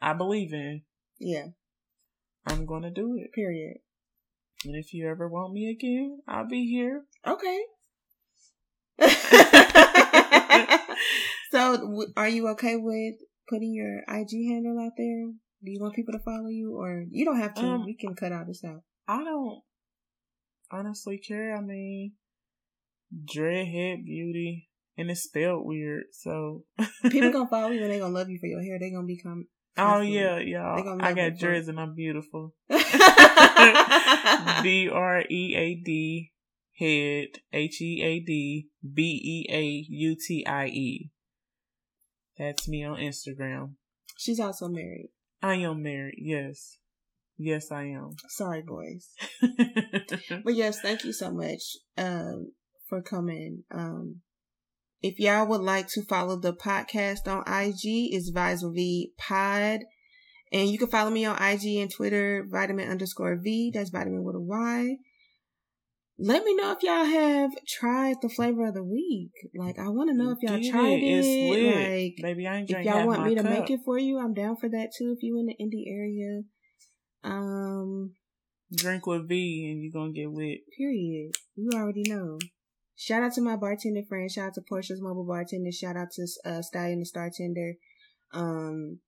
I 0.00 0.12
believe 0.12 0.52
in, 0.52 0.82
yeah, 1.18 1.46
I'm 2.46 2.66
going 2.66 2.82
to 2.82 2.90
do 2.90 3.16
it. 3.16 3.32
Period. 3.32 3.78
And 4.64 4.76
if 4.76 4.94
you 4.94 5.08
ever 5.08 5.28
want 5.28 5.52
me 5.52 5.70
again, 5.70 6.20
I'll 6.26 6.48
be 6.48 6.66
here. 6.66 7.04
Okay. 7.26 7.60
so, 11.50 12.06
are 12.16 12.28
you 12.28 12.48
okay 12.48 12.76
with 12.76 13.14
putting 13.48 13.74
your 13.74 14.02
IG 14.08 14.48
handle 14.48 14.78
out 14.80 14.92
there? 14.96 15.26
Do 15.64 15.70
you 15.70 15.80
want 15.80 15.94
people 15.94 16.12
to 16.12 16.20
follow 16.24 16.48
you, 16.48 16.76
or 16.78 17.04
you 17.10 17.24
don't 17.24 17.40
have 17.40 17.54
to? 17.54 17.62
Um, 17.62 17.84
we 17.84 17.94
can 17.94 18.14
cut 18.14 18.32
all 18.32 18.44
this 18.46 18.62
out. 18.64 18.82
I 19.08 19.24
don't 19.24 19.62
honestly 20.70 21.18
care. 21.18 21.56
I 21.56 21.60
mean, 21.60 22.12
dreadhead 23.24 24.04
beauty, 24.04 24.68
and 24.96 25.10
it's 25.10 25.22
spelled 25.22 25.64
weird. 25.64 26.04
So 26.12 26.64
people 27.02 27.32
gonna 27.32 27.48
follow 27.50 27.70
you 27.70 27.82
and 27.82 27.90
they 27.90 27.98
gonna 27.98 28.14
love 28.14 28.28
you 28.28 28.38
for 28.38 28.46
your 28.46 28.62
hair. 28.62 28.78
They 28.78 28.90
gonna 28.90 29.06
become. 29.06 29.46
Oh 29.76 30.00
yeah, 30.00 30.38
y'all. 30.38 31.02
I 31.02 31.14
got 31.14 31.36
dreads 31.36 31.68
and 31.68 31.80
I'm 31.80 31.94
beautiful. 31.94 32.54
D 32.68 32.76
R 34.88 35.24
E 35.28 35.54
A 35.56 35.74
D 35.74 36.32
head 36.78 37.28
H 37.52 37.80
E 37.80 38.02
A 38.02 38.20
D 38.20 38.68
B 38.92 39.20
E 39.24 39.46
A 39.52 39.84
U 39.88 40.16
T 40.16 40.46
I 40.46 40.66
E. 40.66 41.10
That's 42.38 42.68
me 42.68 42.84
on 42.84 42.98
Instagram. 42.98 43.74
She's 44.16 44.40
also 44.40 44.68
married. 44.68 45.10
I 45.42 45.56
am 45.56 45.82
married. 45.82 46.18
Yes. 46.18 46.78
Yes, 47.36 47.70
I 47.72 47.84
am. 47.84 48.10
Sorry, 48.28 48.62
boys. 48.62 49.10
but 50.44 50.54
yes, 50.54 50.80
thank 50.80 51.04
you 51.04 51.12
so 51.12 51.30
much 51.32 51.76
um, 51.98 52.52
for 52.88 53.02
coming. 53.02 53.64
Um, 53.72 54.20
if 55.04 55.18
y'all 55.18 55.46
would 55.46 55.60
like 55.60 55.86
to 55.88 56.02
follow 56.02 56.38
the 56.40 56.54
podcast 56.54 57.28
on 57.28 57.40
IG, 57.40 58.08
it's 58.14 58.30
V 58.30 59.12
Pod. 59.18 59.80
And 60.50 60.70
you 60.70 60.78
can 60.78 60.88
follow 60.88 61.10
me 61.10 61.26
on 61.26 61.36
IG 61.36 61.76
and 61.76 61.92
Twitter, 61.92 62.46
vitamin 62.50 62.90
underscore 62.90 63.36
V. 63.36 63.70
That's 63.74 63.90
vitamin 63.90 64.24
with 64.24 64.34
a 64.34 64.40
Y. 64.40 64.96
Let 66.18 66.42
me 66.44 66.56
know 66.56 66.72
if 66.72 66.82
y'all 66.82 67.04
have 67.04 67.50
tried 67.68 68.16
the 68.22 68.30
flavor 68.30 68.66
of 68.66 68.72
the 68.72 68.82
week. 68.82 69.32
Like, 69.54 69.78
I 69.78 69.88
want 69.88 70.08
to 70.08 70.16
know 70.16 70.30
if 70.30 70.38
y'all 70.40 70.58
Get 70.58 70.72
tried 70.72 71.02
it. 71.02 71.24
it. 71.26 72.14
Like, 72.14 72.22
Baby, 72.22 72.46
I 72.46 72.56
ain't 72.60 72.70
if 72.70 72.84
y'all 72.86 73.06
want 73.06 73.26
me 73.26 73.34
to 73.34 73.42
make 73.42 73.68
it 73.68 73.80
for 73.84 73.98
you, 73.98 74.18
I'm 74.18 74.32
down 74.32 74.56
for 74.56 74.70
that 74.70 74.92
too. 74.96 75.14
If 75.14 75.22
you 75.22 75.38
in 75.38 75.46
the 75.46 75.56
Indy 75.58 75.84
area, 75.86 76.44
um, 77.24 78.12
drink 78.74 79.06
with 79.06 79.28
V 79.28 79.70
and 79.70 79.82
you're 79.82 79.92
gonna 79.92 80.14
get 80.14 80.30
lit. 80.30 80.60
Period. 80.78 81.32
You 81.56 81.68
already 81.74 82.04
know. 82.08 82.38
Shout 82.96 83.22
out 83.22 83.32
to 83.34 83.40
my 83.40 83.56
bartender 83.56 84.02
friend. 84.08 84.30
Shout 84.30 84.48
out 84.48 84.54
to 84.54 84.62
Portia's 84.68 85.00
mobile 85.00 85.26
bartender. 85.26 85.72
Shout 85.72 85.96
out 85.96 86.12
to 86.12 86.26
uh, 86.44 86.62
Stallion 86.62 87.00
the 87.00 87.06
Star 87.06 87.30
Tender. 87.36 87.74
Um, 88.32 89.00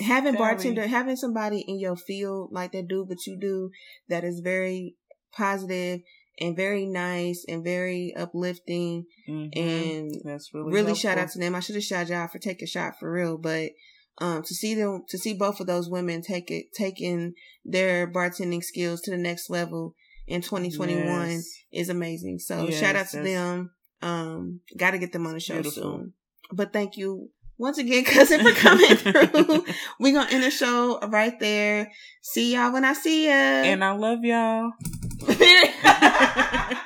having 0.00 0.34
bartender, 0.34 0.86
having 0.86 1.16
somebody 1.16 1.64
in 1.66 1.78
your 1.78 1.96
field 1.96 2.50
like 2.52 2.72
that 2.72 2.88
do 2.88 3.04
what 3.04 3.26
you 3.26 3.38
do 3.40 3.70
that 4.08 4.24
is 4.24 4.40
very 4.40 4.96
positive 5.36 6.00
and 6.40 6.56
very 6.56 6.86
nice 6.86 7.44
and 7.48 7.62
very 7.62 8.12
uplifting. 8.16 9.06
Mm-hmm. 9.28 9.58
And 9.58 10.10
that's 10.24 10.52
really 10.52 10.72
really 10.72 10.94
shout 10.94 11.18
out 11.18 11.30
to 11.30 11.38
them. 11.38 11.54
I 11.54 11.60
should 11.60 11.76
have 11.76 11.84
shouted 11.84 12.10
y'all 12.10 12.28
for 12.28 12.38
taking 12.38 12.64
a 12.64 12.68
shot 12.68 12.94
for 12.98 13.10
real, 13.10 13.38
but 13.38 13.70
um, 14.18 14.42
to 14.42 14.54
see 14.54 14.74
them, 14.74 15.04
to 15.08 15.18
see 15.18 15.34
both 15.34 15.60
of 15.60 15.66
those 15.66 15.88
women 15.88 16.22
take 16.22 16.50
it, 16.50 16.66
taking 16.74 17.34
their 17.64 18.10
bartending 18.10 18.62
skills 18.62 19.00
to 19.02 19.10
the 19.10 19.16
next 19.16 19.48
level 19.48 19.94
in 20.26 20.40
2021 20.40 21.04
yes. 21.04 21.48
is 21.72 21.88
amazing. 21.88 22.38
So 22.38 22.68
yes, 22.68 22.80
shout 22.80 22.96
out 22.96 23.08
to 23.08 23.22
them. 23.22 23.70
Um, 24.00 24.60
got 24.76 24.92
to 24.92 24.98
get 24.98 25.12
them 25.12 25.26
on 25.26 25.34
the 25.34 25.40
show 25.40 25.54
beautiful. 25.54 25.82
soon. 25.82 26.12
But 26.52 26.72
thank 26.72 26.96
you 26.96 27.30
once 27.58 27.78
again, 27.78 28.04
cousin, 28.06 28.40
for 28.40 28.52
coming 28.52 28.96
through. 28.96 29.64
We're 29.98 30.12
going 30.12 30.26
to 30.26 30.34
end 30.34 30.44
the 30.44 30.50
show 30.50 30.98
right 31.08 31.38
there. 31.38 31.90
See 32.20 32.54
y'all 32.54 32.72
when 32.72 32.84
I 32.84 32.92
see 32.92 33.26
ya. 33.26 33.32
And 33.32 33.84
I 33.84 33.92
love 33.92 34.24
y'all. 34.24 34.72